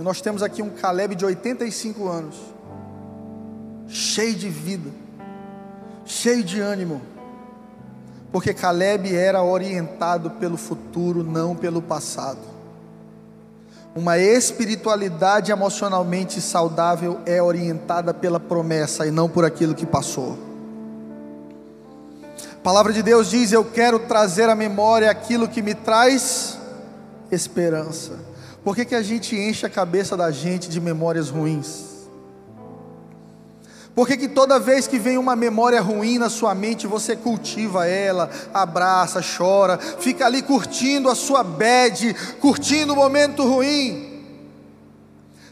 Nós 0.00 0.20
temos 0.20 0.42
aqui 0.42 0.60
um 0.60 0.70
Caleb 0.70 1.14
de 1.14 1.24
85 1.24 2.08
anos, 2.08 2.34
cheio 3.86 4.34
de 4.34 4.48
vida 4.48 5.03
cheio 6.04 6.44
de 6.44 6.60
ânimo, 6.60 7.00
porque 8.32 8.52
Caleb 8.52 9.14
era 9.14 9.42
orientado 9.42 10.30
pelo 10.32 10.56
futuro, 10.56 11.22
não 11.22 11.54
pelo 11.54 11.80
passado. 11.80 12.54
Uma 13.94 14.18
espiritualidade 14.18 15.52
emocionalmente 15.52 16.40
saudável 16.40 17.20
é 17.24 17.40
orientada 17.40 18.12
pela 18.12 18.40
promessa 18.40 19.06
e 19.06 19.10
não 19.10 19.28
por 19.28 19.44
aquilo 19.44 19.74
que 19.74 19.86
passou. 19.86 20.36
A 22.52 22.60
palavra 22.64 22.92
de 22.92 23.04
Deus 23.04 23.30
diz: 23.30 23.52
Eu 23.52 23.64
quero 23.64 24.00
trazer 24.00 24.48
à 24.48 24.54
memória 24.56 25.08
aquilo 25.08 25.46
que 25.46 25.62
me 25.62 25.74
traz 25.74 26.58
esperança. 27.30 28.18
Por 28.64 28.74
que, 28.74 28.84
que 28.84 28.94
a 28.94 29.02
gente 29.02 29.36
enche 29.36 29.64
a 29.64 29.70
cabeça 29.70 30.16
da 30.16 30.30
gente 30.32 30.68
de 30.68 30.80
memórias 30.80 31.28
ruins? 31.28 31.93
Por 33.94 34.08
que, 34.08 34.26
toda 34.26 34.58
vez 34.58 34.86
que 34.88 34.98
vem 34.98 35.16
uma 35.16 35.36
memória 35.36 35.80
ruim 35.80 36.18
na 36.18 36.28
sua 36.28 36.54
mente, 36.54 36.86
você 36.86 37.14
cultiva 37.14 37.86
ela, 37.86 38.28
abraça, 38.52 39.20
chora, 39.22 39.78
fica 39.78 40.26
ali 40.26 40.42
curtindo 40.42 41.08
a 41.08 41.14
sua 41.14 41.44
bad, 41.44 42.14
curtindo 42.40 42.92
o 42.92 42.96
momento 42.96 43.44
ruim? 43.44 44.13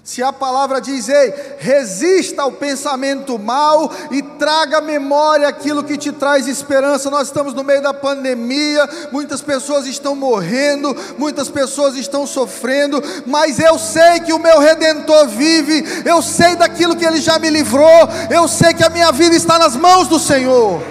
Se 0.04 0.20
a 0.20 0.32
palavra 0.32 0.80
diz, 0.80 1.08
ei, 1.08 1.32
resista 1.60 2.42
ao 2.42 2.50
pensamento 2.50 3.38
mal 3.38 3.88
e 4.10 4.20
traga 4.20 4.78
à 4.78 4.80
memória 4.80 5.46
aquilo 5.46 5.84
que 5.84 5.96
te 5.96 6.10
traz 6.10 6.48
esperança. 6.48 7.08
Nós 7.08 7.28
estamos 7.28 7.54
no 7.54 7.62
meio 7.62 7.80
da 7.80 7.94
pandemia, 7.94 8.88
muitas 9.12 9.40
pessoas 9.40 9.86
estão 9.86 10.16
morrendo, 10.16 10.96
muitas 11.16 11.48
pessoas 11.48 11.94
estão 11.94 12.26
sofrendo, 12.26 13.00
mas 13.26 13.60
eu 13.60 13.78
sei 13.78 14.18
que 14.18 14.32
o 14.32 14.40
meu 14.40 14.58
redentor 14.58 15.28
vive, 15.28 15.84
eu 16.04 16.20
sei 16.20 16.56
daquilo 16.56 16.96
que 16.96 17.04
ele 17.04 17.20
já 17.20 17.38
me 17.38 17.48
livrou, 17.48 18.08
eu 18.28 18.48
sei 18.48 18.74
que 18.74 18.82
a 18.82 18.90
minha 18.90 19.12
vida 19.12 19.36
está 19.36 19.56
nas 19.56 19.76
mãos 19.76 20.08
do 20.08 20.18
Senhor. 20.18 20.82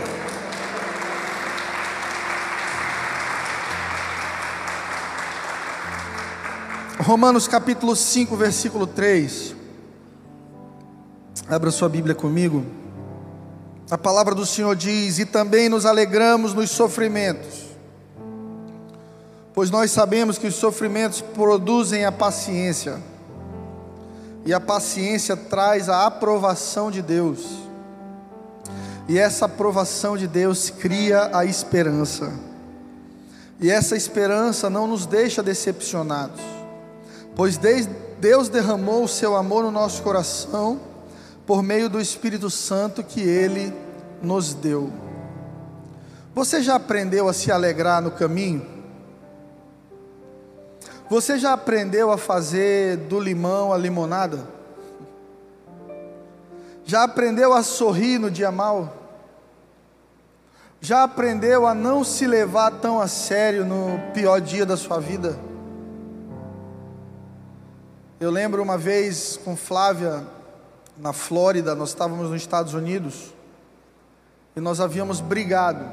Romanos 7.02 7.47
capítulo 7.47 7.95
5, 7.95 8.36
versículo 8.38 8.86
3. 8.86 9.56
Abra 11.49 11.72
sua 11.72 11.89
Bíblia 11.89 12.14
comigo. 12.14 12.64
A 13.89 13.97
palavra 13.97 14.36
do 14.36 14.45
Senhor 14.45 14.76
diz: 14.76 15.18
E 15.18 15.26
também 15.26 15.68
nos 15.68 15.88
alegramos 15.88 16.54
nos 16.54 16.70
sofrimentos, 16.70 17.66
pois 19.52 19.72
nós 19.72 19.89
sabemos 19.89 20.38
que 20.38 20.45
os 20.45 20.54
sofrimentos 20.54 21.22
produzem 21.22 22.06
a 22.06 22.12
paciência, 22.12 23.02
e 24.45 24.54
a 24.54 24.60
paciência 24.60 25.36
traz 25.36 25.89
a 25.89 26.06
aprovação 26.06 26.91
de 26.91 27.02
Deus, 27.02 27.47
e 29.10 29.18
essa 29.18 29.45
aprovação 29.45 30.16
de 30.16 30.28
Deus 30.28 30.70
cria 30.70 31.32
a 31.36 31.45
esperança, 31.45 32.32
e 33.60 33.72
essa 33.72 33.95
esperança 33.95 34.70
não 34.70 34.86
nos 34.86 35.08
deixa 35.08 35.41
decepcionados 35.41 36.61
pois 37.36 37.57
Deus 38.19 38.49
derramou 38.49 39.03
o 39.03 39.07
seu 39.07 39.36
amor 39.36 39.63
no 39.63 39.71
nosso 39.71 40.01
coração 40.03 40.79
por 41.45 41.63
meio 41.63 41.89
do 41.89 41.99
Espírito 41.99 42.49
Santo 42.49 43.03
que 43.03 43.21
Ele 43.21 43.73
nos 44.21 44.53
deu. 44.53 44.91
Você 46.34 46.61
já 46.61 46.75
aprendeu 46.75 47.27
a 47.27 47.34
se 47.34 47.51
alegrar 47.51 48.01
no 48.01 48.11
caminho? 48.11 48.65
Você 51.09 51.38
já 51.38 51.51
aprendeu 51.51 52.09
a 52.09 52.17
fazer 52.17 52.95
do 52.95 53.19
limão 53.19 53.73
a 53.73 53.77
limonada? 53.77 54.47
Já 56.86 57.03
aprendeu 57.03 57.53
a 57.53 57.63
sorrir 57.63 58.17
no 58.17 58.32
dia 58.32 58.49
mal? 58.49 58.97
Já 60.79 61.03
aprendeu 61.03 61.67
a 61.67 61.73
não 61.73 62.03
se 62.03 62.25
levar 62.25 62.71
tão 62.71 62.99
a 63.01 63.07
sério 63.07 63.65
no 63.65 63.99
pior 64.13 64.39
dia 64.39 64.65
da 64.65 64.77
sua 64.77 64.99
vida? 64.99 65.38
Eu 68.22 68.30
lembro 68.30 68.61
uma 68.61 68.78
vez 68.78 69.39
com 69.43 69.57
Flávia, 69.57 70.24
na 70.95 71.11
Flórida, 71.11 71.74
nós 71.74 71.89
estávamos 71.89 72.30
nos 72.30 72.39
Estados 72.39 72.76
Unidos, 72.76 73.34
e 74.55 74.59
nós 74.59 74.80
havíamos 74.80 75.19
brigado, 75.19 75.84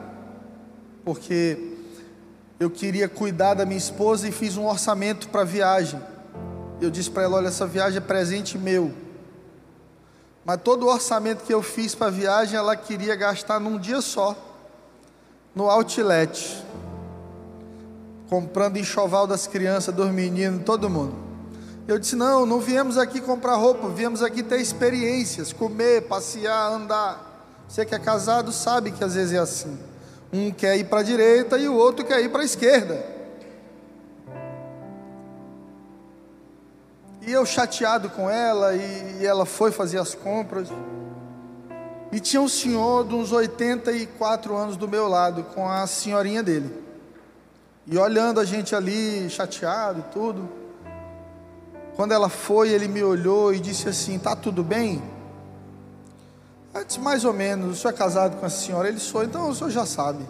porque 1.07 1.73
eu 2.61 2.69
queria 2.69 3.09
cuidar 3.09 3.55
da 3.55 3.65
minha 3.65 3.79
esposa 3.79 4.29
e 4.29 4.31
fiz 4.31 4.59
um 4.59 4.67
orçamento 4.67 5.31
para 5.31 5.41
a 5.41 5.45
viagem. 5.45 5.99
Eu 6.83 6.91
disse 6.91 7.11
para 7.11 7.23
ela: 7.23 7.39
olha, 7.39 7.49
essa 7.49 7.67
viagem 7.67 7.97
é 7.97 8.03
presente 8.03 8.59
meu. 8.59 8.93
Mas 10.45 10.61
todo 10.61 10.85
o 10.85 10.93
orçamento 10.93 11.45
que 11.45 11.55
eu 11.55 11.63
fiz 11.63 11.95
para 11.95 12.09
a 12.09 12.11
viagem, 12.11 12.59
ela 12.59 12.77
queria 12.77 13.17
gastar 13.17 13.59
num 13.59 13.79
dia 13.79 14.03
só, 14.03 14.37
no 15.55 15.71
outlet, 15.71 16.63
comprando 18.29 18.77
enxoval 18.77 19.27
das 19.27 19.47
crianças, 19.47 19.95
dos 19.95 20.11
meninos, 20.11 20.63
todo 20.63 20.91
mundo. 20.91 21.28
Eu 21.89 21.99
disse: 21.99 22.15
não, 22.15 22.45
não 22.45 22.61
viemos 22.61 22.99
aqui 22.99 23.19
comprar 23.19 23.55
roupa, 23.55 23.89
viemos 23.89 24.23
aqui 24.23 24.43
ter 24.43 24.61
experiências, 24.61 25.55
comer, 25.55 26.03
passear, 26.03 26.71
andar. 26.71 27.65
Você 27.67 27.83
que 27.87 27.95
é 27.95 27.99
casado 27.99 28.53
sabe 28.53 28.93
que 28.93 29.03
às 29.03 29.15
vezes 29.15 29.33
é 29.33 29.39
assim. 29.39 29.79
Um 30.31 30.51
quer 30.51 30.77
ir 30.77 30.85
para 30.85 31.01
a 31.01 31.03
direita 31.03 31.57
e 31.57 31.67
o 31.67 31.75
outro 31.75 32.05
quer 32.05 32.21
ir 32.21 32.29
para 32.29 32.43
a 32.43 32.45
esquerda. 32.45 33.03
E 37.27 37.33
eu 37.33 37.47
chateado 37.47 38.11
com 38.11 38.29
ela, 38.29 38.75
e 38.75 39.25
ela 39.25 39.47
foi 39.47 39.73
fazer 39.73 39.99
as 39.99 40.15
compras. 40.15 40.69
E 42.13 42.21
tinha 42.21 42.41
um 42.41 42.49
senhor 42.49 43.07
de 43.07 43.15
uns 43.15 43.33
84 43.33 44.55
anos 44.55 44.77
do 44.77 44.87
meu 44.87 45.09
lado, 45.09 45.43
com 45.55 45.67
a 45.67 45.87
senhorinha 45.87 46.43
dele. 46.43 46.85
E 47.87 47.97
olhando 47.97 48.41
a 48.41 48.45
gente 48.45 48.75
ali, 48.75 49.29
chateado 49.31 50.01
e 50.01 50.13
tudo. 50.13 50.58
Quando 51.99 52.13
ela 52.13 52.29
foi, 52.29 52.69
ele 52.69 52.87
me 52.87 53.03
olhou 53.03 53.53
e 53.53 53.59
disse 53.59 53.89
assim: 53.89 54.21
Tá 54.21 54.37
tudo 54.37 54.63
bem? 54.63 55.03
Eu 56.73 56.85
disse: 56.85 57.01
Mais 57.01 57.25
ou 57.25 57.33
menos. 57.33 57.77
O 57.77 57.81
senhor 57.81 57.93
é 57.93 57.97
casado 57.97 58.37
com 58.37 58.47
a 58.47 58.49
senhora? 58.49 58.87
Ele 58.87 59.01
sou, 59.01 59.25
então 59.25 59.51
o 59.51 59.55
senhor 59.55 59.71
já 59.71 59.85
sabe. 59.85 60.25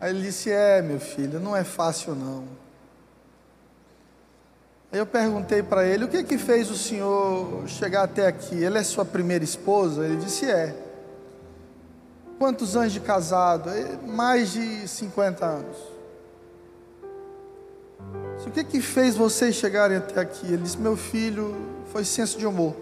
Aí 0.00 0.10
ele 0.10 0.20
disse: 0.20 0.50
É, 0.50 0.82
meu 0.82 0.98
filho, 0.98 1.38
não 1.38 1.54
é 1.54 1.62
fácil 1.62 2.16
não. 2.16 2.42
Aí 4.90 4.98
eu 4.98 5.06
perguntei 5.06 5.62
para 5.62 5.86
ele: 5.86 6.06
o 6.06 6.08
que 6.08 6.24
que 6.24 6.38
fez 6.38 6.68
o 6.68 6.76
senhor 6.76 7.68
chegar 7.68 8.02
até 8.02 8.26
aqui? 8.26 8.56
Ele 8.56 8.78
é 8.78 8.82
sua 8.82 9.04
primeira 9.04 9.44
esposa? 9.44 10.04
Ele 10.04 10.16
disse: 10.16 10.50
é. 10.50 10.74
Quantos 12.36 12.76
anos 12.76 12.92
de 12.92 12.98
casado? 12.98 13.70
Mais 14.08 14.50
de 14.50 14.88
50 14.88 15.46
anos. 15.46 15.95
O 18.46 18.50
que 18.50 18.62
que 18.62 18.80
fez 18.80 19.16
vocês 19.16 19.56
chegarem 19.56 19.96
até 19.96 20.20
aqui? 20.20 20.46
Ele 20.46 20.62
disse: 20.62 20.78
meu 20.78 20.96
filho, 20.96 21.56
foi 21.92 22.04
senso 22.04 22.38
de 22.38 22.46
humor. 22.46 22.74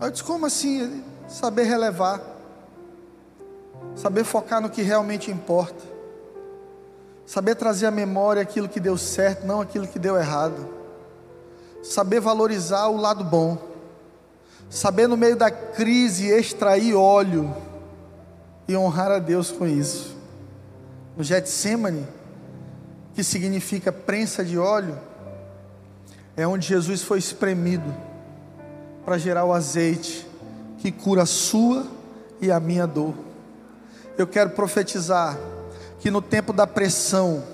Aí 0.00 0.08
eu 0.08 0.10
disse: 0.10 0.24
como 0.24 0.46
assim? 0.46 1.04
Saber 1.28 1.64
relevar, 1.64 2.20
saber 3.94 4.24
focar 4.24 4.60
no 4.60 4.70
que 4.70 4.82
realmente 4.82 5.30
importa. 5.30 5.84
Saber 7.26 7.54
trazer 7.54 7.86
à 7.86 7.90
memória 7.92 8.42
aquilo 8.42 8.68
que 8.68 8.80
deu 8.80 8.98
certo, 8.98 9.46
não 9.46 9.60
aquilo 9.60 9.86
que 9.86 9.98
deu 9.98 10.16
errado. 10.16 10.66
Saber 11.82 12.18
valorizar 12.20 12.88
o 12.88 12.96
lado 12.96 13.22
bom. 13.22 13.56
Saber 14.68 15.06
no 15.06 15.16
meio 15.16 15.36
da 15.36 15.50
crise 15.50 16.26
extrair 16.26 16.94
óleo 16.94 17.54
e 18.66 18.76
honrar 18.76 19.12
a 19.12 19.18
Deus 19.18 19.52
com 19.52 19.66
isso. 19.66 20.16
No 21.16 21.22
Getsemane, 21.22 22.06
que 23.20 23.24
significa 23.24 23.92
prensa 23.92 24.42
de 24.42 24.56
óleo, 24.56 24.98
é 26.34 26.46
onde 26.46 26.66
Jesus 26.66 27.02
foi 27.02 27.18
espremido 27.18 27.94
para 29.04 29.18
gerar 29.18 29.44
o 29.44 29.52
azeite 29.52 30.26
que 30.78 30.90
cura 30.90 31.24
a 31.24 31.26
sua 31.26 31.86
e 32.40 32.50
a 32.50 32.58
minha 32.58 32.86
dor. 32.86 33.12
Eu 34.16 34.26
quero 34.26 34.48
profetizar 34.48 35.38
que 35.98 36.10
no 36.10 36.22
tempo 36.22 36.50
da 36.50 36.66
pressão, 36.66 37.44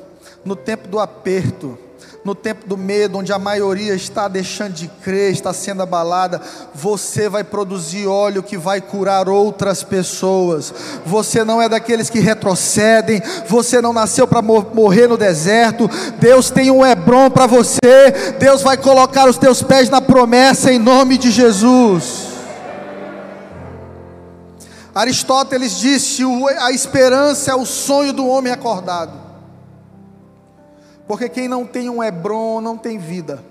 no 0.45 0.55
tempo 0.55 0.87
do 0.87 1.01
aperto, 1.01 1.77
no 2.25 2.35
tempo 2.35 2.67
do 2.67 2.77
medo, 2.77 3.19
onde 3.19 3.33
a 3.33 3.39
maioria 3.39 3.95
está 3.95 4.27
deixando 4.27 4.73
de 4.73 4.89
crer, 4.89 5.31
está 5.31 5.53
sendo 5.53 5.83
abalada, 5.83 6.41
você 6.75 7.29
vai 7.29 7.45
produzir 7.45 8.07
óleo 8.07 8.43
que 8.43 8.59
vai 8.59 8.81
curar 8.81 9.29
outras 9.29 9.85
pessoas. 9.85 10.75
Você 11.05 11.45
não 11.45 11.63
é 11.63 11.69
daqueles 11.69 12.11
que 12.11 12.19
retrocedem, 12.19 13.23
você 13.47 13.81
não 13.81 13.93
nasceu 13.93 14.27
para 14.27 14.43
morrer 14.43 15.07
no 15.07 15.17
deserto. 15.17 15.89
Deus 16.19 16.51
tem 16.51 16.71
um 16.71 16.85
Hebron 16.85 17.31
para 17.31 17.47
você, 17.47 17.79
Deus 18.39 18.63
vai 18.63 18.77
colocar 18.77 19.29
os 19.29 19.39
teus 19.39 19.63
pés 19.63 19.89
na 19.89 20.01
promessa 20.01 20.73
em 20.73 20.79
nome 20.79 21.17
de 21.17 21.31
Jesus. 21.31 22.27
Aristóteles 24.93 25.79
disse: 25.79 26.23
a 26.59 26.73
esperança 26.73 27.53
é 27.53 27.55
o 27.55 27.67
sonho 27.67 28.13
do 28.13 28.27
homem 28.27 28.53
acordado. 28.53 29.26
Porque 31.07 31.29
quem 31.29 31.49
não 31.49 31.65
tem 31.65 31.89
um 31.89 32.03
Hebron 32.03 32.61
não 32.61 32.77
tem 32.77 32.99
vida. 32.99 33.43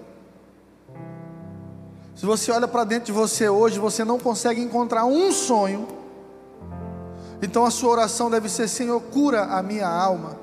Se 2.16 2.26
você 2.26 2.52
olha 2.52 2.68
para 2.68 2.84
dentro 2.84 3.08
de 3.08 3.12
você 3.12 3.50
hoje, 3.50 3.78
você 3.80 4.04
não 4.04 4.18
consegue 4.18 4.62
encontrar 4.62 5.06
um 5.06 5.32
sonho. 5.32 5.88
Então 7.42 7.66
a 7.66 7.72
sua 7.72 7.92
oração 7.92 8.30
deve 8.30 8.50
ser: 8.50 8.68
Senhor, 8.68 9.00
cura 9.02 9.44
a 9.44 9.62
minha 9.62 9.88
alma, 9.88 10.38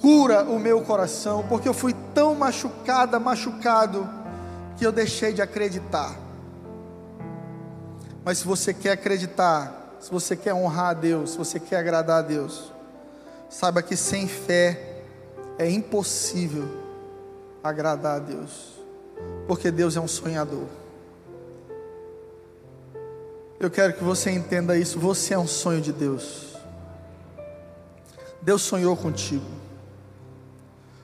cura 0.00 0.44
o 0.44 0.58
meu 0.58 0.80
coração, 0.82 1.44
porque 1.48 1.68
eu 1.68 1.74
fui 1.74 1.94
tão 2.14 2.34
machucada, 2.34 3.18
machucado, 3.18 4.08
que 4.76 4.86
eu 4.86 4.92
deixei 4.92 5.32
de 5.32 5.42
acreditar. 5.42 6.16
Mas 8.24 8.38
se 8.38 8.46
você 8.46 8.72
quer 8.72 8.92
acreditar, 8.92 9.96
se 10.00 10.10
você 10.10 10.36
quer 10.36 10.54
honrar 10.54 10.90
a 10.90 10.94
Deus, 10.94 11.32
se 11.32 11.38
você 11.38 11.58
quer 11.58 11.76
agradar 11.76 12.18
a 12.18 12.22
Deus, 12.22 12.72
saiba 13.48 13.82
que 13.82 13.96
sem 13.96 14.28
fé 14.28 14.87
é 15.58 15.68
impossível 15.68 16.68
agradar 17.62 18.16
a 18.16 18.18
Deus, 18.20 18.80
porque 19.46 19.70
Deus 19.70 19.96
é 19.96 20.00
um 20.00 20.08
sonhador. 20.08 20.66
Eu 23.60 23.68
quero 23.68 23.92
que 23.94 24.04
você 24.04 24.30
entenda 24.30 24.78
isso. 24.78 25.00
Você 25.00 25.34
é 25.34 25.38
um 25.38 25.48
sonho 25.48 25.80
de 25.80 25.92
Deus. 25.92 26.56
Deus 28.40 28.62
sonhou 28.62 28.96
contigo. 28.96 29.44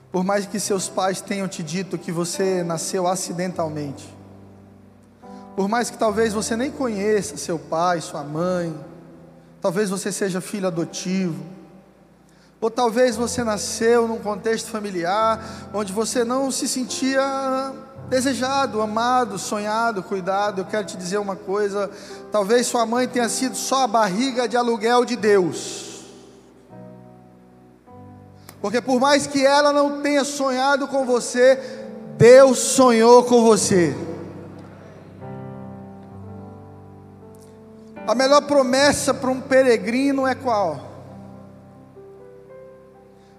Por 0.09 0.23
mais 0.23 0.45
que 0.45 0.57
seus 0.57 0.87
pais 0.87 1.19
tenham 1.19 1.47
te 1.49 1.61
dito 1.61 1.97
que 1.97 2.13
você 2.13 2.63
nasceu 2.63 3.05
acidentalmente, 3.05 4.07
por 5.57 5.67
mais 5.67 5.89
que 5.89 5.97
talvez 5.97 6.31
você 6.31 6.55
nem 6.55 6.71
conheça 6.71 7.35
seu 7.35 7.59
pai, 7.59 7.99
sua 7.99 8.23
mãe, 8.23 8.73
talvez 9.59 9.89
você 9.89 10.13
seja 10.13 10.39
filho 10.39 10.67
adotivo, 10.67 11.43
ou 12.65 12.71
talvez 12.71 13.15
você 13.15 13.43
nasceu 13.43 14.07
num 14.07 14.17
contexto 14.17 14.71
familiar 14.71 15.39
onde 15.71 15.93
você 15.93 16.23
não 16.23 16.49
se 16.49 16.67
sentia 16.67 17.71
desejado, 18.09 18.81
amado, 18.81 19.37
sonhado, 19.37 20.01
cuidado. 20.01 20.61
Eu 20.61 20.65
quero 20.65 20.83
te 20.83 20.97
dizer 20.97 21.19
uma 21.19 21.35
coisa: 21.35 21.91
talvez 22.31 22.65
sua 22.65 22.83
mãe 22.83 23.07
tenha 23.07 23.29
sido 23.29 23.55
só 23.55 23.83
a 23.83 23.87
barriga 23.87 24.47
de 24.47 24.57
aluguel 24.57 25.05
de 25.05 25.15
Deus. 25.15 26.05
Porque 28.59 28.81
por 28.81 28.99
mais 28.99 29.27
que 29.27 29.45
ela 29.45 29.71
não 29.71 30.01
tenha 30.01 30.23
sonhado 30.23 30.87
com 30.87 31.05
você, 31.05 31.59
Deus 32.17 32.57
sonhou 32.57 33.25
com 33.25 33.43
você. 33.43 33.95
A 38.07 38.15
melhor 38.15 38.41
promessa 38.41 39.13
para 39.13 39.29
um 39.29 39.39
peregrino 39.39 40.25
é 40.25 40.33
qual? 40.33 40.94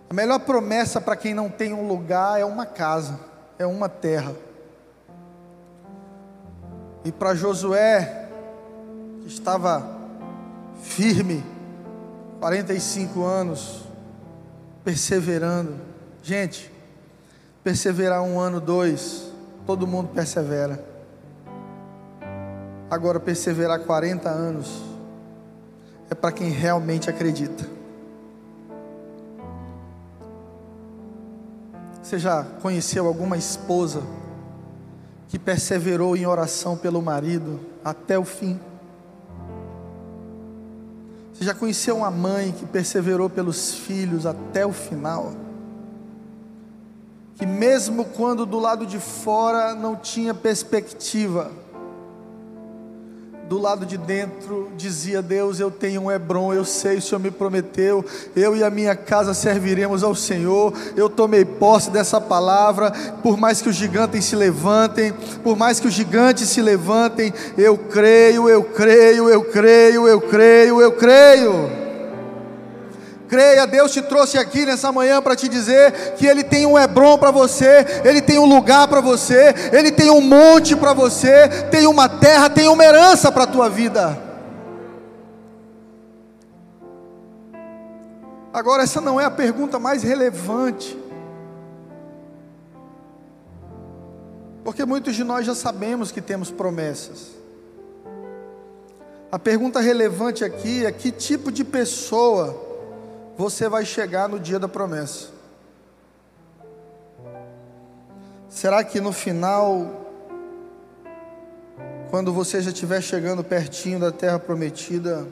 A 0.08 0.14
melhor 0.14 0.38
promessa 0.40 1.00
para 1.00 1.16
quem 1.16 1.34
não 1.34 1.48
tem 1.48 1.74
um 1.74 1.86
lugar 1.86 2.40
é 2.40 2.44
uma 2.44 2.64
casa, 2.64 3.18
é 3.58 3.66
uma 3.66 3.88
terra. 3.88 4.34
E 7.04 7.10
para 7.10 7.34
Josué, 7.34 8.28
que 9.22 9.28
estava 9.28 9.84
firme, 10.80 11.44
45 12.38 13.24
anos, 13.24 13.84
perseverando. 14.84 15.74
Gente, 16.22 16.72
perseverar 17.64 18.22
um 18.22 18.38
ano, 18.38 18.60
dois, 18.60 19.32
todo 19.66 19.86
mundo 19.86 20.10
persevera. 20.14 20.82
Agora, 22.88 23.18
perseverar 23.18 23.80
40 23.80 24.28
anos 24.28 24.82
é 26.08 26.14
para 26.14 26.30
quem 26.30 26.50
realmente 26.50 27.10
acredita. 27.10 27.75
Você 32.06 32.20
já 32.20 32.44
conheceu 32.62 33.08
alguma 33.08 33.36
esposa 33.36 34.00
que 35.26 35.40
perseverou 35.40 36.16
em 36.16 36.24
oração 36.24 36.76
pelo 36.76 37.02
marido 37.02 37.58
até 37.84 38.16
o 38.16 38.24
fim? 38.24 38.60
Você 41.32 41.44
já 41.44 41.52
conheceu 41.52 41.96
uma 41.96 42.10
mãe 42.12 42.52
que 42.52 42.64
perseverou 42.64 43.28
pelos 43.28 43.74
filhos 43.74 44.24
até 44.24 44.64
o 44.64 44.72
final? 44.72 45.32
Que 47.34 47.44
mesmo 47.44 48.04
quando 48.04 48.46
do 48.46 48.60
lado 48.60 48.86
de 48.86 49.00
fora 49.00 49.74
não 49.74 49.96
tinha 49.96 50.32
perspectiva, 50.32 51.50
do 53.48 53.58
lado 53.58 53.86
de 53.86 53.96
dentro 53.96 54.70
dizia: 54.76 55.22
Deus, 55.22 55.60
eu 55.60 55.70
tenho 55.70 56.02
um 56.02 56.10
Hebron, 56.10 56.52
eu 56.52 56.64
sei, 56.64 56.98
o 56.98 57.02
Senhor 57.02 57.20
me 57.20 57.30
prometeu, 57.30 58.04
eu 58.34 58.56
e 58.56 58.64
a 58.64 58.70
minha 58.70 58.94
casa 58.96 59.34
serviremos 59.34 60.02
ao 60.02 60.14
Senhor. 60.14 60.72
Eu 60.96 61.08
tomei 61.08 61.44
posse 61.44 61.90
dessa 61.90 62.20
palavra, 62.20 62.90
por 63.22 63.36
mais 63.36 63.62
que 63.62 63.68
os 63.68 63.76
gigantes 63.76 64.24
se 64.24 64.36
levantem, 64.36 65.12
por 65.42 65.56
mais 65.56 65.80
que 65.80 65.86
os 65.86 65.94
gigantes 65.94 66.48
se 66.48 66.60
levantem, 66.60 67.32
eu 67.56 67.78
creio, 67.78 68.48
eu 68.48 68.62
creio, 68.62 69.28
eu 69.28 69.44
creio, 69.44 70.08
eu 70.08 70.20
creio, 70.20 70.80
eu 70.80 70.92
creio. 70.92 71.85
Creia, 73.28 73.66
Deus 73.66 73.92
te 73.92 74.02
trouxe 74.02 74.38
aqui 74.38 74.64
nessa 74.64 74.90
manhã 74.90 75.20
para 75.20 75.36
te 75.36 75.48
dizer 75.48 76.14
que 76.16 76.26
Ele 76.26 76.42
tem 76.42 76.66
um 76.66 76.78
Hebron 76.78 77.18
para 77.18 77.30
você, 77.30 77.84
Ele 78.04 78.20
tem 78.20 78.38
um 78.38 78.46
lugar 78.46 78.88
para 78.88 79.00
você, 79.00 79.54
Ele 79.72 79.90
tem 79.90 80.10
um 80.10 80.20
monte 80.20 80.74
para 80.74 80.92
você, 80.92 81.48
tem 81.70 81.86
uma 81.86 82.08
terra, 82.08 82.48
tem 82.48 82.68
uma 82.68 82.84
herança 82.84 83.30
para 83.30 83.44
a 83.44 83.46
tua 83.46 83.68
vida. 83.68 84.26
Agora, 88.52 88.84
essa 88.84 89.02
não 89.02 89.20
é 89.20 89.24
a 89.26 89.30
pergunta 89.30 89.78
mais 89.78 90.02
relevante. 90.02 90.98
Porque 94.64 94.84
muitos 94.84 95.14
de 95.14 95.22
nós 95.22 95.44
já 95.44 95.54
sabemos 95.54 96.10
que 96.10 96.22
temos 96.22 96.50
promessas. 96.50 97.36
A 99.30 99.38
pergunta 99.38 99.78
relevante 99.78 100.42
aqui 100.42 100.84
é: 100.86 100.90
que 100.90 101.12
tipo 101.12 101.52
de 101.52 101.62
pessoa 101.62 102.65
você 103.36 103.68
vai 103.68 103.84
chegar 103.84 104.28
no 104.28 104.40
dia 104.40 104.58
da 104.58 104.68
promessa? 104.68 105.28
Será 108.48 108.82
que 108.82 109.00
no 109.00 109.12
final, 109.12 110.06
quando 112.10 112.32
você 112.32 112.62
já 112.62 112.70
estiver 112.70 113.02
chegando 113.02 113.44
pertinho 113.44 114.00
da 114.00 114.10
terra 114.10 114.38
prometida, 114.38 115.26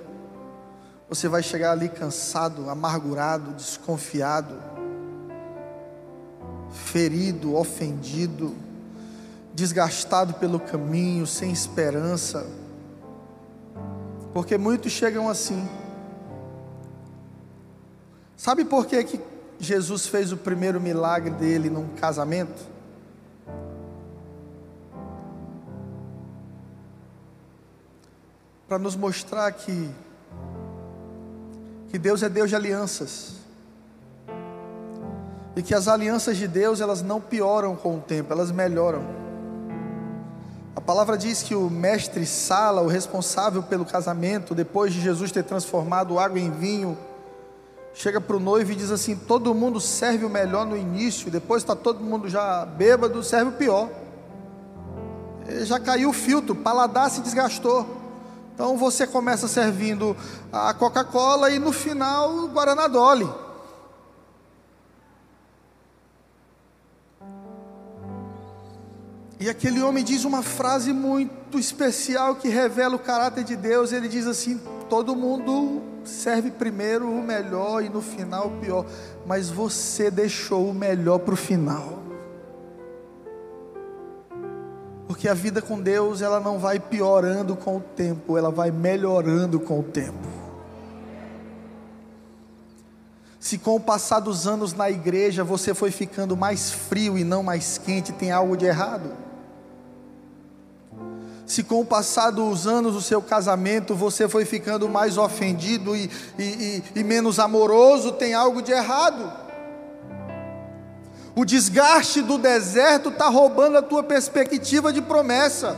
você 1.09 1.29
vai 1.29 1.43
chegar 1.43 1.73
ali 1.73 1.89
cansado, 1.89 2.69
amargurado, 2.69 3.53
desconfiado, 3.53 4.55
ferido, 6.71 7.55
ofendido? 7.55 8.55
desgastado 9.55 10.35
pelo 10.35 10.59
caminho, 10.59 11.27
sem 11.27 11.53
esperança. 11.53 12.45
Porque 14.33 14.59
muitos 14.59 14.91
chegam 14.91 15.29
assim. 15.29 15.67
Sabe 18.37 18.65
por 18.65 18.87
que, 18.87 19.03
que 19.05 19.21
Jesus 19.59 20.07
fez 20.07 20.33
o 20.33 20.37
primeiro 20.37 20.81
milagre 20.81 21.31
dele 21.31 21.71
num 21.71 21.89
casamento? 21.97 22.75
Para 28.69 28.79
nos 28.79 28.97
mostrar 28.97 29.53
que, 29.53 29.91
que 31.91 31.99
Deus 31.99 32.23
é 32.23 32.29
Deus 32.29 32.51
de 32.51 32.57
alianças. 32.57 33.35
E 35.57 35.63
que 35.63 35.75
as 35.75 35.87
alianças 35.87 36.37
de 36.37 36.49
Deus, 36.49 36.81
elas 36.81 37.01
não 37.01 37.21
pioram 37.21 37.77
com 37.77 37.99
o 37.99 38.01
tempo, 38.01 38.33
elas 38.33 38.51
melhoram. 38.51 39.03
A 40.75 40.81
palavra 40.81 41.17
diz 41.17 41.43
que 41.43 41.55
o 41.55 41.71
mestre 41.71 42.27
Sala, 42.27 42.83
o 42.83 42.89
responsável 42.89 43.63
pelo 43.63 43.85
casamento, 43.85 44.55
depois 44.55 44.93
de 44.93 45.01
Jesus 45.01 45.31
ter 45.31 45.45
transformado 45.45 46.19
água 46.19 46.41
em 46.41 46.51
vinho, 46.51 46.99
chega 47.95 48.21
para 48.21 48.37
o 48.37 48.41
noivo 48.41 48.73
e 48.73 48.75
diz 48.75 48.91
assim: 48.91 49.17
todo 49.17 49.55
mundo 49.55 49.81
serve 49.81 50.25
o 50.25 50.29
melhor 50.29 50.67
no 50.67 50.77
início, 50.77 51.31
depois 51.31 51.63
está 51.63 51.75
todo 51.75 52.01
mundo 52.01 52.29
já 52.29 52.67
bêbado, 52.67 53.23
serve 53.23 53.51
o 53.51 53.55
pior. 53.55 53.89
Já 55.63 55.79
caiu 55.79 56.11
o 56.11 56.13
filtro, 56.13 56.53
o 56.53 56.57
paladar 56.57 57.11
se 57.11 57.21
desgastou. 57.21 57.87
Então 58.55 58.77
você 58.77 59.07
começa 59.07 59.49
servindo 59.49 60.17
a 60.53 60.73
Coca-Cola 60.75 61.51
e 61.51 61.59
no 61.59 61.73
final 61.73 62.35
o 62.35 62.49
Guaraná 62.49 62.87
Dolly. 62.87 63.29
E 69.41 69.49
aquele 69.49 69.83
homem 69.83 70.03
diz 70.03 70.25
uma 70.25 70.43
frase 70.43 70.93
muito 70.93 71.59
especial 71.59 72.37
que 72.37 72.49
revela 72.49 72.97
o 72.97 72.99
caráter 72.99 73.45
de 73.45 73.57
Deus. 73.57 73.93
Ele 73.93 74.09
diz 74.09 74.27
assim: 74.27 74.59
todo 74.95 75.17
mundo 75.17 75.83
serve 76.05 76.53
primeiro 76.53 77.11
o 77.11 77.21
melhor 77.21 77.83
e 77.83 77.89
no 77.89 78.01
final 78.01 78.47
o 78.47 78.61
pior, 78.61 78.87
mas 79.27 79.51
você 79.51 80.09
deixou 80.09 80.71
o 80.71 80.73
melhor 80.73 81.19
para 81.19 81.35
o 81.35 81.37
final. 81.37 81.99
Porque 85.09 85.29
a 85.29 85.35
vida 85.35 85.61
com 85.61 85.81
Deus, 85.81 86.23
ela 86.23 86.39
não 86.39 86.61
vai 86.61 86.79
piorando 86.79 87.57
com 87.57 87.79
o 87.79 87.81
tempo, 87.81 88.39
ela 88.39 88.53
vai 88.53 88.71
melhorando 88.71 89.59
com 89.59 89.81
o 89.81 89.83
tempo. 89.83 90.29
Se 93.41 93.59
com 93.59 93.75
o 93.75 93.81
passar 93.81 94.21
dos 94.21 94.47
anos 94.47 94.75
na 94.75 94.89
igreja 94.89 95.43
você 95.43 95.75
foi 95.75 95.91
ficando 95.91 96.37
mais 96.37 96.71
frio 96.71 97.19
e 97.19 97.25
não 97.25 97.43
mais 97.43 97.79
quente, 97.79 98.13
tem 98.13 98.31
algo 98.31 98.57
de 98.57 98.67
errado. 98.67 99.24
Se 101.47 101.63
com 101.63 101.81
o 101.81 101.85
passar 101.85 102.31
dos 102.31 102.67
anos 102.67 102.95
do 102.95 103.03
seu 103.03 103.21
casamento 103.21 103.95
você 103.95 104.29
foi 104.29 104.45
ficando 104.45 104.89
mais 104.89 105.19
ofendido 105.19 105.95
e, 105.95 106.11
e, 106.39 106.43
e, 106.43 106.83
e 107.01 107.05
menos 107.05 107.39
amoroso, 107.39 108.13
tem 108.13 108.35
algo 108.35 108.63
de 108.63 108.73
errado. 108.73 109.31
O 111.37 111.45
desgaste 111.45 112.23
do 112.23 112.39
deserto 112.39 113.09
está 113.09 113.29
roubando 113.29 113.77
a 113.77 113.83
tua 113.83 114.03
perspectiva 114.03 114.93
de 114.93 115.03
promessa. 115.03 115.77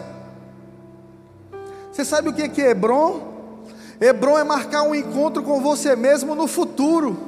Você 1.90 2.04
sabe 2.04 2.28
o 2.28 2.32
que 2.32 2.60
é 2.60 2.70
Hebron? 2.70 3.34
Hebron 3.98 4.38
é 4.38 4.44
marcar 4.44 4.82
um 4.82 4.94
encontro 4.94 5.42
com 5.42 5.62
você 5.62 5.96
mesmo 5.96 6.34
no 6.34 6.46
futuro. 6.46 7.18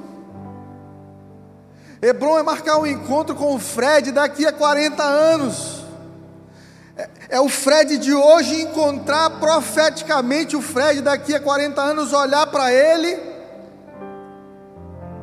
Hebron 2.00 2.38
é 2.38 2.42
marcar 2.42 2.78
um 2.78 2.86
encontro 2.86 3.34
com 3.34 3.54
o 3.54 3.58
Fred 3.58 4.12
daqui 4.12 4.46
a 4.46 4.52
40 4.52 5.02
anos. 5.02 5.77
É, 7.28 7.38
o 7.38 7.48
Fred 7.48 7.98
de 7.98 8.14
hoje 8.14 8.62
encontrar 8.62 9.38
profeticamente 9.38 10.56
o 10.56 10.62
Fred 10.62 11.02
daqui 11.02 11.34
a 11.34 11.40
40 11.40 11.80
anos, 11.80 12.12
olhar 12.14 12.46
para 12.46 12.72
ele 12.72 13.20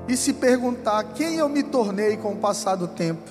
e 0.08 0.16
se 0.16 0.34
perguntar: 0.34 1.04
quem 1.16 1.38
eu 1.38 1.50
me 1.50 1.64
tornei 1.64 2.16
com 2.16 2.34
o 2.34 2.38
passar 2.38 2.76
do 2.76 2.88
tempo? 2.88 3.28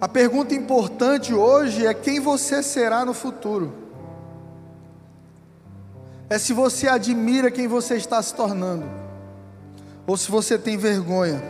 A 0.00 0.08
pergunta 0.08 0.54
importante 0.54 1.34
hoje 1.34 1.86
é 1.86 1.92
quem 1.92 2.18
você 2.18 2.62
será 2.62 3.04
no 3.04 3.12
futuro. 3.12 3.74
É 6.30 6.38
se 6.38 6.54
você 6.54 6.88
admira 6.88 7.50
quem 7.50 7.66
você 7.66 7.96
está 7.96 8.22
se 8.22 8.32
tornando, 8.34 8.86
ou 10.06 10.16
se 10.16 10.30
você 10.30 10.56
tem 10.56 10.78
vergonha. 10.78 11.42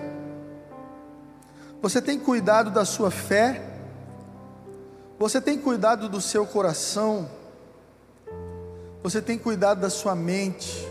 Você 1.81 2.03
tem 2.03 2.19
cuidado 2.19 2.71
da 2.71 2.85
sua 2.85 3.11
fé 3.11 3.68
você 5.19 5.41
tem 5.41 5.59
cuidado 5.59 6.09
do 6.09 6.21
seu 6.21 6.47
coração? 6.47 7.29
Você 9.03 9.21
tem 9.21 9.37
cuidado 9.37 9.81
da 9.81 9.91
sua 9.91 10.15
mente? 10.15 10.87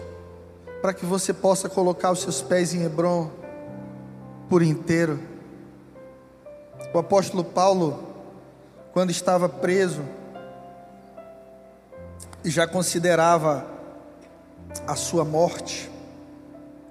Para 0.82 0.94
que 0.94 1.06
você 1.06 1.34
possa 1.34 1.70
colocar 1.70 2.12
os 2.12 2.22
seus 2.22 2.42
pés 2.42 2.74
em 2.74 2.84
Hebron 2.84 3.32
por 4.50 4.62
inteiro? 4.62 5.20
O 6.94 7.00
apóstolo 7.00 7.44
Paulo, 7.44 8.04
quando 8.92 9.12
estava 9.12 9.48
preso, 9.48 10.02
e 12.44 12.50
já 12.50 12.68
considerava 12.68 13.66
a 14.86 14.96
sua 14.96 15.24
morte, 15.24 15.90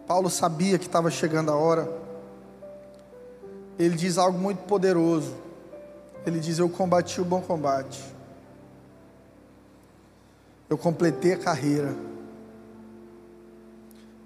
Paulo 0.07 0.31
sabia 0.31 0.79
que 0.79 0.87
estava 0.87 1.11
chegando 1.11 1.51
a 1.51 1.55
hora. 1.57 1.89
Ele 3.79 3.95
diz 3.95 4.17
algo 4.17 4.39
muito 4.39 4.65
poderoso. 4.65 5.46
Ele 6.27 6.41
diz: 6.41 6.59
Eu 6.59 6.69
combati 6.69 7.21
o 7.21 7.25
bom 7.25 7.41
combate, 7.41 8.03
eu 10.69 10.77
completei 10.77 11.35
a 11.35 11.39
carreira, 11.39 11.95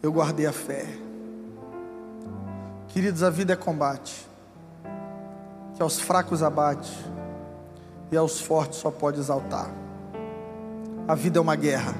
eu 0.02 0.10
guardei 0.10 0.46
a 0.46 0.52
fé. 0.52 0.86
Queridos, 2.88 3.22
a 3.22 3.28
vida 3.28 3.52
é 3.52 3.56
combate, 3.56 4.26
que 5.76 5.82
aos 5.82 6.00
fracos 6.00 6.42
abate, 6.42 6.90
e 8.10 8.16
aos 8.16 8.40
fortes 8.40 8.78
só 8.78 8.90
pode 8.90 9.20
exaltar. 9.20 9.70
A 11.06 11.14
vida 11.14 11.38
é 11.38 11.42
uma 11.42 11.54
guerra, 11.54 11.94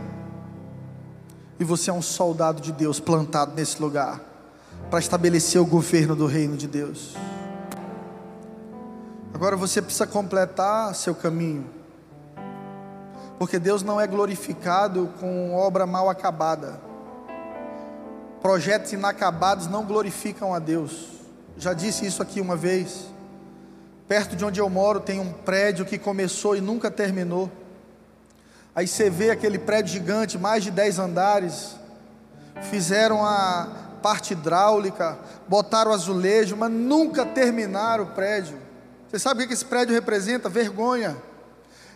e 1.60 1.64
você 1.64 1.90
é 1.90 1.92
um 1.92 2.02
soldado 2.02 2.62
de 2.62 2.72
Deus 2.72 2.98
plantado 2.98 3.52
nesse 3.54 3.80
lugar, 3.80 4.18
para 4.90 4.98
estabelecer 4.98 5.60
o 5.60 5.66
governo 5.66 6.16
do 6.16 6.26
reino 6.26 6.56
de 6.56 6.66
Deus. 6.66 7.14
Agora 9.32 9.56
você 9.56 9.80
precisa 9.80 10.06
completar 10.06 10.94
seu 10.94 11.14
caminho. 11.14 11.68
Porque 13.38 13.58
Deus 13.58 13.82
não 13.82 14.00
é 14.00 14.06
glorificado 14.06 15.08
com 15.18 15.54
obra 15.54 15.86
mal 15.86 16.10
acabada. 16.10 16.80
Projetos 18.42 18.92
inacabados 18.92 19.66
não 19.66 19.84
glorificam 19.84 20.52
a 20.52 20.58
Deus. 20.58 21.08
Já 21.56 21.72
disse 21.72 22.04
isso 22.04 22.22
aqui 22.22 22.40
uma 22.40 22.56
vez. 22.56 23.06
Perto 24.06 24.34
de 24.34 24.44
onde 24.44 24.60
eu 24.60 24.68
moro 24.68 25.00
tem 25.00 25.20
um 25.20 25.32
prédio 25.32 25.86
que 25.86 25.98
começou 25.98 26.56
e 26.56 26.60
nunca 26.60 26.90
terminou. 26.90 27.50
Aí 28.74 28.86
você 28.86 29.08
vê 29.08 29.30
aquele 29.30 29.58
prédio 29.58 29.92
gigante, 29.92 30.38
mais 30.38 30.64
de 30.64 30.70
10 30.70 30.98
andares. 30.98 31.76
Fizeram 32.62 33.24
a 33.24 33.68
parte 34.02 34.32
hidráulica, 34.32 35.18
botaram 35.48 35.92
azulejo, 35.92 36.56
mas 36.56 36.70
nunca 36.70 37.24
terminaram 37.24 38.04
o 38.04 38.08
prédio. 38.08 38.58
Você 39.10 39.18
sabe 39.18 39.42
o 39.42 39.48
que 39.48 39.54
esse 39.54 39.64
prédio 39.64 39.92
representa? 39.92 40.48
Vergonha. 40.48 41.16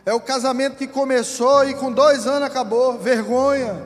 É 0.04 0.12
o 0.12 0.20
casamento 0.20 0.76
que 0.76 0.88
começou 0.88 1.64
e 1.64 1.72
com 1.72 1.92
dois 1.92 2.26
anos 2.26 2.48
acabou. 2.48 2.98
Vergonha. 2.98 3.80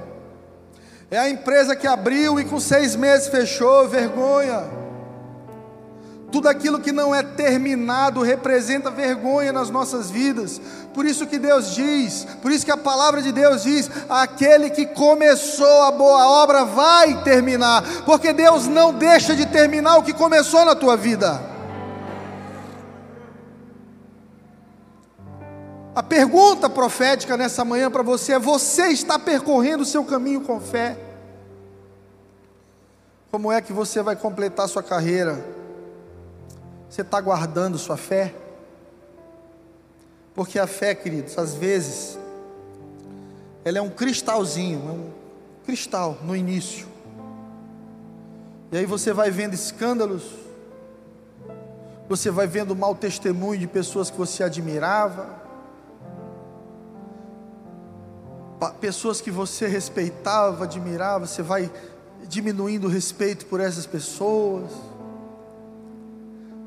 É 1.11 1.19
a 1.19 1.29
empresa 1.29 1.77
que 1.77 1.87
abriu 1.87 2.41
e 2.41 2.45
com 2.47 2.59
seis 2.59 2.97
meses 2.97 3.29
fechou, 3.29 3.87
vergonha. 3.87 4.65
Tudo 6.33 6.49
aquilo 6.49 6.81
que 6.81 6.91
não 6.91 7.15
é 7.15 7.23
terminado 7.23 8.23
representa 8.23 8.91
vergonha 8.91 9.53
nas 9.53 9.69
nossas 9.69 10.11
vidas. 10.11 10.59
Por 10.95 11.05
isso 11.05 11.27
que 11.27 11.39
Deus 11.39 11.75
diz, 11.75 12.27
por 12.41 12.51
isso 12.51 12.65
que 12.65 12.73
a 12.73 12.77
palavra 12.79 13.21
de 13.21 13.31
Deus 13.31 13.63
diz: 13.63 13.91
aquele 14.09 14.71
que 14.71 14.87
começou 14.87 15.83
a 15.83 15.93
boa 15.93 16.27
obra 16.43 16.65
vai 16.65 17.23
terminar, 17.23 17.83
porque 18.07 18.33
Deus 18.33 18.67
não 18.67 18.93
deixa 18.93 19.37
de 19.37 19.45
terminar 19.45 19.99
o 19.99 20.03
que 20.03 20.15
começou 20.15 20.65
na 20.65 20.75
tua 20.75 20.97
vida. 20.97 21.58
A 25.99 26.03
pergunta 26.05 26.71
profética 26.71 27.37
nessa 27.37 27.65
manhã 27.65 27.91
para 27.91 28.05
você 28.05 28.35
é: 28.35 28.39
você 28.39 28.87
está 28.87 29.19
percorrendo 29.19 29.83
o 29.83 29.85
seu 29.85 30.05
caminho 30.05 30.43
com 30.43 30.61
fé? 30.61 30.97
Como 33.33 33.51
é 33.51 33.61
que 33.61 33.73
você 33.73 34.01
vai 34.01 34.15
completar 34.15 34.69
sua 34.69 34.81
carreira? 34.81 35.45
Você 36.89 37.01
está 37.01 37.21
guardando 37.21 37.77
sua 37.79 37.97
fé? 37.97 38.33
Porque 40.37 40.57
a 40.57 40.69
fé, 40.69 40.95
queridos, 40.95 41.37
às 41.37 41.55
vezes, 41.55 42.17
ela 43.65 43.79
é 43.79 43.83
um 43.83 43.91
cristalzinho, 43.91 44.79
é 44.79 44.93
um 44.93 45.11
cristal 45.67 46.17
no 46.23 46.37
início. 46.37 46.87
E 48.71 48.79
aí 48.79 48.87
você 48.87 49.13
vai 49.13 49.33
vendo 49.33 49.55
escândalos, 49.55 50.23
você 52.09 52.31
vai 52.31 52.47
vendo 52.47 52.77
mau 52.77 52.95
testemunho 52.95 53.59
de 53.59 53.67
pessoas 53.67 54.13
que 54.13 54.17
você 54.17 54.45
admirava, 54.45 55.48
pessoas 58.81 59.21
que 59.21 59.31
você 59.31 59.67
respeitava, 59.67 60.65
admirava, 60.65 61.27
você 61.27 61.43
vai 61.43 61.71
diminuindo 62.29 62.87
o 62.87 62.91
respeito 62.91 63.47
por 63.47 63.61
essas 63.61 63.87
pessoas 63.87 64.71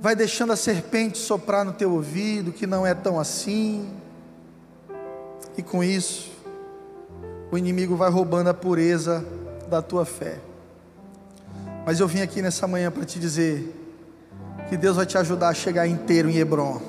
vai 0.01 0.15
deixando 0.15 0.51
a 0.51 0.55
serpente 0.55 1.19
soprar 1.19 1.63
no 1.63 1.71
teu 1.71 1.91
ouvido, 1.93 2.51
que 2.51 2.65
não 2.65 2.85
é 2.85 2.95
tão 2.95 3.19
assim. 3.19 3.87
E 5.55 5.61
com 5.61 5.83
isso, 5.83 6.31
o 7.51 7.57
inimigo 7.57 7.95
vai 7.95 8.09
roubando 8.09 8.49
a 8.49 8.53
pureza 8.53 9.23
da 9.69 9.79
tua 9.79 10.03
fé. 10.03 10.39
Mas 11.85 11.99
eu 11.99 12.07
vim 12.07 12.21
aqui 12.21 12.41
nessa 12.41 12.67
manhã 12.67 12.89
para 12.89 13.05
te 13.05 13.19
dizer 13.19 13.77
que 14.69 14.75
Deus 14.75 14.95
vai 14.95 15.05
te 15.05 15.19
ajudar 15.19 15.49
a 15.49 15.53
chegar 15.53 15.85
inteiro 15.85 16.27
em 16.27 16.37
Hebron. 16.37 16.81